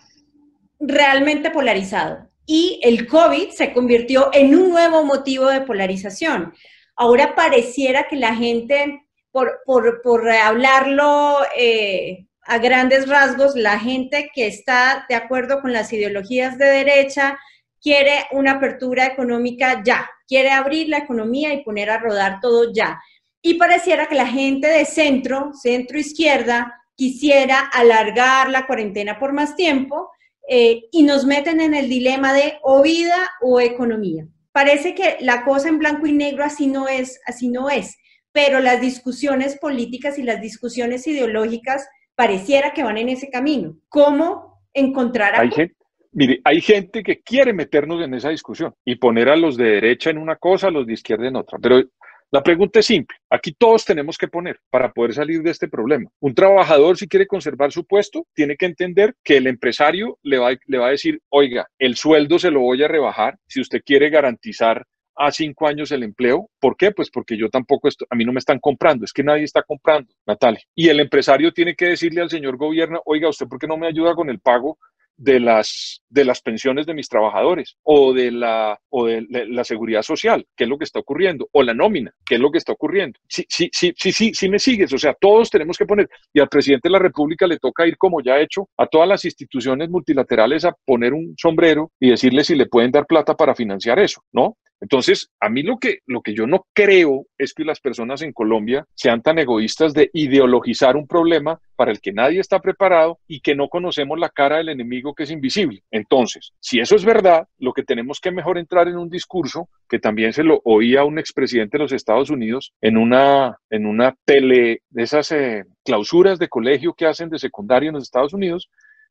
realmente 0.80 1.52
polarizado 1.52 2.31
y 2.46 2.80
el 2.82 3.06
COVID 3.06 3.50
se 3.50 3.72
convirtió 3.72 4.30
en 4.32 4.54
un 4.54 4.70
nuevo 4.70 5.04
motivo 5.04 5.46
de 5.46 5.60
polarización. 5.60 6.52
Ahora 6.96 7.34
pareciera 7.34 8.08
que 8.08 8.16
la 8.16 8.34
gente, 8.34 9.06
por, 9.30 9.62
por, 9.64 10.30
hablarlo 10.30 11.38
eh, 11.56 12.26
a 12.42 12.58
grandes 12.58 13.08
rasgos, 13.08 13.54
la 13.54 13.78
gente 13.78 14.30
que 14.34 14.46
está 14.46 15.06
de 15.08 15.14
acuerdo 15.14 15.60
con 15.60 15.72
las 15.72 15.92
ideologías 15.92 16.58
de 16.58 16.66
derecha 16.66 17.38
quiere 17.80 18.26
una 18.32 18.52
apertura 18.52 19.06
económica 19.06 19.82
ya, 19.84 20.08
quiere 20.26 20.50
abrir 20.50 20.88
la 20.88 20.98
economía 20.98 21.52
y 21.52 21.64
poner 21.64 21.90
a 21.90 21.98
rodar 21.98 22.38
todo 22.40 22.72
ya. 22.72 23.00
Y 23.40 23.54
pareciera 23.54 24.06
que 24.06 24.14
la 24.14 24.26
gente 24.26 24.68
de 24.68 24.84
centro, 24.84 25.52
centro 25.54 25.98
izquierda, 25.98 26.80
quisiera 26.94 27.58
alargar 27.58 28.50
la 28.50 28.66
cuarentena 28.66 29.18
por 29.18 29.32
más 29.32 29.56
tiempo 29.56 30.10
eh, 30.48 30.84
y 30.90 31.02
nos 31.02 31.24
meten 31.24 31.60
en 31.60 31.74
el 31.74 31.88
dilema 31.88 32.32
de 32.32 32.54
o 32.62 32.82
vida 32.82 33.30
o 33.40 33.60
economía. 33.60 34.26
Parece 34.52 34.94
que 34.94 35.16
la 35.20 35.44
cosa 35.44 35.68
en 35.68 35.78
blanco 35.78 36.06
y 36.06 36.12
negro 36.12 36.44
así 36.44 36.66
no 36.66 36.88
es, 36.88 37.20
así 37.26 37.48
no 37.48 37.70
es, 37.70 37.96
pero 38.32 38.60
las 38.60 38.80
discusiones 38.80 39.58
políticas 39.58 40.18
y 40.18 40.22
las 40.22 40.40
discusiones 40.40 41.06
ideológicas 41.06 41.88
pareciera 42.14 42.72
que 42.72 42.82
van 42.82 42.98
en 42.98 43.08
ese 43.08 43.30
camino. 43.30 43.76
¿Cómo 43.88 44.62
encontrar 44.74 45.34
a... 45.34 45.40
Hay 45.40 45.50
gente, 45.50 45.76
mire, 46.12 46.40
hay 46.44 46.60
gente 46.60 47.02
que 47.02 47.22
quiere 47.22 47.52
meternos 47.52 48.02
en 48.02 48.14
esa 48.14 48.28
discusión 48.28 48.74
y 48.84 48.96
poner 48.96 49.28
a 49.28 49.36
los 49.36 49.56
de 49.56 49.64
derecha 49.64 50.10
en 50.10 50.18
una 50.18 50.36
cosa, 50.36 50.68
a 50.68 50.70
los 50.70 50.86
de 50.86 50.92
izquierda 50.92 51.28
en 51.28 51.36
otra, 51.36 51.58
pero 51.58 51.82
la 52.32 52.42
pregunta 52.42 52.80
es 52.80 52.86
simple. 52.86 53.16
Aquí 53.28 53.52
todos 53.52 53.84
tenemos 53.84 54.16
que 54.16 54.26
poner 54.26 54.58
para 54.70 54.90
poder 54.90 55.12
salir 55.12 55.42
de 55.42 55.50
este 55.50 55.68
problema. 55.68 56.10
Un 56.18 56.34
trabajador, 56.34 56.96
si 56.96 57.06
quiere 57.06 57.26
conservar 57.26 57.72
su 57.72 57.84
puesto, 57.84 58.26
tiene 58.34 58.56
que 58.56 58.64
entender 58.64 59.14
que 59.22 59.36
el 59.36 59.46
empresario 59.46 60.18
le 60.22 60.38
va, 60.38 60.52
le 60.66 60.78
va 60.78 60.86
a 60.86 60.92
decir, 60.92 61.20
oiga, 61.28 61.68
el 61.78 61.94
sueldo 61.94 62.38
se 62.38 62.50
lo 62.50 62.60
voy 62.60 62.82
a 62.82 62.88
rebajar 62.88 63.38
si 63.46 63.60
usted 63.60 63.82
quiere 63.84 64.08
garantizar 64.08 64.82
a 65.14 65.30
cinco 65.30 65.66
años 65.66 65.92
el 65.92 66.04
empleo. 66.04 66.48
¿Por 66.58 66.74
qué? 66.78 66.90
Pues 66.90 67.10
porque 67.10 67.36
yo 67.36 67.50
tampoco, 67.50 67.88
estoy, 67.88 68.06
a 68.08 68.16
mí 68.16 68.24
no 68.24 68.32
me 68.32 68.38
están 68.38 68.58
comprando, 68.60 69.04
es 69.04 69.12
que 69.12 69.22
nadie 69.22 69.44
está 69.44 69.62
comprando, 69.62 70.10
Natalia. 70.26 70.62
Y 70.74 70.88
el 70.88 71.00
empresario 71.00 71.52
tiene 71.52 71.74
que 71.74 71.88
decirle 71.88 72.22
al 72.22 72.30
señor 72.30 72.56
gobierno, 72.56 73.02
oiga, 73.04 73.28
¿usted 73.28 73.46
por 73.46 73.58
qué 73.58 73.66
no 73.66 73.76
me 73.76 73.88
ayuda 73.88 74.14
con 74.14 74.30
el 74.30 74.40
pago 74.40 74.78
de 75.16 75.40
las, 75.40 76.02
de 76.08 76.24
las 76.24 76.40
pensiones 76.40 76.86
de 76.86 76.94
mis 76.94 77.08
trabajadores 77.08 77.76
o, 77.82 78.12
de 78.12 78.30
la, 78.30 78.78
o 78.90 79.06
de 79.06 79.26
la 79.48 79.64
seguridad 79.64 80.02
social, 80.02 80.46
qué 80.56 80.64
es 80.64 80.70
lo 80.70 80.78
que 80.78 80.84
está 80.84 81.00
ocurriendo, 81.00 81.48
o 81.52 81.62
la 81.62 81.74
nómina, 81.74 82.12
qué 82.26 82.36
es 82.36 82.40
lo 82.40 82.50
que 82.50 82.58
está 82.58 82.72
ocurriendo. 82.72 83.18
Sí, 83.28 83.44
sí, 83.48 83.68
sí, 83.72 83.92
sí, 83.96 84.12
sí, 84.12 84.32
sí 84.34 84.48
me 84.48 84.58
sigues, 84.58 84.92
o 84.92 84.98
sea, 84.98 85.14
todos 85.14 85.50
tenemos 85.50 85.76
que 85.76 85.86
poner, 85.86 86.08
y 86.32 86.40
al 86.40 86.48
presidente 86.48 86.88
de 86.88 86.92
la 86.92 86.98
República 86.98 87.46
le 87.46 87.58
toca 87.58 87.86
ir, 87.86 87.96
como 87.96 88.20
ya 88.20 88.34
ha 88.34 88.40
hecho, 88.40 88.68
a 88.76 88.86
todas 88.86 89.08
las 89.08 89.24
instituciones 89.24 89.88
multilaterales 89.90 90.64
a 90.64 90.74
poner 90.84 91.12
un 91.12 91.34
sombrero 91.36 91.92
y 92.00 92.10
decirle 92.10 92.44
si 92.44 92.54
le 92.54 92.66
pueden 92.66 92.90
dar 92.90 93.06
plata 93.06 93.36
para 93.36 93.54
financiar 93.54 93.98
eso, 93.98 94.22
¿no? 94.32 94.56
Entonces, 94.82 95.30
a 95.38 95.48
mí 95.48 95.62
lo 95.62 95.78
que, 95.78 96.00
lo 96.06 96.22
que 96.22 96.34
yo 96.34 96.48
no 96.48 96.66
creo 96.72 97.26
es 97.38 97.54
que 97.54 97.64
las 97.64 97.78
personas 97.78 98.20
en 98.20 98.32
Colombia 98.32 98.84
sean 98.94 99.22
tan 99.22 99.38
egoístas 99.38 99.94
de 99.94 100.10
ideologizar 100.12 100.96
un 100.96 101.06
problema 101.06 101.60
para 101.76 101.92
el 101.92 102.00
que 102.00 102.12
nadie 102.12 102.40
está 102.40 102.58
preparado 102.58 103.20
y 103.28 103.40
que 103.40 103.54
no 103.54 103.68
conocemos 103.68 104.18
la 104.18 104.28
cara 104.28 104.56
del 104.56 104.70
enemigo 104.70 105.14
que 105.14 105.22
es 105.22 105.30
invisible. 105.30 105.84
Entonces, 105.92 106.52
si 106.58 106.80
eso 106.80 106.96
es 106.96 107.04
verdad, 107.04 107.46
lo 107.58 107.72
que 107.72 107.84
tenemos 107.84 108.18
que 108.18 108.32
mejor 108.32 108.58
entrar 108.58 108.88
en 108.88 108.98
un 108.98 109.08
discurso 109.08 109.68
que 109.88 110.00
también 110.00 110.32
se 110.32 110.42
lo 110.42 110.60
oía 110.64 111.04
un 111.04 111.20
expresidente 111.20 111.78
de 111.78 111.84
los 111.84 111.92
Estados 111.92 112.30
Unidos 112.30 112.72
en 112.80 112.96
una, 112.96 113.58
en 113.70 113.86
una 113.86 114.16
tele 114.24 114.82
de 114.90 115.02
esas 115.04 115.30
eh, 115.30 115.64
clausuras 115.84 116.40
de 116.40 116.48
colegio 116.48 116.92
que 116.94 117.06
hacen 117.06 117.28
de 117.28 117.38
secundaria 117.38 117.88
en 117.88 117.94
los 117.94 118.02
Estados 118.02 118.32
Unidos, 118.32 118.68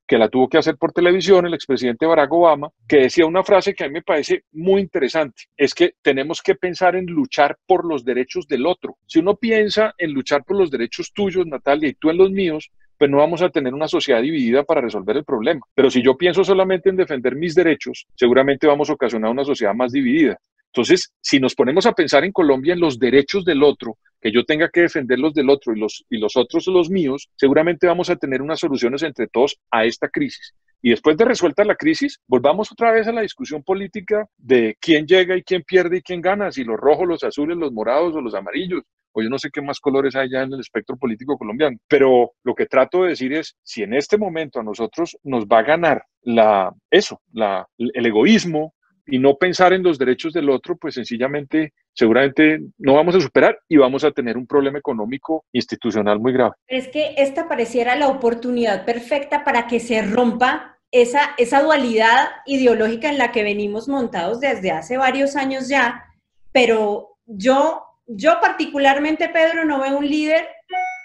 que 0.07 0.17
la 0.17 0.29
tuvo 0.29 0.49
que 0.49 0.57
hacer 0.57 0.75
por 0.77 0.91
televisión 0.91 1.45
el 1.45 1.53
expresidente 1.53 2.05
Barack 2.05 2.31
Obama, 2.33 2.69
que 2.87 2.97
decía 2.97 3.25
una 3.25 3.43
frase 3.43 3.73
que 3.73 3.85
a 3.85 3.87
mí 3.87 3.93
me 3.93 4.01
parece 4.01 4.43
muy 4.51 4.81
interesante, 4.81 5.43
es 5.55 5.73
que 5.73 5.93
tenemos 6.01 6.41
que 6.41 6.55
pensar 6.55 6.95
en 6.95 7.05
luchar 7.05 7.57
por 7.65 7.85
los 7.85 8.03
derechos 8.03 8.47
del 8.47 8.65
otro. 8.65 8.97
Si 9.05 9.19
uno 9.19 9.35
piensa 9.35 9.93
en 9.97 10.11
luchar 10.11 10.43
por 10.43 10.57
los 10.57 10.69
derechos 10.69 11.11
tuyos, 11.13 11.47
Natalia, 11.47 11.89
y 11.89 11.93
tú 11.93 12.09
en 12.09 12.17
los 12.17 12.31
míos, 12.31 12.71
pues 12.97 13.09
no 13.09 13.17
vamos 13.17 13.41
a 13.41 13.49
tener 13.49 13.73
una 13.73 13.87
sociedad 13.87 14.21
dividida 14.21 14.63
para 14.63 14.81
resolver 14.81 15.17
el 15.17 15.23
problema. 15.23 15.61
Pero 15.73 15.89
si 15.89 16.03
yo 16.03 16.15
pienso 16.15 16.43
solamente 16.43 16.89
en 16.89 16.97
defender 16.97 17.35
mis 17.35 17.55
derechos, 17.55 18.05
seguramente 18.15 18.67
vamos 18.67 18.89
a 18.89 18.93
ocasionar 18.93 19.31
una 19.31 19.43
sociedad 19.43 19.73
más 19.73 19.91
dividida. 19.91 20.37
Entonces, 20.67 21.11
si 21.19 21.39
nos 21.39 21.55
ponemos 21.55 21.85
a 21.85 21.93
pensar 21.93 22.23
en 22.23 22.31
Colombia 22.31 22.73
en 22.73 22.79
los 22.79 22.99
derechos 22.99 23.43
del 23.43 23.63
otro, 23.63 23.97
que 24.21 24.31
yo 24.31 24.45
tenga 24.45 24.69
que 24.69 24.81
defender 24.81 25.19
los 25.19 25.33
del 25.33 25.49
otro 25.49 25.73
y 25.75 25.79
los, 25.79 26.05
y 26.09 26.17
los 26.17 26.37
otros 26.37 26.67
los 26.67 26.89
míos, 26.89 27.29
seguramente 27.35 27.87
vamos 27.87 28.09
a 28.09 28.15
tener 28.15 28.41
unas 28.41 28.59
soluciones 28.59 29.01
entre 29.03 29.27
todos 29.27 29.57
a 29.71 29.85
esta 29.85 30.07
crisis. 30.09 30.53
Y 30.83 30.91
después 30.91 31.15
de 31.17 31.25
resuelta 31.25 31.63
la 31.63 31.75
crisis, 31.75 32.19
volvamos 32.27 32.71
otra 32.71 32.91
vez 32.91 33.07
a 33.07 33.11
la 33.11 33.21
discusión 33.21 33.63
política 33.63 34.27
de 34.37 34.77
quién 34.79 35.05
llega 35.05 35.35
y 35.37 35.43
quién 35.43 35.63
pierde 35.63 35.97
y 35.97 36.01
quién 36.01 36.21
gana, 36.21 36.51
si 36.51 36.63
los 36.63 36.77
rojos, 36.79 37.07
los 37.07 37.23
azules, 37.23 37.57
los 37.57 37.71
morados 37.71 38.15
o 38.15 38.21
los 38.21 38.33
amarillos, 38.33 38.81
o 39.13 39.21
yo 39.21 39.29
no 39.29 39.37
sé 39.37 39.49
qué 39.51 39.61
más 39.61 39.79
colores 39.79 40.15
hay 40.15 40.29
ya 40.31 40.41
en 40.41 40.53
el 40.53 40.59
espectro 40.59 40.97
político 40.97 41.37
colombiano. 41.37 41.77
Pero 41.87 42.31
lo 42.43 42.55
que 42.55 42.65
trato 42.65 43.03
de 43.03 43.09
decir 43.09 43.33
es, 43.33 43.55
si 43.63 43.83
en 43.83 43.93
este 43.93 44.17
momento 44.17 44.59
a 44.59 44.63
nosotros 44.63 45.17
nos 45.23 45.45
va 45.45 45.59
a 45.59 45.63
ganar 45.63 46.05
la, 46.23 46.73
eso, 46.89 47.21
la, 47.31 47.67
el 47.77 48.05
egoísmo, 48.05 48.73
y 49.05 49.19
no 49.19 49.35
pensar 49.35 49.73
en 49.73 49.83
los 49.83 49.97
derechos 49.97 50.33
del 50.33 50.49
otro, 50.49 50.77
pues 50.77 50.95
sencillamente 50.95 51.73
seguramente 51.93 52.61
no 52.77 52.93
vamos 52.93 53.15
a 53.15 53.21
superar 53.21 53.59
y 53.67 53.77
vamos 53.77 54.03
a 54.03 54.11
tener 54.11 54.37
un 54.37 54.47
problema 54.47 54.79
económico 54.79 55.45
institucional 55.51 56.19
muy 56.19 56.33
grave. 56.33 56.53
Es 56.67 56.87
que 56.87 57.15
esta 57.17 57.47
pareciera 57.47 57.95
la 57.95 58.07
oportunidad 58.07 58.85
perfecta 58.85 59.43
para 59.43 59.67
que 59.67 59.79
se 59.79 60.01
rompa 60.01 60.77
esa, 60.91 61.31
esa 61.37 61.61
dualidad 61.61 62.29
ideológica 62.45 63.09
en 63.09 63.17
la 63.17 63.31
que 63.31 63.43
venimos 63.43 63.87
montados 63.87 64.39
desde 64.39 64.71
hace 64.71 64.97
varios 64.97 65.35
años 65.35 65.67
ya, 65.67 66.05
pero 66.51 67.17
yo, 67.25 67.83
yo 68.07 68.39
particularmente, 68.41 69.29
Pedro, 69.29 69.65
no 69.65 69.81
veo 69.81 69.97
un 69.97 70.07
líder 70.07 70.47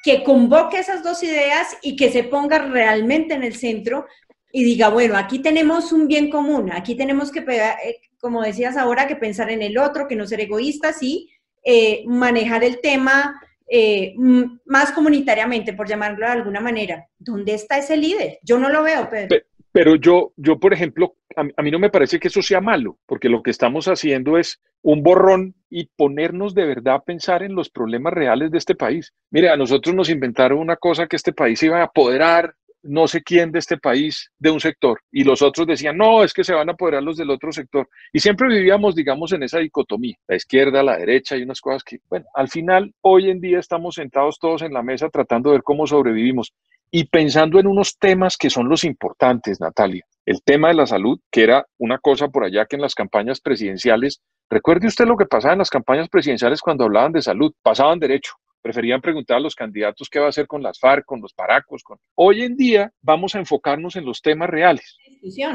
que 0.03 0.23
convoque 0.23 0.79
esas 0.79 1.03
dos 1.03 1.23
ideas 1.23 1.77
y 1.83 1.97
que 1.97 2.11
se 2.11 2.23
ponga 2.23 2.59
realmente 2.59 3.35
en 3.35 3.43
el 3.43 3.57
centro 3.57 4.07
y 4.57 4.65
diga, 4.65 4.89
bueno, 4.89 5.19
aquí 5.19 5.41
tenemos 5.41 5.93
un 5.93 6.09
bien 6.09 6.31
común, 6.31 6.73
aquí 6.73 6.95
tenemos 6.95 7.31
que, 7.31 7.41
eh, 7.41 8.01
como 8.19 8.41
decías 8.41 8.79
ahora, 8.79 9.07
que 9.07 9.15
pensar 9.15 9.51
en 9.51 9.61
el 9.61 9.77
otro, 9.77 10.09
que 10.09 10.17
no 10.17 10.27
ser 10.27 10.41
egoístas 10.41 11.03
y 11.03 11.29
eh, 11.63 12.05
manejar 12.07 12.65
el 12.65 12.81
tema 12.81 13.39
eh, 13.69 14.15
más 14.65 14.93
comunitariamente, 14.93 15.75
por 15.75 15.87
llamarlo 15.87 16.25
de 16.25 16.33
alguna 16.33 16.61
manera. 16.61 17.07
¿Dónde 17.19 17.53
está 17.53 17.77
ese 17.77 17.99
líder? 17.99 18.39
Yo 18.43 18.59
no 18.59 18.71
lo 18.71 18.83
veo, 18.83 19.11
Pedro. 19.11 19.37
Pero 19.73 19.97
yo, 19.97 20.33
yo 20.39 20.59
por 20.59 20.73
ejemplo, 20.73 21.17
a, 21.37 21.63
mí 21.63 21.71
no 21.71 21.79
me 21.79 21.91
parece 21.91 22.19
que 22.19 22.29
eso 22.29 22.41
sea 22.41 22.63
malo, 22.63 22.97
porque 23.05 23.29
lo 23.29 23.43
que 23.43 23.51
estamos 23.51 23.89
haciendo 23.89 24.39
es 24.39 24.63
un 24.81 25.03
borrón 25.03 25.55
y 25.69 25.91
ponernos 25.97 26.55
de 26.55 26.65
verdad 26.65 26.95
a 26.95 27.05
pensar 27.05 27.43
en 27.43 27.55
los 27.55 27.69
problemas 27.69 28.15
reales 28.15 28.51
de 28.51 28.57
este 28.57 28.75
país. 28.75 29.13
Mire, 29.31 29.51
a 29.51 29.57
nosotros 29.59 29.95
nos 29.95 30.09
inventaron 30.09 30.61
una 30.61 30.77
cosa 30.77 31.07
que 31.07 31.17
este 31.17 31.35
país 31.35 31.63
iba 31.63 31.81
a 31.81 31.85
apoderar 31.85 32.55
no 32.89 33.09
sé 33.09 33.23
quién 33.23 33.53
de 33.53 33.59
este 33.59 33.79
país 33.79 34.31
de 34.39 34.51
un 34.51 34.61
sector 34.61 35.01
y 35.11 35.25
los 35.25 35.43
otros 35.43 35.67
decían, 35.67 35.97
no, 35.97 36.25
es 36.25 36.33
que 36.33 36.45
se 36.45 36.55
van 36.55 36.69
a 36.69 36.73
apoderar 36.73 37.03
los 37.03 37.17
del 37.17 37.31
otro 37.31 37.53
sector. 37.53 37.89
Y 38.13 38.21
siempre 38.21 38.49
vivíamos, 38.49 38.95
digamos, 38.95 39.33
en 39.33 39.43
esa 39.43 39.59
dicotomía, 39.59 40.17
la 40.27 40.37
izquierda, 40.37 40.83
la 40.83 40.97
derecha 40.97 41.37
y 41.37 41.43
unas 41.43 41.61
cosas 41.61 41.83
que, 41.85 41.99
bueno, 42.09 42.27
al 42.35 42.49
final, 42.49 42.95
hoy 43.03 43.31
en 43.31 43.41
día 43.41 43.59
estamos 43.59 43.97
sentados 43.97 44.39
todos 44.39 44.63
en 44.63 44.73
la 44.73 44.83
mesa 44.83 45.09
tratando 45.09 45.51
de 45.51 45.57
ver 45.57 45.63
cómo 45.63 45.87
sobrevivimos 45.87 46.53
y 46.91 47.05
pensando 47.05 47.59
en 47.59 47.67
unos 47.67 47.99
temas 47.99 48.37
que 48.37 48.51
son 48.51 48.69
los 48.69 48.85
importantes, 48.85 49.61
Natalia. 49.61 50.05
el 50.25 50.43
tema 50.43 50.69
de 50.69 50.75
la 50.75 50.87
salud, 50.87 51.21
que 51.31 51.43
era 51.43 51.67
una 51.79 51.99
cosa 51.99 52.29
por 52.29 52.45
allá 52.45 52.67
que 52.67 52.77
en 52.77 52.83
las 52.83 52.95
campañas 52.95 53.41
presidenciales, 53.41 54.21
recuerde 54.51 54.87
usted 54.89 55.05
lo 55.05 55.17
que 55.17 55.27
pasaba 55.27 55.53
en 55.53 55.59
las 55.59 55.71
campañas 55.71 56.09
presidenciales 56.09 56.61
cuando 56.61 56.85
hablaban 56.85 57.13
de 57.13 57.23
salud, 57.23 57.53
pasaban 57.63 57.99
derecho, 57.99 58.33
preferían 58.67 59.01
preguntar 59.01 59.37
a 59.37 59.41
los 59.41 59.55
candidatos 59.55 60.11
qué 60.11 60.19
va 60.19 60.27
a 60.27 60.31
hacer 60.31 60.49
con 60.49 60.61
las 60.61 60.81
FARC, 60.81 61.05
con 61.05 61.21
los 61.21 61.33
paracos. 61.33 61.85
Con... 61.85 61.99
Hoy 62.17 62.43
en 62.43 62.57
día 62.57 62.93
vamos 63.01 63.37
a 63.37 63.39
enfocarnos 63.39 63.95
en 63.95 64.05
los 64.05 64.21
temas 64.21 64.51
reales 64.51 64.97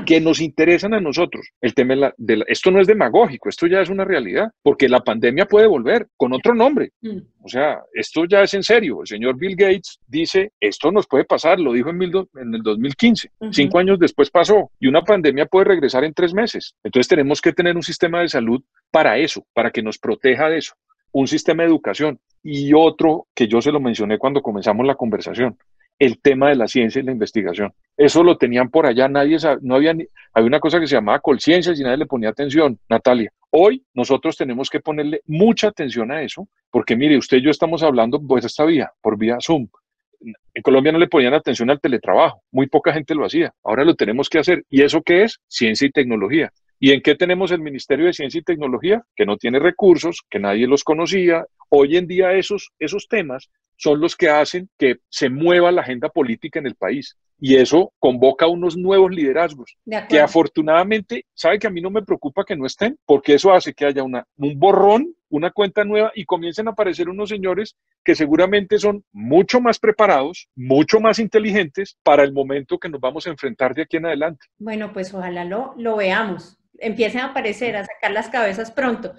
que 0.06 0.21
nos 0.21 0.39
interesan 0.39 0.93
a 0.93 1.02
nosotros. 1.02 1.45
El 1.60 1.74
tema 1.74 2.13
de, 2.17 2.43
esto 2.47 2.71
no 2.71 2.80
es 2.80 2.88
demagógico, 2.88 3.50
esto 3.50 3.67
ya 3.67 3.82
es 3.82 3.89
una 3.89 4.06
realidad, 4.06 4.50
porque 4.63 4.88
la 4.88 5.02
pandemia 5.02 5.45
puede 5.45 5.67
volver 5.67 6.08
con 6.15 6.32
otro 6.32 6.56
nombre. 6.56 6.91
Mm. 7.02 7.19
O 7.43 7.50
sea, 7.50 7.82
esto 7.93 8.24
ya 8.24 8.43
es 8.43 8.54
en 8.54 8.63
serio. 8.63 9.02
El 9.02 9.08
señor 9.08 9.38
Bill 9.38 9.58
Gates 9.58 10.00
dice, 10.08 10.54
esto 10.62 10.89
nos 10.89 11.06
puede 11.06 11.26
pasar, 11.26 11.60
lo 11.60 11.74
dijo 11.74 11.89
en, 11.89 12.02
en 12.02 12.56
el 12.56 12.62
2015. 12.63 13.30
Cinco 13.52 13.78
años 13.78 14.00
después 14.00 14.30
pasó 14.30 14.71
y 14.80 14.88
una 14.88 15.02
pandemia 15.02 15.47
puede 15.47 15.65
regresar 15.65 16.06
en 16.06 16.13
tres 16.13 16.34
meses. 16.34 16.76
Entonces 16.82 17.10
tenemos 17.10 17.41
que 17.41 17.52
tener 17.52 17.76
un 17.76 17.84
sistema 17.84 18.21
de 18.21 18.30
salud 18.30 18.62
para 18.89 19.17
eso, 19.17 19.45
para 19.54 19.69
que 19.69 19.84
nos 19.84 19.97
proteja 19.97 20.50
de 20.50 20.60
eso 20.60 20.76
un 21.12 21.28
sistema 21.28 21.63
de 21.63 21.69
educación 21.69 22.19
y 22.43 22.74
otro 22.74 23.28
que 23.36 23.47
yo 23.47 23.62
se 23.62 23.71
lo 23.71 23.80
mencioné 23.80 24.17
cuando 24.17 24.41
comenzamos 24.41 24.86
la 24.86 24.95
conversación, 24.95 25.58
el 26.00 26.19
tema 26.19 26.50
de 26.50 26.56
la 26.56 26.67
ciencia 26.67 27.00
y 27.00 27.06
la 27.06 27.12
investigación. 27.12 27.74
Eso 27.95 28.24
lo 28.24 28.38
tenían 28.38 28.69
por 28.69 28.86
allá, 28.86 29.08
nadie 29.08 29.38
no 29.62 29.76
había 29.76 29.93
ni, 29.93 30.08
había 30.34 30.47
una 30.47 30.60
cosa 30.60 30.80
que 30.80 30.88
se 30.88 30.95
llamaba 30.95 31.19
colciencias 31.19 31.80
y 31.80 31.84
nadie 31.84 31.97
le 31.97 32.06
ponía 32.08 32.30
atención, 32.30 32.80
Natalia. 32.89 33.32
Hoy 33.52 33.84
nosotros 33.93 34.36
tenemos 34.38 34.69
que 34.69 34.80
ponerle 34.80 35.21
mucha 35.28 35.67
atención 35.67 36.12
a 36.12 36.21
eso, 36.24 36.47
porque 36.71 36.95
mire, 36.95 37.17
usted 37.17 37.38
y 37.38 37.43
yo 37.43 37.52
estamos 37.52 37.84
hablando 37.84 38.19
por 38.19 38.39
esta 38.39 38.65
vía, 38.65 38.91
por 39.02 39.17
vía 39.17 39.38
Zoom. 39.39 39.67
En 40.54 40.63
Colombia 40.63 40.91
no 40.91 41.00
le 41.00 41.08
ponían 41.08 41.34
atención 41.34 41.69
al 41.69 41.80
teletrabajo, 41.80 42.41
muy 42.52 42.67
poca 42.67 42.93
gente 42.93 43.13
lo 43.13 43.26
hacía. 43.26 43.54
Ahora 43.63 43.84
lo 43.84 43.95
tenemos 43.95 44.30
que 44.30 44.39
hacer. 44.39 44.63
¿Y 44.69 44.84
eso 44.84 45.02
qué 45.02 45.24
es? 45.24 45.39
Ciencia 45.47 45.88
y 45.88 45.91
tecnología. 45.91 46.52
¿Y 46.84 46.94
en 46.94 47.02
qué 47.02 47.13
tenemos 47.13 47.52
el 47.52 47.62
Ministerio 47.62 48.08
de 48.08 48.13
Ciencia 48.13 48.39
y 48.39 48.44
Tecnología? 48.44 49.06
Que 49.15 49.24
no 49.24 49.38
tiene 49.38 49.60
recursos, 49.60 50.24
que 50.28 50.39
nadie 50.39 50.65
los 50.65 50.84
conocía. 50.84 51.46
Hoy 51.70 51.96
en 51.96 52.08
día 52.08 52.34
esos, 52.34 52.72
esos 52.80 53.08
temas 53.08 53.52
son 53.78 54.02
los 54.02 54.15
que 54.15 54.30
hacen 54.30 54.67
que 54.80 54.96
se 55.08 55.30
mueva 55.30 55.72
la 55.72 55.84
agenda 55.84 56.10
política 56.10 56.58
en 56.58 56.65
el 56.65 56.74
país. 56.74 57.15
Y 57.39 57.56
eso 57.56 57.94
convoca 58.00 58.48
unos 58.48 58.78
nuevos 58.78 59.12
liderazgos 59.12 59.78
que 60.10 60.20
afortunadamente, 60.20 61.26
sabe 61.36 61.60
que 61.60 61.67
a 61.67 61.70
mí 61.70 61.82
no 61.82 61.91
me 61.91 62.02
preocupa 62.02 62.44
que 62.44 62.56
no 62.56 62.65
estén, 62.65 62.98
porque 63.06 63.36
eso 63.36 63.54
hace 63.54 63.74
que 63.74 63.86
haya 63.86 64.02
una, 64.02 64.26
un 64.38 64.58
borrón, 64.58 65.13
una 65.30 65.52
cuenta 65.52 65.84
nueva 65.84 66.12
y 66.15 66.26
comiencen 66.26 66.67
a 66.67 66.72
aparecer 66.72 67.10
unos 67.10 67.30
señores 67.30 67.76
que 68.04 68.15
seguramente 68.15 68.80
son 68.80 69.04
mucho 69.12 69.62
más 69.62 69.78
preparados, 69.78 70.50
mucho 70.56 71.00
más 71.00 71.20
inteligentes 71.20 71.96
para 72.02 72.24
el 72.24 72.34
momento 72.34 72.80
que 72.80 72.89
nos 72.89 73.00
vamos 73.00 73.28
a 73.28 73.30
enfrentar 73.30 73.76
de 73.76 73.84
aquí 73.84 73.98
en 73.98 74.08
adelante. 74.08 74.48
Bueno, 74.58 74.91
pues 74.94 75.13
ojalá 75.13 75.46
lo, 75.46 75.76
lo 75.78 75.96
veamos 75.96 76.58
empiecen 76.82 77.22
a 77.22 77.26
aparecer, 77.28 77.76
a 77.76 77.86
sacar 77.86 78.12
las 78.12 78.30
cabezas 78.30 78.72
pronto. 78.72 79.13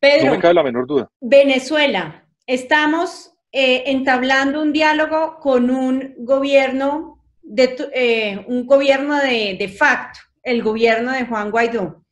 Pedro, 0.00 0.26
no 0.26 0.32
me 0.32 0.40
cabe 0.40 0.54
la 0.54 0.62
menor 0.62 0.86
duda. 0.86 1.10
Venezuela, 1.20 2.24
estamos 2.46 3.32
eh, 3.52 3.84
entablando 3.86 4.62
un 4.62 4.72
diálogo 4.72 5.38
con 5.40 5.70
un 5.70 6.14
gobierno 6.18 7.22
de, 7.42 7.76
eh, 7.94 8.44
un 8.46 8.66
gobierno 8.66 9.16
de, 9.16 9.56
de 9.58 9.68
facto, 9.68 10.20
el 10.42 10.62
gobierno 10.62 11.12
de 11.12 11.26
Juan 11.26 11.50
Guaidó. 11.50 12.04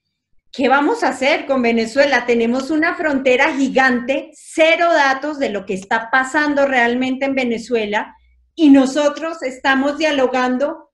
¿Qué 0.52 0.68
vamos 0.68 1.04
a 1.04 1.08
hacer 1.08 1.44
con 1.44 1.60
Venezuela? 1.60 2.24
Tenemos 2.24 2.70
una 2.70 2.94
frontera 2.94 3.54
gigante, 3.54 4.30
cero 4.32 4.86
datos 4.92 5.38
de 5.38 5.50
lo 5.50 5.66
que 5.66 5.74
está 5.74 6.08
pasando 6.10 6.66
realmente 6.66 7.26
en 7.26 7.34
Venezuela 7.34 8.14
y 8.54 8.70
nosotros 8.70 9.42
estamos 9.42 9.98
dialogando 9.98 10.85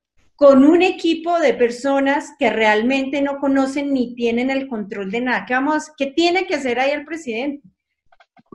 con 0.43 0.65
un 0.65 0.83
equipo 0.83 1.39
de 1.39 1.55
personas 1.55 2.35
que 2.37 2.51
realmente 2.51 3.23
no 3.23 3.39
conocen 3.39 3.95
ni 3.95 4.13
tienen 4.17 4.51
el 4.51 4.67
control 4.67 5.09
de 5.13 5.21
nada. 5.21 5.45
¿Qué, 5.47 5.55
vamos, 5.55 5.93
qué 5.97 6.07
tiene 6.07 6.49
que 6.49 6.57
hacer 6.57 6.81
ahí 6.81 6.91
el 6.91 7.05
presidente? 7.05 7.69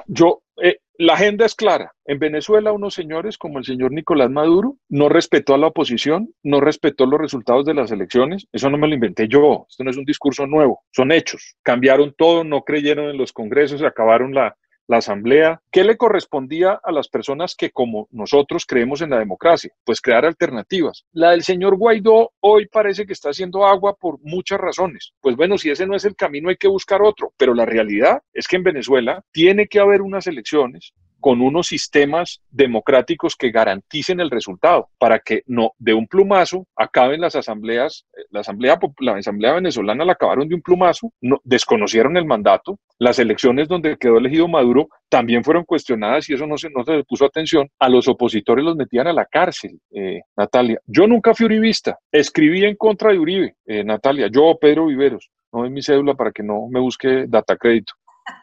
Yo, 0.06 0.42
eh, 0.62 0.80
la 0.98 1.14
agenda 1.14 1.46
es 1.46 1.56
clara. 1.56 1.94
En 2.04 2.20
Venezuela, 2.20 2.74
unos 2.74 2.94
señores 2.94 3.38
como 3.38 3.58
el 3.60 3.64
señor 3.64 3.94
Nicolás 3.94 4.30
Maduro 4.30 4.76
no 4.90 5.08
respetó 5.08 5.54
a 5.54 5.58
la 5.58 5.68
oposición, 5.68 6.34
no 6.44 6.60
respetó 6.60 7.06
los 7.06 7.22
resultados 7.22 7.66
de 7.66 7.76
las 7.76 7.90
elecciones. 7.90 8.48
Eso 8.52 8.70
no 8.70 8.78
me 8.78 8.90
lo 8.90 8.96
inventé 8.96 9.30
yo. 9.30 9.66
Esto 9.70 9.86
no 9.86 9.90
es 9.90 9.96
un 9.96 10.04
discurso 10.04 10.46
nuevo, 10.46 10.82
son 10.92 11.14
hechos. 11.14 11.56
Cambiaron 11.64 12.14
todo, 12.18 12.44
no 12.44 12.64
creyeron 12.64 13.12
en 13.12 13.18
los 13.18 13.32
congresos, 13.32 13.82
acabaron 13.82 14.34
la, 14.34 14.58
la 14.88 14.98
asamblea, 14.98 15.62
¿qué 15.72 15.84
le 15.84 15.98
correspondía 15.98 16.80
a 16.82 16.92
las 16.92 17.10
personas 17.10 17.56
que 17.56 17.72
como 17.72 18.08
nosotros 18.12 18.66
creemos 18.66 19.02
en 19.02 19.12
la 19.12 19.20
democracia? 19.20 19.74
Pues 19.84 20.02
crear 20.02 20.26
alternativas. 20.26 21.06
La 21.12 21.32
del 21.32 21.44
señor 21.44 21.78
Guaidó 21.78 22.32
hoy 22.40 22.68
parece 22.68 23.06
que 23.06 23.14
está 23.14 23.30
haciendo 23.30 23.66
agua 23.66 23.96
por 23.96 24.20
muchas 24.22 24.60
razones. 24.60 25.14
Pues 25.22 25.36
bueno, 25.36 25.58
si 25.58 25.70
ese 25.70 25.86
no 25.86 25.96
es 25.96 26.06
el 26.06 26.16
camino 26.16 26.50
hay 26.50 26.58
que 26.58 26.68
buscar 26.68 27.02
otro, 27.02 27.34
pero 27.38 27.54
la 27.54 27.66
realidad 27.66 28.22
es 28.34 28.48
que 28.48 28.56
en 28.56 28.64
Venezuela 28.64 29.24
tiene 29.32 29.68
que 29.68 29.80
haber 29.80 30.02
unas 30.02 30.28
elecciones 30.28 30.94
con 31.28 31.42
unos 31.42 31.68
sistemas 31.68 32.42
democráticos 32.50 33.36
que 33.36 33.52
garanticen 33.52 34.22
el 34.22 34.32
resultado, 34.32 34.88
para 34.98 35.20
que 35.20 35.42
no 35.46 35.74
de 35.78 35.94
un 35.94 36.08
plumazo 36.08 36.66
acaben 36.74 37.20
las 37.20 37.36
asambleas, 37.36 38.06
eh, 38.16 38.22
la 38.30 38.40
asamblea, 38.40 38.80
la 39.00 39.18
asamblea 39.18 39.56
venezolana 39.56 40.06
la 40.06 40.14
acabaron 40.14 40.48
de 40.48 40.56
un 40.56 40.62
plumazo, 40.62 41.12
no, 41.20 41.42
desconocieron 41.44 42.16
el 42.16 42.24
mandato, 42.24 42.80
las 42.98 43.20
elecciones 43.20 43.68
donde 43.68 43.98
quedó 43.98 44.20
elegido 44.20 44.48
Maduro 44.48 44.88
también 45.10 45.44
fueron 45.44 45.66
cuestionadas 45.66 46.30
y 46.30 46.36
eso 46.36 46.48
no 46.48 46.58
se, 46.58 46.70
no 46.70 46.86
se 46.86 46.94
le 46.94 47.04
puso 47.04 47.26
atención, 47.26 47.68
a 47.78 47.90
los 47.90 48.08
opositores 48.08 48.64
los 48.64 48.78
metían 48.78 49.08
a 49.08 49.12
la 49.12 49.26
cárcel, 49.26 49.78
eh, 49.92 50.22
Natalia. 50.38 50.80
Yo 50.86 51.08
nunca 51.08 51.34
fui 51.34 51.48
uribista, 51.48 52.00
escribí 52.10 52.64
en 52.64 52.78
contra 52.78 53.12
de 53.12 53.20
Uribe, 53.20 53.56
eh, 53.66 53.84
Natalia, 53.84 54.30
yo 54.32 54.58
Pedro 54.58 54.86
Viveros, 54.86 55.30
no 55.52 55.66
es 55.66 55.72
mi 55.72 55.82
cédula 55.82 56.14
para 56.14 56.32
que 56.32 56.42
no 56.42 56.70
me 56.70 56.80
busque 56.80 57.26
data 57.28 57.58
crédito. 57.58 57.92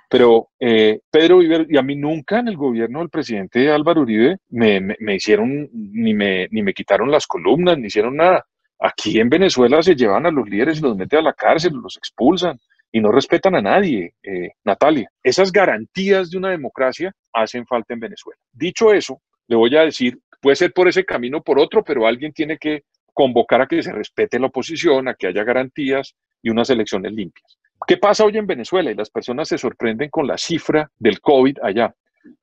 Pero 0.08 0.48
eh, 0.60 1.00
Pedro 1.10 1.38
Viver, 1.38 1.66
y 1.68 1.76
a 1.76 1.82
mí 1.82 1.96
nunca 1.96 2.38
en 2.38 2.48
el 2.48 2.56
gobierno 2.56 3.00
del 3.00 3.10
presidente 3.10 3.70
Álvaro 3.70 4.02
Uribe 4.02 4.36
me, 4.50 4.80
me, 4.80 5.14
hicieron, 5.16 5.68
ni 5.72 6.14
me, 6.14 6.46
ni 6.50 6.62
me 6.62 6.72
quitaron 6.72 7.10
las 7.10 7.26
columnas, 7.26 7.78
ni 7.78 7.88
hicieron 7.88 8.16
nada. 8.16 8.44
Aquí 8.78 9.18
en 9.18 9.28
Venezuela 9.28 9.82
se 9.82 9.96
llevan 9.96 10.26
a 10.26 10.30
los 10.30 10.48
líderes 10.48 10.78
y 10.78 10.82
los 10.82 10.96
meten 10.96 11.20
a 11.20 11.22
la 11.22 11.32
cárcel, 11.32 11.72
los 11.74 11.96
expulsan 11.96 12.58
y 12.92 13.00
no 13.00 13.10
respetan 13.10 13.56
a 13.56 13.60
nadie, 13.60 14.14
eh, 14.22 14.50
Natalia. 14.62 15.10
Esas 15.22 15.50
garantías 15.50 16.30
de 16.30 16.38
una 16.38 16.50
democracia 16.50 17.12
hacen 17.32 17.66
falta 17.66 17.94
en 17.94 18.00
Venezuela. 18.00 18.38
Dicho 18.52 18.92
eso, 18.92 19.20
le 19.48 19.56
voy 19.56 19.76
a 19.76 19.82
decir, 19.82 20.18
puede 20.40 20.54
ser 20.54 20.72
por 20.72 20.86
ese 20.86 21.04
camino 21.04 21.38
o 21.38 21.42
por 21.42 21.58
otro, 21.58 21.82
pero 21.82 22.06
alguien 22.06 22.32
tiene 22.32 22.56
que 22.56 22.82
convocar 23.12 23.62
a 23.62 23.66
que 23.66 23.82
se 23.82 23.92
respete 23.92 24.38
la 24.38 24.46
oposición, 24.46 25.08
a 25.08 25.14
que 25.14 25.26
haya 25.26 25.42
garantías 25.42 26.14
y 26.40 26.50
unas 26.50 26.70
elecciones 26.70 27.12
limpias. 27.12 27.58
¿Qué 27.86 27.96
pasa 27.98 28.24
hoy 28.24 28.36
en 28.38 28.46
Venezuela? 28.46 28.90
Y 28.90 28.94
las 28.94 29.10
personas 29.10 29.48
se 29.48 29.58
sorprenden 29.58 30.08
con 30.10 30.26
la 30.26 30.38
cifra 30.38 30.90
del 30.98 31.20
COVID 31.20 31.58
allá. 31.62 31.94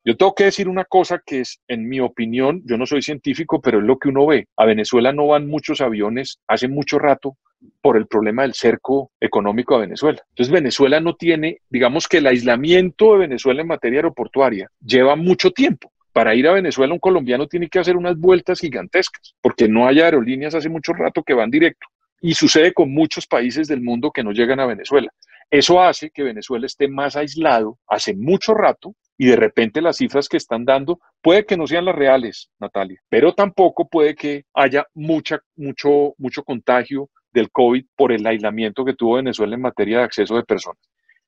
Yo 0.06 0.16
tengo 0.16 0.36
que 0.36 0.44
decir 0.46 0.68
una 0.68 0.86
cosa 0.86 1.22
que 1.26 1.42
es, 1.42 1.60
en 1.68 1.90
mi 1.90 2.00
opinión, 2.00 2.62
yo 2.66 2.78
no 2.78 2.86
soy 2.86 3.02
científico, 3.02 3.60
pero 3.60 3.80
es 3.80 3.84
lo 3.84 3.98
que 3.98 4.10
uno 4.10 4.28
ve. 4.28 4.48
A 4.58 4.66
Venezuela 4.66 5.12
no 5.12 5.28
van 5.28 5.48
muchos 5.48 5.82
aviones 5.82 6.40
hace 6.48 6.68
mucho 6.68 7.00
rato 7.00 7.38
por 7.82 7.98
el 7.98 8.08
problema 8.08 8.44
del 8.44 8.54
cerco 8.54 9.12
económico 9.20 9.76
a 9.76 9.80
Venezuela. 9.80 10.22
Entonces 10.30 10.52
Venezuela 10.52 11.00
no 11.00 11.16
tiene, 11.16 11.60
digamos 11.70 12.08
que 12.08 12.18
el 12.18 12.28
aislamiento 12.28 13.14
de 13.14 13.20
Venezuela 13.20 13.62
en 13.62 13.68
materia 13.68 14.00
aeroportuaria 14.00 14.70
lleva 14.84 15.16
mucho 15.16 15.52
tiempo. 15.52 15.92
Para 16.14 16.36
ir 16.36 16.48
a 16.48 16.54
Venezuela 16.54 16.94
un 16.94 17.00
colombiano 17.00 17.48
tiene 17.48 17.70
que 17.70 17.80
hacer 17.80 17.96
unas 17.96 18.18
vueltas 18.18 18.60
gigantescas, 18.60 19.36
porque 19.42 19.68
no 19.68 19.88
hay 19.88 20.02
aerolíneas 20.02 20.56
hace 20.56 20.70
mucho 20.70 20.94
rato 20.94 21.24
que 21.24 21.34
van 21.34 21.50
directo. 21.50 21.88
Y 22.20 22.36
sucede 22.36 22.74
con 22.74 22.92
muchos 22.92 23.26
países 23.26 23.68
del 23.68 23.82
mundo 23.82 24.12
que 24.12 24.24
no 24.24 24.32
llegan 24.32 24.60
a 24.60 24.68
Venezuela. 24.68 25.12
Eso 25.52 25.82
hace 25.82 26.12
que 26.12 26.24
Venezuela 26.24 26.66
esté 26.66 26.88
más 26.88 27.18
aislado 27.18 27.78
hace 27.86 28.16
mucho 28.16 28.54
rato 28.54 28.96
y 29.18 29.26
de 29.28 29.36
repente 29.36 29.82
las 29.82 29.98
cifras 29.98 30.30
que 30.30 30.38
están 30.38 30.64
dando 30.64 31.02
puede 31.22 31.46
que 31.46 31.58
no 31.58 31.68
sean 31.68 31.84
las 31.84 31.96
reales, 31.96 32.50
Natalia, 32.58 33.02
pero 33.10 33.34
tampoco 33.34 33.90
puede 33.90 34.16
que 34.16 34.46
haya 34.54 34.88
mucha, 34.94 35.42
mucho, 35.58 36.16
mucho 36.18 36.44
contagio 36.44 37.10
del 37.34 37.52
COVID 37.52 37.86
por 37.98 38.14
el 38.14 38.26
aislamiento 38.26 38.86
que 38.86 38.94
tuvo 38.94 39.18
Venezuela 39.18 39.56
en 39.56 39.62
materia 39.62 39.98
de 39.98 40.04
acceso 40.06 40.38
de 40.38 40.44
personas. 40.44 40.82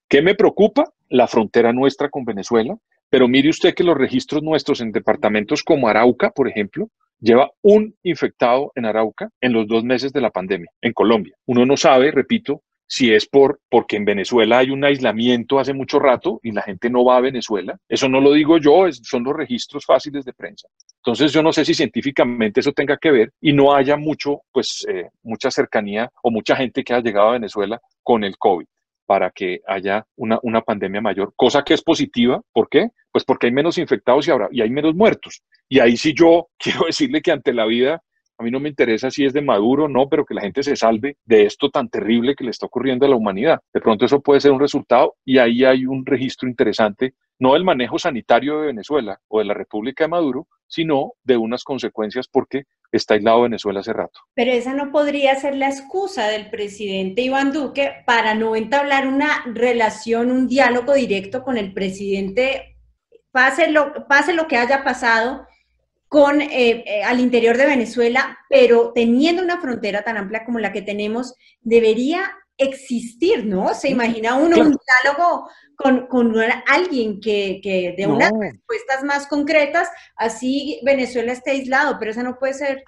¿Qué 0.08 0.22
me 0.22 0.34
preocupa? 0.34 0.84
La 1.10 1.28
frontera 1.28 1.74
nuestra 1.74 2.08
con 2.08 2.24
Venezuela, 2.24 2.74
pero 3.10 3.28
mire 3.28 3.50
usted 3.50 3.74
que 3.74 3.84
los 3.84 3.96
registros 3.96 4.42
nuestros 4.42 4.80
en 4.80 4.90
departamentos 4.90 5.62
como 5.62 5.86
Arauca, 5.86 6.30
por 6.30 6.48
ejemplo, 6.48 6.88
lleva 7.20 7.50
un 7.62 7.94
infectado 8.02 8.72
en 8.74 8.86
Arauca 8.86 9.30
en 9.40 9.52
los 9.52 9.68
dos 9.68 9.84
meses 9.84 10.12
de 10.12 10.20
la 10.20 10.30
pandemia, 10.30 10.70
en 10.80 10.92
Colombia. 10.92 11.36
Uno 11.46 11.64
no 11.64 11.76
sabe, 11.76 12.10
repito, 12.10 12.62
si 12.86 13.12
es 13.12 13.26
por 13.26 13.60
porque 13.68 13.96
en 13.96 14.04
Venezuela 14.04 14.58
hay 14.58 14.70
un 14.70 14.84
aislamiento 14.84 15.58
hace 15.58 15.72
mucho 15.72 15.98
rato 15.98 16.40
y 16.42 16.52
la 16.52 16.62
gente 16.62 16.90
no 16.90 17.04
va 17.04 17.16
a 17.16 17.20
Venezuela. 17.20 17.78
Eso 17.88 18.08
no 18.08 18.20
lo 18.20 18.32
digo 18.32 18.58
yo, 18.58 18.90
son 18.92 19.24
los 19.24 19.34
registros 19.34 19.84
fáciles 19.84 20.24
de 20.24 20.32
prensa. 20.32 20.68
Entonces 20.96 21.32
yo 21.32 21.42
no 21.42 21.52
sé 21.52 21.64
si 21.64 21.74
científicamente 21.74 22.60
eso 22.60 22.72
tenga 22.72 22.96
que 22.96 23.10
ver 23.10 23.32
y 23.40 23.52
no 23.52 23.74
haya 23.74 23.96
mucho, 23.96 24.42
pues, 24.52 24.86
eh, 24.88 25.10
mucha 25.22 25.50
cercanía 25.50 26.10
o 26.22 26.30
mucha 26.30 26.56
gente 26.56 26.82
que 26.82 26.94
ha 26.94 27.00
llegado 27.00 27.28
a 27.28 27.32
Venezuela 27.32 27.80
con 28.02 28.24
el 28.24 28.38
COVID 28.38 28.66
para 29.06 29.30
que 29.30 29.60
haya 29.66 30.06
una, 30.16 30.38
una 30.42 30.62
pandemia 30.62 31.00
mayor, 31.00 31.34
cosa 31.36 31.62
que 31.62 31.74
es 31.74 31.82
positiva. 31.82 32.40
¿Por 32.52 32.68
qué? 32.68 32.88
Pues 33.12 33.24
porque 33.24 33.46
hay 33.46 33.52
menos 33.52 33.76
infectados 33.78 34.26
y, 34.26 34.30
ahora, 34.30 34.48
y 34.50 34.62
hay 34.62 34.70
menos 34.70 34.94
muertos. 34.94 35.42
Y 35.68 35.78
ahí 35.78 35.96
sí 35.96 36.14
yo 36.14 36.48
quiero 36.58 36.86
decirle 36.86 37.20
que 37.20 37.32
ante 37.32 37.52
la 37.52 37.66
vida 37.66 38.02
a 38.38 38.42
mí 38.42 38.50
no 38.50 38.60
me 38.60 38.68
interesa 38.68 39.10
si 39.10 39.24
es 39.24 39.32
de 39.32 39.42
Maduro 39.42 39.84
o 39.84 39.88
no, 39.88 40.08
pero 40.08 40.24
que 40.24 40.34
la 40.34 40.42
gente 40.42 40.62
se 40.62 40.76
salve 40.76 41.16
de 41.24 41.44
esto 41.44 41.70
tan 41.70 41.88
terrible 41.88 42.34
que 42.34 42.44
le 42.44 42.50
está 42.50 42.66
ocurriendo 42.66 43.06
a 43.06 43.08
la 43.08 43.16
humanidad. 43.16 43.60
De 43.72 43.80
pronto 43.80 44.04
eso 44.04 44.20
puede 44.20 44.40
ser 44.40 44.52
un 44.52 44.60
resultado 44.60 45.14
y 45.24 45.38
ahí 45.38 45.64
hay 45.64 45.86
un 45.86 46.04
registro 46.04 46.48
interesante, 46.48 47.14
no 47.38 47.54
del 47.54 47.64
manejo 47.64 47.98
sanitario 47.98 48.60
de 48.60 48.66
Venezuela 48.66 49.20
o 49.28 49.38
de 49.38 49.44
la 49.44 49.54
República 49.54 50.04
de 50.04 50.08
Maduro, 50.08 50.48
sino 50.66 51.12
de 51.22 51.36
unas 51.36 51.62
consecuencias 51.62 52.26
porque 52.26 52.64
está 52.90 53.14
aislado 53.14 53.42
Venezuela 53.42 53.80
hace 53.80 53.92
rato. 53.92 54.20
Pero 54.34 54.52
esa 54.52 54.72
no 54.72 54.90
podría 54.90 55.34
ser 55.36 55.54
la 55.54 55.68
excusa 55.68 56.26
del 56.28 56.50
presidente 56.50 57.22
Iván 57.22 57.52
Duque 57.52 58.02
para 58.06 58.34
no 58.34 58.56
entablar 58.56 59.06
una 59.06 59.44
relación, 59.46 60.30
un 60.30 60.48
diálogo 60.48 60.94
directo 60.94 61.42
con 61.42 61.56
el 61.56 61.72
presidente, 61.72 62.78
pase 63.30 63.70
lo, 63.70 64.06
pase 64.08 64.32
lo 64.32 64.48
que 64.48 64.56
haya 64.56 64.84
pasado 64.84 65.46
con, 66.14 66.40
eh, 66.40 66.84
eh, 66.86 67.02
al 67.02 67.18
interior 67.18 67.56
de 67.56 67.66
Venezuela, 67.66 68.38
pero 68.48 68.92
teniendo 68.94 69.42
una 69.42 69.60
frontera 69.60 70.04
tan 70.04 70.16
amplia 70.16 70.44
como 70.44 70.60
la 70.60 70.70
que 70.70 70.80
tenemos, 70.80 71.34
debería 71.60 72.30
existir, 72.56 73.44
¿no? 73.44 73.74
Se 73.74 73.90
imagina 73.90 74.36
uno 74.36 74.58
un 74.58 74.76
diálogo 75.02 75.50
con, 75.74 76.06
con 76.06 76.32
alguien 76.68 77.20
que, 77.20 77.58
que 77.60 77.96
de 77.98 78.06
unas 78.06 78.30
respuestas 78.30 79.02
más 79.02 79.26
concretas, 79.26 79.90
así 80.16 80.80
Venezuela 80.84 81.32
esté 81.32 81.50
aislado, 81.50 81.96
pero 81.98 82.12
eso 82.12 82.22
no 82.22 82.38
puede 82.38 82.54
ser. 82.54 82.84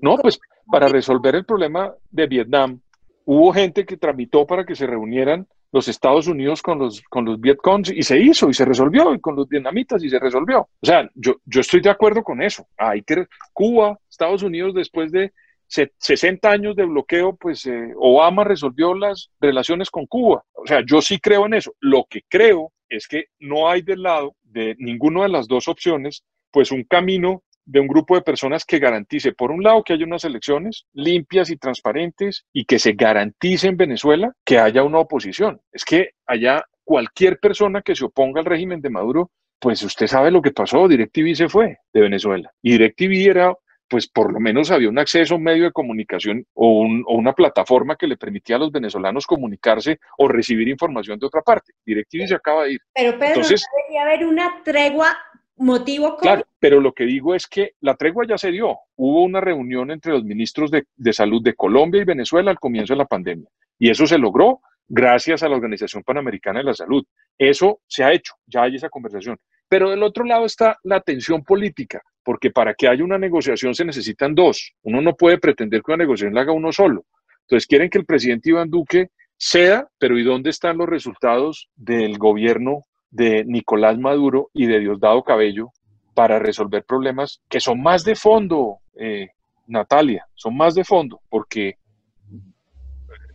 No, 0.00 0.16
pues 0.18 0.38
para 0.70 0.86
resolver 0.86 1.34
el 1.34 1.44
problema 1.44 1.92
de 2.12 2.28
Vietnam, 2.28 2.80
hubo 3.24 3.52
gente 3.52 3.84
que 3.84 3.96
tramitó 3.96 4.46
para 4.46 4.64
que 4.64 4.76
se 4.76 4.86
reunieran 4.86 5.48
los 5.72 5.88
Estados 5.88 6.26
Unidos 6.28 6.62
con 6.62 6.78
los, 6.78 7.00
con 7.02 7.24
los 7.24 7.40
Vietcongs 7.40 7.90
y 7.90 8.02
se 8.02 8.20
hizo 8.20 8.48
y 8.50 8.54
se 8.54 8.64
resolvió, 8.64 9.14
y 9.14 9.20
con 9.20 9.34
los 9.34 9.48
vietnamitas 9.48 10.04
y 10.04 10.10
se 10.10 10.18
resolvió. 10.18 10.60
O 10.80 10.86
sea, 10.86 11.10
yo, 11.14 11.36
yo 11.46 11.62
estoy 11.62 11.80
de 11.80 11.90
acuerdo 11.90 12.22
con 12.22 12.42
eso. 12.42 12.66
Hay 12.76 13.02
que, 13.02 13.26
Cuba, 13.52 13.98
Estados 14.08 14.42
Unidos, 14.42 14.74
después 14.74 15.10
de 15.10 15.32
60 15.66 16.50
años 16.50 16.76
de 16.76 16.84
bloqueo, 16.84 17.34
pues 17.34 17.64
eh, 17.66 17.92
Obama 17.96 18.44
resolvió 18.44 18.94
las 18.94 19.30
relaciones 19.40 19.90
con 19.90 20.06
Cuba. 20.06 20.44
O 20.52 20.66
sea, 20.66 20.82
yo 20.86 21.00
sí 21.00 21.18
creo 21.18 21.46
en 21.46 21.54
eso. 21.54 21.74
Lo 21.80 22.04
que 22.08 22.20
creo 22.28 22.72
es 22.90 23.08
que 23.08 23.26
no 23.40 23.70
hay 23.70 23.80
del 23.80 24.02
lado 24.02 24.36
de 24.42 24.76
ninguna 24.78 25.22
de 25.22 25.30
las 25.30 25.48
dos 25.48 25.68
opciones, 25.68 26.24
pues 26.50 26.70
un 26.70 26.84
camino 26.84 27.42
de 27.64 27.80
un 27.80 27.88
grupo 27.88 28.14
de 28.14 28.22
personas 28.22 28.64
que 28.64 28.78
garantice, 28.78 29.32
por 29.32 29.50
un 29.50 29.62
lado, 29.62 29.82
que 29.82 29.92
haya 29.92 30.04
unas 30.04 30.24
elecciones 30.24 30.86
limpias 30.92 31.50
y 31.50 31.56
transparentes 31.56 32.44
y 32.52 32.64
que 32.64 32.78
se 32.78 32.92
garantice 32.92 33.68
en 33.68 33.76
Venezuela 33.76 34.32
que 34.44 34.58
haya 34.58 34.82
una 34.82 34.98
oposición. 34.98 35.60
Es 35.72 35.84
que 35.84 36.10
allá 36.26 36.64
cualquier 36.84 37.38
persona 37.38 37.82
que 37.82 37.94
se 37.94 38.04
oponga 38.04 38.40
al 38.40 38.46
régimen 38.46 38.80
de 38.80 38.90
Maduro, 38.90 39.30
pues 39.58 39.82
usted 39.82 40.06
sabe 40.06 40.30
lo 40.30 40.42
que 40.42 40.50
pasó, 40.50 40.88
DirecTV 40.88 41.34
se 41.34 41.48
fue 41.48 41.78
de 41.92 42.00
Venezuela. 42.00 42.50
Y 42.62 42.72
DirecTV 42.72 43.30
era 43.30 43.54
pues 43.92 44.08
por 44.08 44.32
lo 44.32 44.40
menos 44.40 44.70
había 44.70 44.88
un 44.88 44.98
acceso 44.98 45.34
a 45.34 45.36
un 45.36 45.42
medio 45.42 45.64
de 45.64 45.70
comunicación 45.70 46.46
o, 46.54 46.80
una 46.80 47.34
plataforma 47.34 47.94
que 47.94 48.06
le 48.06 48.16
permitía 48.16 48.56
a 48.56 48.58
los 48.58 48.72
venezolanos 48.72 49.26
comunicarse 49.26 50.00
o 50.16 50.28
recibir 50.28 50.66
información 50.68 51.18
de 51.18 51.26
otra 51.26 51.42
parte. 51.42 51.74
DirecTV 51.84 52.26
se 52.26 52.34
acaba 52.34 52.64
de 52.64 52.72
ir. 52.72 52.80
Pero 52.94 53.12
Pedro, 53.18 53.26
Entonces, 53.26 53.62
¿no 53.70 53.82
debería 53.82 54.02
haber 54.02 54.26
una 54.26 54.62
tregua 54.64 55.14
motivo? 55.62 56.16
Claro, 56.16 56.44
pero 56.58 56.80
lo 56.80 56.92
que 56.92 57.04
digo 57.04 57.34
es 57.34 57.46
que 57.46 57.72
la 57.80 57.94
tregua 57.94 58.26
ya 58.26 58.38
se 58.38 58.50
dio. 58.50 58.76
Hubo 58.96 59.22
una 59.22 59.40
reunión 59.40 59.90
entre 59.90 60.12
los 60.12 60.24
ministros 60.24 60.70
de, 60.70 60.84
de 60.96 61.12
salud 61.12 61.42
de 61.42 61.54
Colombia 61.54 62.02
y 62.02 62.04
Venezuela 62.04 62.50
al 62.50 62.58
comienzo 62.58 62.94
de 62.94 62.98
la 62.98 63.06
pandemia. 63.06 63.48
Y 63.78 63.90
eso 63.90 64.06
se 64.06 64.18
logró 64.18 64.60
gracias 64.88 65.42
a 65.42 65.48
la 65.48 65.56
Organización 65.56 66.02
Panamericana 66.02 66.60
de 66.60 66.66
la 66.66 66.74
Salud. 66.74 67.04
Eso 67.38 67.80
se 67.86 68.04
ha 68.04 68.12
hecho, 68.12 68.34
ya 68.46 68.62
hay 68.62 68.76
esa 68.76 68.88
conversación. 68.88 69.38
Pero 69.68 69.90
del 69.90 70.02
otro 70.02 70.24
lado 70.24 70.44
está 70.44 70.76
la 70.82 71.00
tensión 71.00 71.42
política, 71.42 72.02
porque 72.22 72.50
para 72.50 72.74
que 72.74 72.88
haya 72.88 73.02
una 73.02 73.18
negociación 73.18 73.74
se 73.74 73.86
necesitan 73.86 74.34
dos. 74.34 74.74
Uno 74.82 75.00
no 75.00 75.16
puede 75.16 75.38
pretender 75.38 75.82
que 75.82 75.92
una 75.92 76.04
negociación 76.04 76.34
la 76.34 76.42
haga 76.42 76.52
uno 76.52 76.72
solo. 76.72 77.06
Entonces 77.42 77.66
quieren 77.66 77.88
que 77.88 77.98
el 77.98 78.04
presidente 78.04 78.50
Iván 78.50 78.68
Duque 78.68 79.08
ceda, 79.38 79.88
pero 79.98 80.18
¿y 80.18 80.22
dónde 80.22 80.50
están 80.50 80.76
los 80.76 80.88
resultados 80.88 81.68
del 81.74 82.18
gobierno 82.18 82.82
de 83.12 83.44
Nicolás 83.44 83.98
Maduro 83.98 84.50
y 84.52 84.66
de 84.66 84.80
Diosdado 84.80 85.22
Cabello 85.22 85.70
para 86.14 86.38
resolver 86.38 86.84
problemas 86.84 87.40
que 87.48 87.60
son 87.60 87.80
más 87.80 88.04
de 88.04 88.16
fondo, 88.16 88.78
eh, 88.98 89.28
Natalia, 89.66 90.26
son 90.34 90.56
más 90.56 90.74
de 90.74 90.84
fondo, 90.84 91.20
porque 91.28 91.76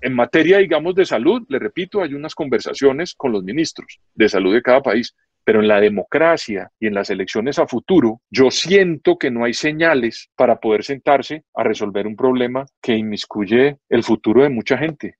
en 0.02 0.13
materia, 0.13 0.58
digamos, 0.58 0.96
de 0.96 1.06
salud, 1.06 1.44
le 1.50 1.60
repito, 1.60 2.02
hay 2.02 2.13
unas 2.13 2.36
conversaciones 2.36 3.13
con 3.16 3.32
los 3.32 3.44
ministros 3.44 4.00
de 4.13 4.30
salud 4.30 4.54
de 4.54 4.62
cada 4.62 4.82
país, 4.82 5.16
pero 5.44 5.62
en 5.62 5.68
la 5.68 5.80
democracia 5.80 6.70
y 6.80 6.88
en 6.88 6.94
las 6.94 7.10
elecciones 7.10 7.58
a 7.58 7.68
futuro, 7.68 8.22
yo 8.30 8.52
siento 8.52 9.18
que 9.18 9.32
no 9.32 9.46
hay 9.46 9.54
señales 9.54 10.30
para 10.36 10.60
poder 10.60 10.84
sentarse 10.84 11.46
a 11.56 11.63
resolver 11.63 12.06
un 12.06 12.16
problema 12.16 12.66
que 12.82 12.96
inmiscuye 12.96 13.78
el 13.90 14.04
futuro 14.04 14.44
de 14.44 14.50
mucha 14.50 14.78
gente. 14.78 15.16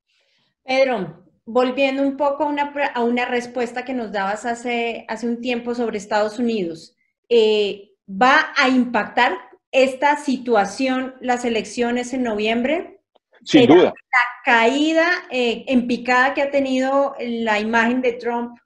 Pedro, 0.66 1.27
volviendo 1.48 2.04
un 2.04 2.18
poco 2.18 2.44
a 2.44 2.48
una, 2.48 2.74
a 2.94 3.04
una 3.04 3.26
respuesta 3.26 3.86
que 3.86 3.94
nos 3.94 4.12
dabas 4.12 4.46
hace, 4.46 5.06
hace 5.08 5.28
un 5.28 5.42
tiempo 5.42 5.74
sobre 5.74 5.98
Estados 5.98 6.38
Unidos, 6.38 6.96
eh, 7.30 7.94
¿va 8.08 8.54
a 8.56 8.70
impactar 8.70 9.38
esta 9.72 10.18
situación 10.18 11.16
las 11.22 11.46
elecciones 11.46 12.14
en 12.14 12.24
noviembre? 12.24 13.00
Sin 13.44 13.66
duda. 13.66 13.94
La 13.94 14.44
caída 14.44 15.10
eh, 15.32 15.64
en 15.68 15.88
picada 15.88 16.34
que 16.34 16.42
ha 16.42 16.52
tenido 16.52 17.16
la 17.20 17.60
imagen 17.60 18.02
de 18.02 18.14
Trump 18.14 18.58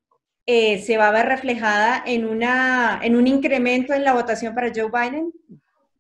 eh, 0.48 0.80
se 0.80 0.98
va 0.98 1.10
a 1.10 1.12
ver 1.12 1.28
reflejada 1.28 2.02
en, 2.06 2.26
una, 2.26 3.00
en 3.04 3.16
un 3.16 3.28
incremento 3.28 3.94
en 3.94 4.04
la 4.04 4.14
votación 4.14 4.56
para 4.56 4.72
Joe 4.76 4.90
Biden? 4.90 5.32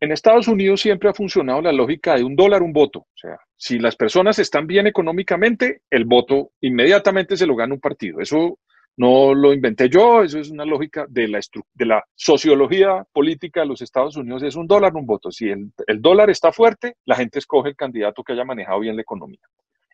En 0.01 0.11
Estados 0.11 0.47
Unidos 0.47 0.81
siempre 0.81 1.09
ha 1.09 1.13
funcionado 1.13 1.61
la 1.61 1.71
lógica 1.71 2.15
de 2.15 2.23
un 2.23 2.35
dólar, 2.35 2.63
un 2.63 2.73
voto. 2.73 3.01
O 3.01 3.17
sea, 3.17 3.37
si 3.55 3.77
las 3.77 3.95
personas 3.95 4.39
están 4.39 4.65
bien 4.65 4.87
económicamente, 4.87 5.83
el 5.91 6.05
voto 6.05 6.53
inmediatamente 6.59 7.37
se 7.37 7.45
lo 7.45 7.55
gana 7.55 7.75
un 7.75 7.79
partido. 7.79 8.19
Eso 8.19 8.57
no 8.97 9.35
lo 9.35 9.53
inventé 9.53 9.89
yo, 9.89 10.23
eso 10.23 10.39
es 10.39 10.49
una 10.49 10.65
lógica 10.65 11.05
de 11.07 11.27
la, 11.27 11.39
de 11.75 11.85
la 11.85 12.03
sociología 12.15 13.05
política 13.13 13.61
de 13.61 13.67
los 13.67 13.83
Estados 13.83 14.17
Unidos, 14.17 14.41
es 14.41 14.55
un 14.55 14.65
dólar, 14.65 14.95
un 14.95 15.05
voto. 15.05 15.31
Si 15.31 15.49
el, 15.49 15.71
el 15.85 16.01
dólar 16.01 16.31
está 16.31 16.51
fuerte, 16.51 16.95
la 17.05 17.15
gente 17.15 17.37
escoge 17.37 17.69
el 17.69 17.75
candidato 17.75 18.23
que 18.23 18.33
haya 18.33 18.43
manejado 18.43 18.79
bien 18.79 18.95
la 18.95 19.03
economía. 19.03 19.39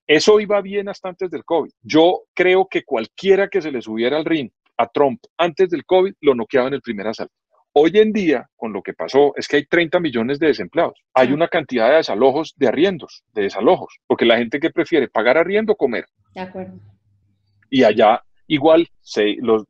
Eso 0.07 0.39
iba 0.39 0.61
bien 0.61 0.87
hasta 0.87 1.09
antes 1.09 1.29
del 1.29 1.43
COVID. 1.43 1.71
Yo 1.81 2.23
creo 2.33 2.65
que 2.71 2.85
cualquiera 2.85 3.49
que 3.49 3.61
se 3.61 3.73
le 3.73 3.81
subiera 3.81 4.15
al 4.15 4.23
ring 4.23 4.49
a 4.77 4.87
Trump 4.87 5.19
antes 5.37 5.69
del 5.69 5.83
COVID 5.83 6.13
lo 6.21 6.33
noqueaba 6.33 6.69
en 6.69 6.75
el 6.75 6.81
primer 6.81 7.07
asalto. 7.07 7.33
Hoy 7.79 7.91
en 7.93 8.11
día, 8.11 8.49
con 8.55 8.73
lo 8.73 8.81
que 8.81 8.93
pasó, 8.93 9.33
es 9.35 9.47
que 9.47 9.57
hay 9.57 9.65
30 9.67 9.99
millones 9.99 10.39
de 10.39 10.47
desempleados. 10.47 10.99
Hay 11.13 11.31
una 11.31 11.47
cantidad 11.47 11.89
de 11.91 11.97
desalojos, 11.97 12.55
de 12.57 12.67
arriendos, 12.67 13.23
de 13.33 13.43
desalojos, 13.43 13.99
porque 14.07 14.25
la 14.25 14.39
gente 14.39 14.59
que 14.59 14.71
prefiere 14.71 15.07
pagar 15.09 15.37
arriendo, 15.37 15.75
comer. 15.75 16.05
De 16.33 16.41
acuerdo. 16.41 16.79
Y 17.69 17.83
allá, 17.83 18.23
igual, 18.47 18.87
se, 19.01 19.35
los, 19.41 19.65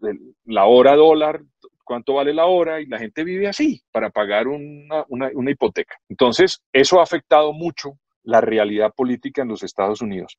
la 0.45 0.63
hora 0.67 0.95
dólar, 0.95 1.41
cuánto 1.83 2.13
vale 2.13 2.33
la 2.33 2.45
hora, 2.45 2.79
y 2.79 2.85
la 2.85 2.97
gente 2.97 3.25
vive 3.25 3.49
así 3.49 3.83
para 3.91 4.09
pagar 4.09 4.47
una, 4.47 5.03
una 5.09 5.51
hipoteca. 5.51 5.97
Entonces, 6.07 6.61
eso 6.71 7.01
ha 7.01 7.03
afectado 7.03 7.51
mucho 7.51 7.99
la 8.23 8.39
realidad 8.39 8.93
política 8.95 9.41
en 9.41 9.49
los 9.49 9.63
Estados 9.63 10.01
Unidos. 10.01 10.37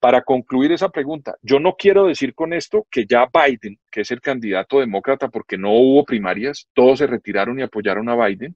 Para 0.00 0.22
concluir 0.22 0.70
esa 0.70 0.90
pregunta, 0.90 1.34
yo 1.42 1.58
no 1.58 1.74
quiero 1.76 2.06
decir 2.06 2.34
con 2.34 2.52
esto 2.52 2.86
que 2.90 3.04
ya 3.04 3.26
Biden, 3.32 3.78
que 3.90 4.02
es 4.02 4.10
el 4.12 4.20
candidato 4.20 4.78
demócrata 4.78 5.28
porque 5.28 5.58
no 5.58 5.72
hubo 5.72 6.04
primarias, 6.04 6.68
todos 6.72 7.00
se 7.00 7.06
retiraron 7.06 7.58
y 7.58 7.62
apoyaron 7.62 8.08
a 8.08 8.14
Biden, 8.14 8.54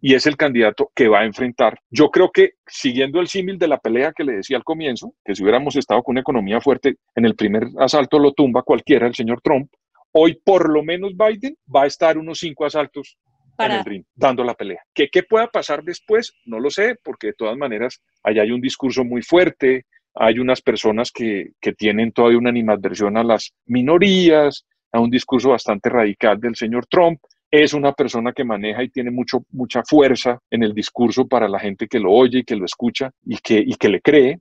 y 0.00 0.14
es 0.14 0.26
el 0.26 0.36
candidato 0.36 0.90
que 0.94 1.08
va 1.08 1.20
a 1.20 1.24
enfrentar. 1.26 1.78
Yo 1.90 2.10
creo 2.10 2.30
que 2.30 2.52
siguiendo 2.66 3.20
el 3.20 3.28
símil 3.28 3.58
de 3.58 3.68
la 3.68 3.78
pelea 3.78 4.12
que 4.16 4.24
le 4.24 4.36
decía 4.36 4.56
al 4.56 4.64
comienzo, 4.64 5.14
que 5.22 5.34
si 5.34 5.42
hubiéramos 5.42 5.76
estado 5.76 6.02
con 6.02 6.14
una 6.14 6.22
economía 6.22 6.60
fuerte, 6.60 6.96
en 7.14 7.26
el 7.26 7.36
primer 7.36 7.64
asalto 7.78 8.18
lo 8.18 8.32
tumba 8.32 8.62
cualquiera, 8.62 9.06
el 9.06 9.14
señor 9.14 9.42
Trump, 9.42 9.70
hoy 10.12 10.40
por 10.42 10.70
lo 10.70 10.82
menos 10.82 11.12
Biden 11.14 11.56
va 11.74 11.82
a 11.82 11.86
estar 11.86 12.16
unos 12.16 12.38
cinco 12.38 12.64
asaltos 12.64 13.18
en 13.58 13.72
el 13.72 13.84
ring, 13.84 14.04
dando 14.14 14.42
la 14.42 14.54
pelea. 14.54 14.82
¿Qué, 14.94 15.08
¿Qué 15.10 15.22
pueda 15.22 15.46
pasar 15.48 15.82
después? 15.82 16.32
No 16.46 16.58
lo 16.58 16.70
sé, 16.70 16.96
porque 17.04 17.28
de 17.28 17.32
todas 17.34 17.58
maneras 17.58 18.00
allá 18.22 18.40
hay 18.40 18.52
un 18.52 18.60
discurso 18.62 19.04
muy 19.04 19.20
fuerte, 19.20 19.84
hay 20.14 20.38
unas 20.38 20.60
personas 20.62 21.10
que, 21.12 21.52
que 21.60 21.72
tienen 21.72 22.12
todavía 22.12 22.38
una 22.38 22.50
animadversión 22.50 23.16
a 23.16 23.24
las 23.24 23.52
minorías, 23.66 24.66
a 24.92 25.00
un 25.00 25.10
discurso 25.10 25.50
bastante 25.50 25.88
radical 25.88 26.40
del 26.40 26.56
señor 26.56 26.86
Trump. 26.86 27.20
Es 27.50 27.74
una 27.74 27.92
persona 27.92 28.32
que 28.32 28.44
maneja 28.44 28.82
y 28.82 28.90
tiene 28.90 29.10
mucho, 29.10 29.44
mucha 29.50 29.82
fuerza 29.82 30.38
en 30.50 30.62
el 30.62 30.72
discurso 30.72 31.26
para 31.26 31.48
la 31.48 31.58
gente 31.58 31.88
que 31.88 31.98
lo 31.98 32.12
oye 32.12 32.38
y 32.38 32.44
que 32.44 32.56
lo 32.56 32.64
escucha 32.64 33.10
y 33.24 33.38
que, 33.38 33.58
y 33.58 33.74
que 33.74 33.88
le 33.88 34.00
cree, 34.00 34.40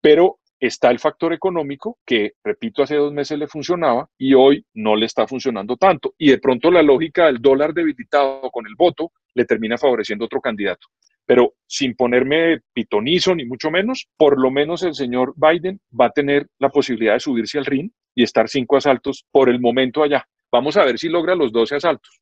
pero 0.00 0.38
está 0.60 0.90
el 0.90 0.98
factor 0.98 1.32
económico 1.32 1.98
que, 2.06 2.32
repito, 2.42 2.82
hace 2.82 2.96
dos 2.96 3.12
meses 3.12 3.38
le 3.38 3.48
funcionaba 3.48 4.08
y 4.16 4.34
hoy 4.34 4.64
no 4.74 4.96
le 4.96 5.06
está 5.06 5.26
funcionando 5.26 5.76
tanto. 5.76 6.14
Y 6.16 6.30
de 6.30 6.38
pronto 6.38 6.70
la 6.70 6.82
lógica 6.82 7.26
del 7.26 7.40
dólar 7.40 7.74
debilitado 7.74 8.50
con 8.50 8.66
el 8.66 8.74
voto 8.76 9.12
le 9.34 9.44
termina 9.44 9.76
favoreciendo 9.76 10.24
otro 10.24 10.40
candidato. 10.40 10.86
Pero 11.26 11.54
sin 11.66 11.94
ponerme 11.94 12.60
pitonizo 12.72 13.34
ni 13.34 13.44
mucho 13.44 13.70
menos, 13.70 14.08
por 14.16 14.40
lo 14.40 14.50
menos 14.50 14.82
el 14.82 14.94
señor 14.94 15.34
Biden 15.36 15.80
va 15.98 16.06
a 16.06 16.10
tener 16.10 16.46
la 16.58 16.68
posibilidad 16.68 17.14
de 17.14 17.20
subirse 17.20 17.58
al 17.58 17.66
ring 17.66 17.90
y 18.14 18.22
estar 18.22 18.48
cinco 18.48 18.76
asaltos 18.76 19.24
por 19.30 19.48
el 19.48 19.60
momento 19.60 20.02
allá. 20.02 20.26
Vamos 20.52 20.76
a 20.76 20.84
ver 20.84 20.98
si 20.98 21.08
logra 21.08 21.34
los 21.34 21.50
12 21.52 21.76
asaltos. 21.76 22.20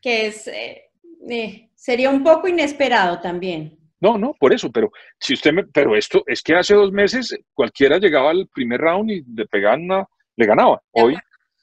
Que 0.00 0.26
es, 0.26 0.48
eh, 0.48 0.82
eh, 1.28 1.70
sería 1.74 2.10
un 2.10 2.24
poco 2.24 2.48
inesperado 2.48 3.20
también. 3.20 3.78
No, 4.00 4.16
no, 4.16 4.34
por 4.38 4.52
eso, 4.52 4.70
pero 4.70 4.90
si 5.18 5.34
usted 5.34 5.52
me, 5.52 5.64
pero 5.64 5.96
esto 5.96 6.22
es 6.26 6.42
que 6.42 6.54
hace 6.54 6.74
dos 6.74 6.92
meses 6.92 7.36
cualquiera 7.52 7.98
llegaba 7.98 8.30
al 8.30 8.48
primer 8.48 8.80
round 8.80 9.10
y 9.10 9.24
le 9.34 9.46
pegaban 9.46 9.82
una, 9.82 10.06
le 10.36 10.46
ganaba. 10.46 10.80
Hoy 10.92 11.16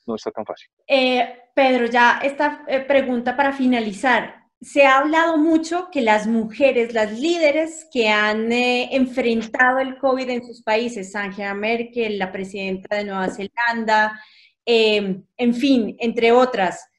no 0.06 0.16
está 0.16 0.32
tan 0.32 0.46
fácil. 0.46 0.70
Eh, 0.88 1.38
Pedro, 1.54 1.86
ya 1.86 2.20
esta 2.22 2.66
pregunta 2.88 3.36
para 3.36 3.54
finalizar. 3.54 4.45
Se 4.62 4.86
ha 4.86 5.00
hablado 5.00 5.38
mucho 5.38 5.90
que 5.92 6.02
las 6.02 6.28
mujeres, 6.28 6.94
las 6.94 7.20
líderes 7.20 7.88
que 7.92 8.10
han 8.10 8.52
eh, 8.52 8.90
enfrentado 8.96 9.80
el 9.80 9.98
COVID 9.98 10.30
en 10.30 10.46
sus 10.46 10.64
países, 10.64 11.16
Angela 11.16 11.54
Merkel, 11.54 12.18
la 12.18 12.32
presidenta 12.32 12.96
de 12.96 13.04
Nueva 13.04 13.30
Zelanda, 13.30 14.20
en 14.68 15.54
fin, 15.54 15.96
entre 16.00 16.32
otras, 16.32 16.90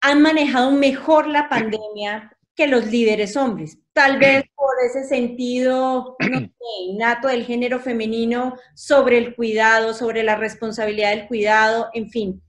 han 0.00 0.22
manejado 0.22 0.70
mejor 0.70 1.26
la 1.26 1.48
pandemia 1.48 2.32
que 2.54 2.66
los 2.66 2.86
líderes 2.86 3.36
hombres. 3.36 3.78
Tal 3.92 4.18
vez 4.18 4.44
por 4.54 4.74
ese 4.84 5.04
sentido 5.04 6.16
no 6.18 6.40
sé, 6.40 6.50
innato 6.88 7.28
del 7.28 7.44
género 7.44 7.80
femenino 7.80 8.56
sobre 8.74 9.18
el 9.18 9.34
cuidado, 9.34 9.94
sobre 9.94 10.22
la 10.22 10.36
responsabilidad 10.36 11.10
del 11.10 11.28
cuidado, 11.28 11.88
en 11.94 12.10
fin. 12.10 12.42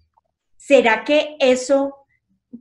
¿Será 0.58 1.04
que 1.04 1.38
eso 1.40 1.96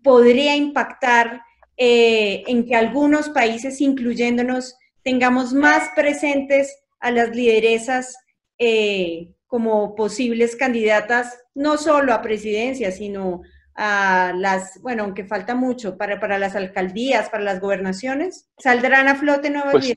podría 0.02 0.56
impactar 0.56 1.42
eh, 1.78 2.42
en 2.48 2.66
que 2.66 2.74
algunos 2.74 3.28
países, 3.28 3.80
incluyéndonos, 3.80 4.76
tengamos 5.04 5.54
más 5.54 5.90
presentes 5.94 6.76
a 6.98 7.12
las 7.12 7.30
lideresas 7.34 8.16
eh, 8.58 9.32
como 9.46 9.94
posibles 9.94 10.56
candidatas, 10.56 11.38
no 11.54 11.78
solo 11.78 12.12
a 12.12 12.20
presidencia, 12.20 12.90
sino 12.90 13.42
a 13.76 14.32
las, 14.34 14.82
bueno, 14.82 15.04
aunque 15.04 15.24
falta 15.24 15.54
mucho, 15.54 15.96
para, 15.96 16.18
para 16.18 16.36
las 16.36 16.56
alcaldías, 16.56 17.30
para 17.30 17.44
las 17.44 17.60
gobernaciones? 17.60 18.48
¿Saldrán 18.58 19.06
a 19.06 19.14
flote 19.14 19.48
nuevas 19.50 19.70
pues, 19.70 19.94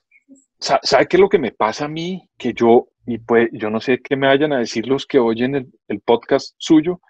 ¿Sabe 0.59 1.07
qué 1.07 1.17
es 1.17 1.21
lo 1.21 1.29
que 1.29 1.39
me 1.39 1.51
pasa 1.51 1.85
a 1.85 1.87
mí? 1.87 2.29
Que 2.37 2.53
yo, 2.53 2.89
y 3.07 3.17
pues 3.17 3.49
yo 3.53 3.71
no 3.71 3.81
sé 3.81 3.99
qué 4.03 4.15
me 4.15 4.27
vayan 4.27 4.53
a 4.53 4.59
decir 4.59 4.85
los 4.85 5.07
que 5.07 5.17
oyen 5.17 5.55
el, 5.55 5.71
el 5.87 5.99
podcast 6.01 6.53
suyo, 6.59 7.01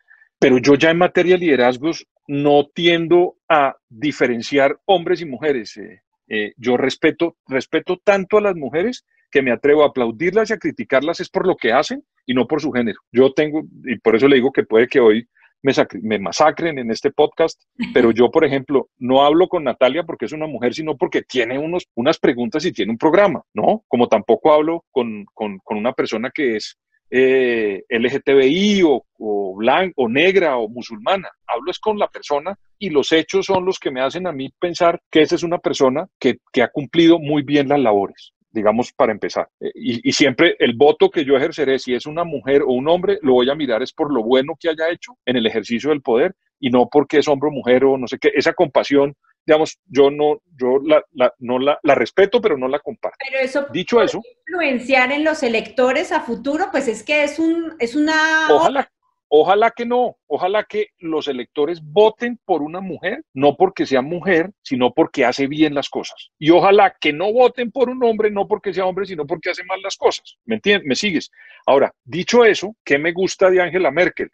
pero 0.42 0.58
yo 0.58 0.74
ya 0.74 0.90
en 0.90 0.98
materia 0.98 1.36
de 1.36 1.42
liderazgos 1.42 2.08
no 2.28 2.68
tiendo 2.74 3.36
a 3.48 3.76
diferenciar 3.88 4.80
hombres 4.86 5.22
y 5.22 5.26
mujeres. 5.26 5.78
Eh, 5.78 6.02
eh, 6.30 6.54
yo 6.58 6.78
respeto, 6.78 7.38
respeto 7.48 8.02
tanto 8.04 8.40
a 8.40 8.42
las 8.42 8.56
mujeres 8.56 9.06
que 9.30 9.44
me 9.44 9.52
atrevo 9.52 9.84
a 9.84 9.90
aplaudirlas 9.90 10.50
y 10.50 10.54
a 10.54 10.58
criticarlas 10.58 11.20
es 11.20 11.30
por 11.30 11.46
lo 11.46 11.56
que 11.56 11.72
hacen 11.72 12.04
y 12.26 12.34
no 12.34 12.48
por 12.48 12.60
su 12.60 12.72
género. 12.72 13.00
Yo 13.12 13.34
tengo, 13.34 13.62
y 13.86 14.00
por 14.00 14.16
eso 14.16 14.28
le 14.28 14.38
digo 14.38 14.52
que 14.52 14.64
puede 14.64 14.88
que 14.88 15.00
hoy 15.00 15.28
me, 15.62 16.18
masacren 16.18 16.80
en 16.80 16.90
este 16.90 17.12
podcast, 17.12 17.62
pero 17.94 18.10
yo, 18.10 18.32
por 18.32 18.44
ejemplo, 18.44 18.90
no 18.98 19.24
hablo 19.24 19.48
con 19.48 19.64
Natalia 19.64 20.04
porque 20.04 20.26
es 20.26 20.32
una 20.32 20.48
mujer, 20.48 20.74
sino 20.74 20.98
porque 20.98 21.22
tiene 21.22 21.60
unos, 21.60 21.88
unas 21.94 22.18
preguntas 22.18 22.66
y 22.66 22.72
tiene 22.72 22.92
un 22.92 22.98
programa, 22.98 23.44
¿no? 23.54 23.84
Como 23.88 24.08
tampoco 24.08 24.54
hablo 24.54 24.86
con, 24.90 25.28
una 25.70 25.94
persona 25.94 26.32
que 26.34 26.56
es 26.56 26.80
eh, 27.12 27.84
LGTBI 27.90 28.84
o, 28.84 29.06
o, 29.20 29.60
o 29.96 30.10
negra 30.10 30.58
o 30.58 30.70
musulmana. 30.70 31.30
Hablo 31.46 31.70
es 31.70 31.80
con 31.80 32.00
la 32.00 32.08
persona 32.08 32.58
y 32.80 32.90
los 32.90 33.12
hechos 33.12 33.46
son 33.46 33.66
los 33.66 33.78
que 33.78 33.92
me 33.92 34.02
hacen 34.02 34.26
a 34.26 34.32
mí 34.32 34.50
pensar 34.58 35.02
que 35.12 35.22
esa 35.22 35.36
es 35.36 35.44
una 35.44 35.58
persona 35.58 36.08
que, 36.18 36.40
ha 36.62 36.70
cumplido 36.70 37.20
muy 37.20 37.44
bien 37.44 37.68
las 37.68 37.80
labores 37.80 38.34
digamos, 38.54 38.92
para 38.92 39.14
empezar. 39.14 39.48
Eh, 39.62 39.72
y, 39.74 40.12
siempre 40.12 40.58
el 40.60 40.76
voto 40.76 41.10
que 41.10 41.24
yo 41.24 41.38
ejerceré, 41.38 41.80
si 41.80 41.94
es 41.94 42.06
una 42.06 42.26
mujer 42.26 42.64
o 42.64 42.74
un 42.74 42.90
hombre, 42.90 43.18
lo 43.22 43.36
voy 43.36 43.50
a 43.50 43.56
mirar 43.56 43.82
es 43.82 43.94
por 43.94 44.14
lo 44.14 44.24
bueno 44.24 44.58
que 44.60 44.68
haya 44.68 44.90
hecho 44.92 45.14
en 45.26 45.38
el 45.38 45.48
ejercicio 45.48 45.90
del 45.90 46.02
poder 46.02 46.36
y 46.60 46.70
no 46.70 46.90
porque 46.92 47.20
es 47.20 47.30
hombre 47.30 47.48
o 47.48 47.54
mujer 47.54 47.86
o 47.86 47.98
no 47.98 48.08
sé 48.08 48.18
qué. 48.20 48.30
Esa 48.36 48.52
compasión, 48.52 49.16
digamos, 49.46 49.80
yo 49.86 50.10
no, 50.12 50.42
yo 50.56 50.80
la, 50.84 51.04
no 51.40 51.60
la, 51.60 51.96
respeto, 51.96 52.42
pero 52.42 52.58
no 52.58 52.68
la 52.68 52.80
comparto. 52.80 53.18
Pero 53.30 53.44
eso, 53.44 53.66
dicho 53.72 54.02
eso, 54.02 54.22
influenciar 54.48 55.12
en 55.12 55.24
los 55.24 55.44
electores 55.44 56.12
a 56.12 56.22
futuro, 56.22 56.68
pues 56.72 56.88
es 56.88 57.04
que 57.04 57.24
es 57.24 57.40
un, 57.40 57.76
es 57.80 57.96
una. 57.96 58.48
Ojalá, 58.50 58.90
Ojalá 59.34 59.72
que 59.72 59.86
no, 59.86 60.18
ojalá 60.28 60.66
que 60.66 60.88
los 61.00 61.30
electores 61.30 61.80
voten 61.82 62.38
por 62.44 62.62
una 62.62 62.82
mujer, 62.82 63.24
no 63.34 63.56
porque 63.56 63.86
sea 63.86 64.02
mujer, 64.02 64.52
sino 64.62 64.94
porque 64.94 65.24
hace 65.24 65.48
bien 65.48 65.74
las 65.74 65.88
cosas. 65.88 66.32
Y 66.38 66.50
ojalá 66.50 66.98
que 67.00 67.14
no 67.14 67.32
voten 67.32 67.72
por 67.72 67.90
un 67.90 68.04
hombre, 68.04 68.30
no 68.30 68.46
porque 68.46 68.74
sea 68.74 68.86
hombre, 68.86 69.06
sino 69.06 69.26
porque 69.26 69.52
hace 69.52 69.64
mal 69.64 69.82
las 69.82 69.96
cosas. 69.96 70.36
¿Me 70.44 70.56
entiendes? 70.56 70.86
¿Me 70.86 70.96
sigues? 70.96 71.32
Ahora, 71.66 71.94
dicho 72.04 72.44
eso, 72.44 72.76
¿qué 72.84 72.98
me 72.98 73.14
gusta 73.14 73.50
de 73.50 73.62
Angela 73.62 73.90
Merkel? 73.90 74.30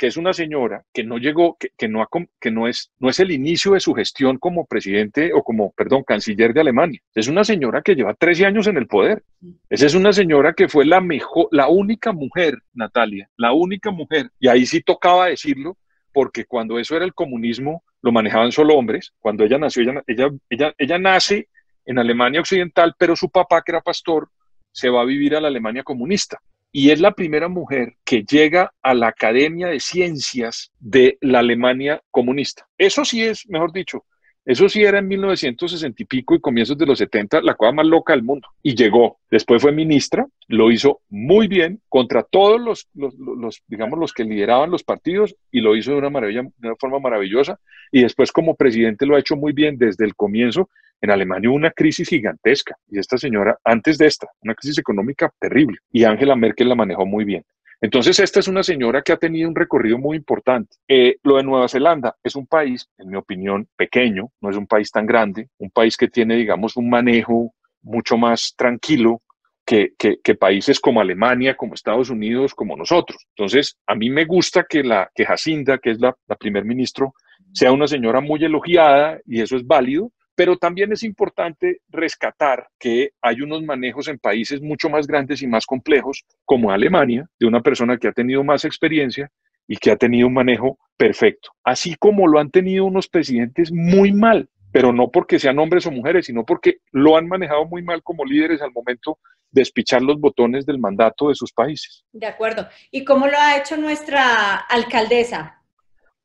Que 0.00 0.06
es 0.06 0.16
una 0.16 0.32
señora 0.32 0.82
que 0.94 1.04
no 1.04 1.18
llegó, 1.18 1.58
que, 1.58 1.86
no, 1.86 2.08
que 2.40 2.50
no, 2.50 2.66
es, 2.66 2.90
no 2.98 3.10
es 3.10 3.20
el 3.20 3.30
inicio 3.32 3.72
de 3.72 3.80
su 3.80 3.92
gestión 3.92 4.38
como 4.38 4.64
presidente 4.64 5.30
o 5.34 5.42
como, 5.42 5.72
perdón, 5.72 6.04
canciller 6.04 6.54
de 6.54 6.62
Alemania. 6.62 7.02
Es 7.14 7.28
una 7.28 7.44
señora 7.44 7.82
que 7.82 7.94
lleva 7.94 8.14
13 8.14 8.46
años 8.46 8.66
en 8.66 8.78
el 8.78 8.86
poder. 8.86 9.22
Esa 9.68 9.84
es 9.84 9.94
una 9.94 10.14
señora 10.14 10.54
que 10.54 10.70
fue 10.70 10.86
la 10.86 11.02
mejor, 11.02 11.48
la 11.50 11.68
única 11.68 12.12
mujer, 12.12 12.56
Natalia, 12.72 13.28
la 13.36 13.52
única 13.52 13.90
mujer. 13.90 14.30
Y 14.40 14.48
ahí 14.48 14.64
sí 14.64 14.80
tocaba 14.80 15.26
decirlo, 15.26 15.76
porque 16.14 16.46
cuando 16.46 16.78
eso 16.78 16.96
era 16.96 17.04
el 17.04 17.12
comunismo, 17.12 17.84
lo 18.00 18.10
manejaban 18.10 18.52
solo 18.52 18.76
hombres. 18.76 19.12
Cuando 19.18 19.44
ella 19.44 19.58
nació, 19.58 19.82
ella, 19.82 20.02
ella, 20.06 20.30
ella, 20.48 20.74
ella 20.78 20.98
nace 20.98 21.50
en 21.84 21.98
Alemania 21.98 22.40
Occidental, 22.40 22.94
pero 22.96 23.14
su 23.14 23.28
papá, 23.28 23.60
que 23.60 23.72
era 23.72 23.82
pastor, 23.82 24.30
se 24.72 24.88
va 24.88 25.02
a 25.02 25.04
vivir 25.04 25.36
a 25.36 25.42
la 25.42 25.48
Alemania 25.48 25.82
comunista 25.82 26.40
y 26.72 26.90
es 26.90 27.00
la 27.00 27.12
primera 27.12 27.48
mujer 27.48 27.96
que 28.04 28.22
llega 28.22 28.72
a 28.82 28.94
la 28.94 29.08
Academia 29.08 29.68
de 29.68 29.80
Ciencias 29.80 30.70
de 30.78 31.18
la 31.20 31.40
Alemania 31.40 32.02
comunista. 32.10 32.66
Eso 32.78 33.04
sí 33.04 33.24
es, 33.24 33.48
mejor 33.48 33.72
dicho, 33.72 34.04
eso 34.44 34.68
sí 34.68 34.82
era 34.82 34.98
en 34.98 35.08
1960 35.08 36.02
y 36.02 36.06
pico 36.06 36.34
y 36.34 36.40
comienzos 36.40 36.76
de 36.78 36.86
los 36.86 36.98
70, 36.98 37.42
la 37.42 37.54
cosa 37.54 37.72
más 37.72 37.86
loca 37.86 38.14
del 38.14 38.22
mundo. 38.22 38.48
Y 38.62 38.74
llegó. 38.74 39.18
Después 39.30 39.60
fue 39.60 39.70
ministra, 39.70 40.26
lo 40.48 40.72
hizo 40.72 41.02
muy 41.08 41.46
bien 41.46 41.80
contra 41.88 42.22
todos 42.22 42.60
los, 42.60 42.88
los, 42.94 43.62
digamos, 43.68 43.98
los 43.98 44.12
que 44.12 44.24
lideraban 44.24 44.70
los 44.70 44.82
partidos 44.82 45.36
y 45.52 45.60
lo 45.60 45.76
hizo 45.76 45.92
de 45.92 45.98
una, 45.98 46.10
maravilla, 46.10 46.42
de 46.42 46.68
una 46.68 46.76
forma 46.76 46.98
maravillosa. 46.98 47.60
Y 47.92 48.02
después 48.02 48.32
como 48.32 48.56
presidente 48.56 49.06
lo 49.06 49.16
ha 49.16 49.20
hecho 49.20 49.36
muy 49.36 49.52
bien 49.52 49.76
desde 49.76 50.04
el 50.04 50.16
comienzo 50.16 50.70
en 51.00 51.10
Alemania 51.10 51.50
hubo 51.50 51.56
una 51.56 51.70
crisis 51.70 52.08
gigantesca 52.08 52.76
y 52.88 52.98
esta 52.98 53.16
señora, 53.16 53.58
antes 53.64 53.98
de 53.98 54.06
esta, 54.06 54.28
una 54.42 54.54
crisis 54.54 54.78
económica 54.78 55.32
terrible 55.38 55.78
y 55.90 56.04
Angela 56.04 56.36
Merkel 56.36 56.68
la 56.68 56.74
manejó 56.74 57.06
muy 57.06 57.24
bien. 57.24 57.44
Entonces, 57.82 58.18
esta 58.20 58.40
es 58.40 58.48
una 58.48 58.62
señora 58.62 59.00
que 59.00 59.12
ha 59.12 59.16
tenido 59.16 59.48
un 59.48 59.54
recorrido 59.54 59.96
muy 59.96 60.18
importante. 60.18 60.76
Eh, 60.86 61.16
lo 61.22 61.38
de 61.38 61.44
Nueva 61.44 61.66
Zelanda 61.66 62.14
es 62.22 62.36
un 62.36 62.46
país, 62.46 62.86
en 62.98 63.08
mi 63.08 63.16
opinión, 63.16 63.66
pequeño, 63.74 64.28
no 64.42 64.50
es 64.50 64.56
un 64.56 64.66
país 64.66 64.90
tan 64.90 65.06
grande, 65.06 65.48
un 65.56 65.70
país 65.70 65.96
que 65.96 66.08
tiene, 66.08 66.36
digamos, 66.36 66.76
un 66.76 66.90
manejo 66.90 67.54
mucho 67.80 68.18
más 68.18 68.52
tranquilo 68.54 69.22
que, 69.64 69.92
que, 69.96 70.34
países 70.34 70.80
como 70.80 71.00
Alemania, 71.00 71.56
como 71.56 71.74
Estados 71.74 72.10
Unidos, 72.10 72.54
como 72.54 72.76
nosotros. 72.76 73.24
Entonces, 73.36 73.76
a 73.86 73.94
mí 73.94 74.10
me 74.10 74.24
gusta 74.24 74.66
que, 74.68 74.82
la, 74.82 75.08
que 75.14 75.24
Jacinda, 75.24 75.78
que 75.78 75.90
es 75.92 76.00
la, 76.00 76.14
la 76.26 76.36
primer 76.36 76.64
ministro, 76.64 77.14
sea 77.52 77.72
una 77.72 77.86
señora 77.86 78.20
muy 78.20 78.44
elogiada 78.44 79.20
y 79.24 79.40
eso 79.40 79.56
es 79.56 79.64
válido, 79.64 80.10
pero 80.34 80.56
también 80.56 80.92
es 80.92 81.02
importante 81.02 81.80
rescatar 81.88 82.68
que 82.78 83.10
hay 83.20 83.40
unos 83.42 83.62
manejos 83.62 84.08
en 84.08 84.18
países 84.18 84.60
mucho 84.60 84.88
más 84.88 85.06
grandes 85.06 85.42
y 85.42 85.46
más 85.46 85.66
complejos, 85.66 86.24
como 86.44 86.70
Alemania, 86.70 87.28
de 87.38 87.46
una 87.46 87.60
persona 87.60 87.98
que 87.98 88.08
ha 88.08 88.12
tenido 88.12 88.42
más 88.42 88.64
experiencia 88.64 89.30
y 89.66 89.76
que 89.76 89.90
ha 89.90 89.96
tenido 89.96 90.26
un 90.26 90.34
manejo 90.34 90.78
perfecto, 90.96 91.50
así 91.64 91.94
como 91.98 92.26
lo 92.26 92.40
han 92.40 92.50
tenido 92.50 92.84
unos 92.84 93.08
presidentes 93.08 93.70
muy 93.72 94.12
mal, 94.12 94.48
pero 94.72 94.92
no 94.92 95.10
porque 95.10 95.38
sean 95.38 95.58
hombres 95.58 95.86
o 95.86 95.90
mujeres, 95.90 96.26
sino 96.26 96.44
porque 96.44 96.78
lo 96.92 97.16
han 97.16 97.26
manejado 97.28 97.66
muy 97.66 97.82
mal 97.82 98.02
como 98.02 98.24
líderes 98.24 98.62
al 98.62 98.72
momento 98.72 99.18
de 99.50 99.62
espichar 99.62 100.02
los 100.02 100.18
botones 100.20 100.64
del 100.66 100.78
mandato 100.78 101.28
de 101.28 101.34
sus 101.34 101.52
países. 101.52 102.04
De 102.12 102.26
acuerdo. 102.26 102.68
¿Y 102.90 103.04
cómo 103.04 103.26
lo 103.26 103.36
ha 103.38 103.56
hecho 103.56 103.76
nuestra 103.76 104.56
alcaldesa? 104.56 105.62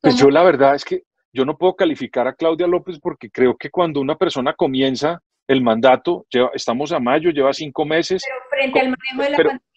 Pues 0.01 0.15
yo 0.17 0.29
la 0.29 0.43
verdad 0.43 0.75
es 0.75 0.85
que 0.85 1.03
yo 1.35 1.43
no 1.43 1.57
puedo 1.57 1.75
calificar 1.75 2.27
a 2.27 2.33
Claudia 2.33 2.65
López 2.65 2.97
porque 2.99 3.29
creo 3.29 3.57
que 3.57 3.69
cuando 3.69 3.99
una 3.99 4.15
persona 4.15 4.53
comienza 4.53 5.21
el 5.47 5.61
mandato, 5.61 6.25
estamos 6.53 6.93
a 6.93 6.99
mayo, 6.99 7.29
lleva 7.29 7.53
cinco 7.53 7.85
meses. 7.85 8.23
Pero 8.25 8.41
frente 8.49 8.79
al 8.79 8.85
manejo 8.87 9.21
de 9.21 9.29
la 9.29 9.37
pandemia. 9.37 9.74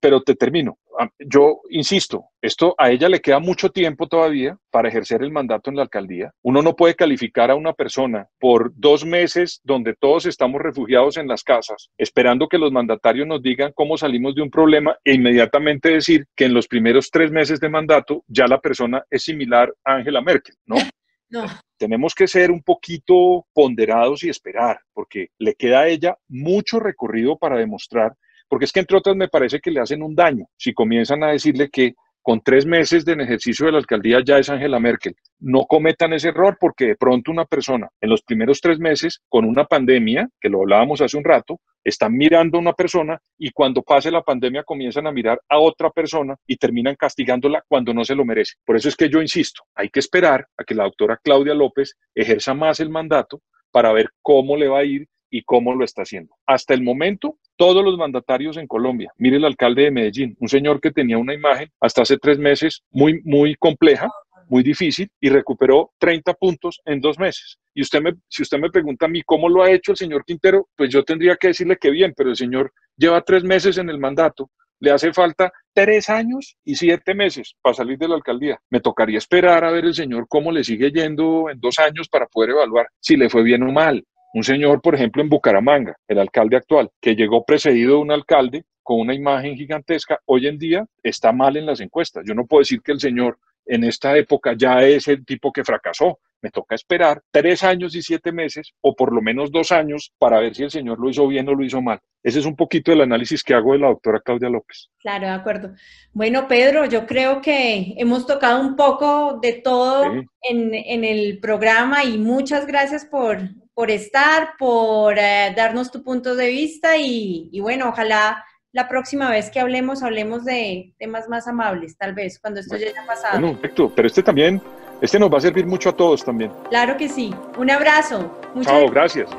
Pero 0.00 0.22
te 0.22 0.34
termino. 0.34 0.78
Ah, 0.98 1.08
yo 1.18 1.60
insisto, 1.70 2.26
esto 2.42 2.74
a 2.78 2.90
ella 2.90 3.08
le 3.08 3.20
queda 3.20 3.38
mucho 3.38 3.70
tiempo 3.70 4.06
todavía 4.06 4.56
para 4.70 4.88
ejercer 4.88 5.22
el 5.22 5.30
mandato 5.30 5.70
en 5.70 5.76
la 5.76 5.82
alcaldía. 5.82 6.32
Uno 6.42 6.62
no 6.62 6.76
puede 6.76 6.94
calificar 6.94 7.50
a 7.50 7.54
una 7.54 7.72
persona 7.72 8.28
por 8.38 8.72
dos 8.74 9.04
meses 9.04 9.60
donde 9.64 9.94
todos 9.94 10.26
estamos 10.26 10.60
refugiados 10.60 11.16
en 11.16 11.28
las 11.28 11.42
casas, 11.42 11.90
esperando 11.96 12.48
que 12.48 12.58
los 12.58 12.72
mandatarios 12.72 13.26
nos 13.26 13.42
digan 13.42 13.72
cómo 13.74 13.96
salimos 13.96 14.34
de 14.34 14.42
un 14.42 14.50
problema 14.50 14.96
e 15.04 15.14
inmediatamente 15.14 15.90
decir 15.90 16.26
que 16.36 16.46
en 16.46 16.54
los 16.54 16.68
primeros 16.68 17.10
tres 17.10 17.30
meses 17.30 17.60
de 17.60 17.68
mandato 17.68 18.24
ya 18.26 18.46
la 18.46 18.60
persona 18.60 19.04
es 19.10 19.24
similar 19.24 19.72
a 19.84 19.94
Angela 19.94 20.20
Merkel, 20.20 20.56
¿no? 20.66 20.76
No. 21.32 21.46
Tenemos 21.78 22.12
que 22.12 22.26
ser 22.26 22.50
un 22.50 22.60
poquito 22.60 23.46
ponderados 23.54 24.24
y 24.24 24.28
esperar, 24.28 24.80
porque 24.92 25.28
le 25.38 25.54
queda 25.54 25.82
a 25.82 25.88
ella 25.88 26.18
mucho 26.26 26.80
recorrido 26.80 27.38
para 27.38 27.56
demostrar 27.56 28.16
porque 28.50 28.64
es 28.64 28.72
que 28.72 28.80
entre 28.80 28.98
otras 28.98 29.16
me 29.16 29.28
parece 29.28 29.60
que 29.60 29.70
le 29.70 29.80
hacen 29.80 30.02
un 30.02 30.14
daño 30.14 30.46
si 30.56 30.74
comienzan 30.74 31.22
a 31.22 31.28
decirle 31.28 31.70
que 31.70 31.94
con 32.20 32.42
tres 32.42 32.66
meses 32.66 33.04
de 33.04 33.14
ejercicio 33.14 33.64
de 33.64 33.72
la 33.72 33.78
alcaldía 33.78 34.20
ya 34.24 34.38
es 34.38 34.50
Angela 34.50 34.78
Merkel. 34.78 35.14
No 35.38 35.60
cometan 35.62 36.12
ese 36.12 36.28
error 36.28 36.58
porque 36.60 36.86
de 36.86 36.96
pronto 36.96 37.30
una 37.30 37.46
persona 37.46 37.88
en 38.00 38.10
los 38.10 38.22
primeros 38.22 38.60
tres 38.60 38.78
meses 38.78 39.22
con 39.28 39.46
una 39.46 39.64
pandemia, 39.64 40.28
que 40.40 40.50
lo 40.50 40.60
hablábamos 40.60 41.00
hace 41.00 41.16
un 41.16 41.24
rato, 41.24 41.60
están 41.82 42.12
mirando 42.12 42.58
a 42.58 42.60
una 42.60 42.72
persona 42.74 43.18
y 43.38 43.52
cuando 43.52 43.82
pase 43.82 44.10
la 44.10 44.22
pandemia 44.22 44.64
comienzan 44.64 45.06
a 45.06 45.12
mirar 45.12 45.40
a 45.48 45.58
otra 45.58 45.90
persona 45.90 46.36
y 46.46 46.56
terminan 46.56 46.96
castigándola 46.96 47.62
cuando 47.66 47.94
no 47.94 48.04
se 48.04 48.14
lo 48.14 48.24
merece. 48.24 48.54
Por 48.66 48.76
eso 48.76 48.88
es 48.88 48.96
que 48.96 49.08
yo 49.08 49.22
insisto, 49.22 49.62
hay 49.74 49.88
que 49.88 50.00
esperar 50.00 50.46
a 50.58 50.64
que 50.64 50.74
la 50.74 50.84
doctora 50.84 51.18
Claudia 51.22 51.54
López 51.54 51.96
ejerza 52.14 52.52
más 52.52 52.80
el 52.80 52.90
mandato 52.90 53.40
para 53.70 53.92
ver 53.92 54.10
cómo 54.20 54.56
le 54.56 54.68
va 54.68 54.80
a 54.80 54.84
ir 54.84 55.06
y 55.30 55.42
cómo 55.42 55.74
lo 55.74 55.84
está 55.84 56.02
haciendo. 56.02 56.34
Hasta 56.46 56.74
el 56.74 56.82
momento, 56.82 57.38
todos 57.56 57.84
los 57.84 57.96
mandatarios 57.96 58.56
en 58.56 58.66
Colombia, 58.66 59.12
mire 59.16 59.36
el 59.36 59.44
alcalde 59.44 59.84
de 59.84 59.90
Medellín, 59.90 60.36
un 60.40 60.48
señor 60.48 60.80
que 60.80 60.90
tenía 60.90 61.18
una 61.18 61.34
imagen 61.34 61.70
hasta 61.80 62.02
hace 62.02 62.18
tres 62.18 62.38
meses 62.38 62.82
muy, 62.90 63.20
muy 63.24 63.54
compleja, 63.56 64.10
muy 64.48 64.62
difícil 64.62 65.08
y 65.20 65.28
recuperó 65.28 65.92
30 65.98 66.34
puntos 66.34 66.80
en 66.84 67.00
dos 67.00 67.18
meses. 67.18 67.58
Y 67.72 67.82
usted 67.82 68.02
me, 68.02 68.14
si 68.28 68.42
usted 68.42 68.58
me 68.58 68.70
pregunta 68.70 69.06
a 69.06 69.08
mí 69.08 69.22
cómo 69.22 69.48
lo 69.48 69.62
ha 69.62 69.70
hecho 69.70 69.92
el 69.92 69.96
señor 69.96 70.24
Quintero, 70.24 70.68
pues 70.76 70.90
yo 70.90 71.04
tendría 71.04 71.36
que 71.36 71.48
decirle 71.48 71.76
que 71.80 71.90
bien, 71.90 72.12
pero 72.16 72.30
el 72.30 72.36
señor 72.36 72.72
lleva 72.96 73.22
tres 73.22 73.44
meses 73.44 73.78
en 73.78 73.88
el 73.88 73.98
mandato, 73.98 74.50
le 74.80 74.90
hace 74.90 75.12
falta 75.12 75.52
tres 75.72 76.08
años 76.08 76.56
y 76.64 76.74
siete 76.74 77.14
meses 77.14 77.54
para 77.62 77.74
salir 77.74 77.98
de 77.98 78.08
la 78.08 78.16
alcaldía. 78.16 78.58
Me 78.70 78.80
tocaría 78.80 79.18
esperar 79.18 79.64
a 79.64 79.70
ver 79.70 79.84
el 79.84 79.94
señor 79.94 80.26
cómo 80.28 80.50
le 80.50 80.64
sigue 80.64 80.90
yendo 80.90 81.48
en 81.50 81.60
dos 81.60 81.78
años 81.78 82.08
para 82.08 82.26
poder 82.26 82.50
evaluar 82.50 82.88
si 82.98 83.16
le 83.16 83.30
fue 83.30 83.42
bien 83.42 83.62
o 83.62 83.70
mal. 83.70 84.04
Un 84.32 84.44
señor, 84.44 84.80
por 84.80 84.94
ejemplo, 84.94 85.22
en 85.22 85.28
Bucaramanga, 85.28 85.96
el 86.06 86.18
alcalde 86.18 86.56
actual, 86.56 86.90
que 87.00 87.16
llegó 87.16 87.44
precedido 87.44 87.96
de 87.96 88.02
un 88.02 88.12
alcalde 88.12 88.64
con 88.82 89.00
una 89.00 89.14
imagen 89.14 89.56
gigantesca, 89.56 90.20
hoy 90.26 90.46
en 90.46 90.58
día 90.58 90.86
está 91.02 91.32
mal 91.32 91.56
en 91.56 91.66
las 91.66 91.80
encuestas. 91.80 92.24
Yo 92.26 92.34
no 92.34 92.46
puedo 92.46 92.60
decir 92.60 92.80
que 92.82 92.92
el 92.92 93.00
señor 93.00 93.38
en 93.66 93.84
esta 93.84 94.16
época 94.16 94.54
ya 94.56 94.82
es 94.82 95.08
el 95.08 95.24
tipo 95.24 95.52
que 95.52 95.64
fracasó. 95.64 96.18
Me 96.42 96.50
toca 96.50 96.74
esperar 96.74 97.22
tres 97.30 97.62
años 97.62 97.94
y 97.94 98.02
siete 98.02 98.32
meses, 98.32 98.72
o 98.80 98.94
por 98.96 99.12
lo 99.12 99.20
menos 99.20 99.52
dos 99.52 99.72
años, 99.72 100.12
para 100.18 100.40
ver 100.40 100.54
si 100.54 100.62
el 100.62 100.70
señor 100.70 100.98
lo 100.98 101.10
hizo 101.10 101.28
bien 101.28 101.48
o 101.48 101.54
lo 101.54 101.64
hizo 101.64 101.82
mal. 101.82 102.00
Ese 102.22 102.38
es 102.38 102.46
un 102.46 102.56
poquito 102.56 102.92
el 102.92 103.02
análisis 103.02 103.42
que 103.44 103.54
hago 103.54 103.72
de 103.72 103.80
la 103.80 103.88
doctora 103.88 104.20
Claudia 104.20 104.48
López. 104.48 104.88
Claro, 104.98 105.26
de 105.26 105.32
acuerdo. 105.32 105.74
Bueno, 106.12 106.48
Pedro, 106.48 106.86
yo 106.86 107.06
creo 107.06 107.40
que 107.42 107.94
hemos 107.96 108.26
tocado 108.26 108.60
un 108.60 108.74
poco 108.74 109.38
de 109.42 109.52
todo 109.52 110.04
en, 110.06 110.74
en, 110.74 111.04
el 111.04 111.38
programa 111.40 112.04
y 112.04 112.16
muchas 112.16 112.66
gracias 112.66 113.04
por, 113.04 113.38
por 113.80 113.90
estar, 113.90 114.58
por 114.58 115.18
eh, 115.18 115.54
darnos 115.56 115.90
tu 115.90 116.02
punto 116.02 116.36
de 116.36 116.48
vista 116.48 116.98
y, 116.98 117.48
y, 117.50 117.60
bueno, 117.60 117.88
ojalá 117.88 118.44
la 118.72 118.86
próxima 118.86 119.30
vez 119.30 119.48
que 119.48 119.58
hablemos, 119.58 120.02
hablemos 120.02 120.44
de 120.44 120.92
temas 120.98 121.30
más 121.30 121.48
amables, 121.48 121.96
tal 121.96 122.12
vez, 122.12 122.38
cuando 122.38 122.60
esto 122.60 122.76
ya 122.76 122.88
haya 122.88 123.06
pasado. 123.06 123.40
Bueno, 123.40 123.58
perfecto, 123.58 123.90
pero 123.96 124.06
este 124.06 124.22
también, 124.22 124.60
este 125.00 125.18
nos 125.18 125.32
va 125.32 125.38
a 125.38 125.40
servir 125.40 125.64
mucho 125.64 125.88
a 125.88 125.96
todos 125.96 126.22
también. 126.22 126.52
Claro 126.68 126.98
que 126.98 127.08
sí. 127.08 127.34
Un 127.56 127.70
abrazo. 127.70 128.38
Muchas 128.54 128.70
Chao, 128.70 128.90
gracias. 128.90 129.30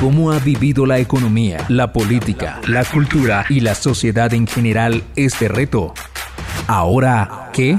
¿Cómo 0.00 0.32
ha 0.32 0.40
vivido 0.40 0.86
la 0.86 0.98
economía, 0.98 1.64
la 1.68 1.92
política, 1.92 2.60
la 2.66 2.84
cultura 2.84 3.46
y 3.48 3.60
la 3.60 3.76
sociedad 3.76 4.34
en 4.34 4.48
general 4.48 5.04
este 5.14 5.46
reto? 5.46 5.94
Ahora, 6.66 7.48
¿qué? 7.52 7.78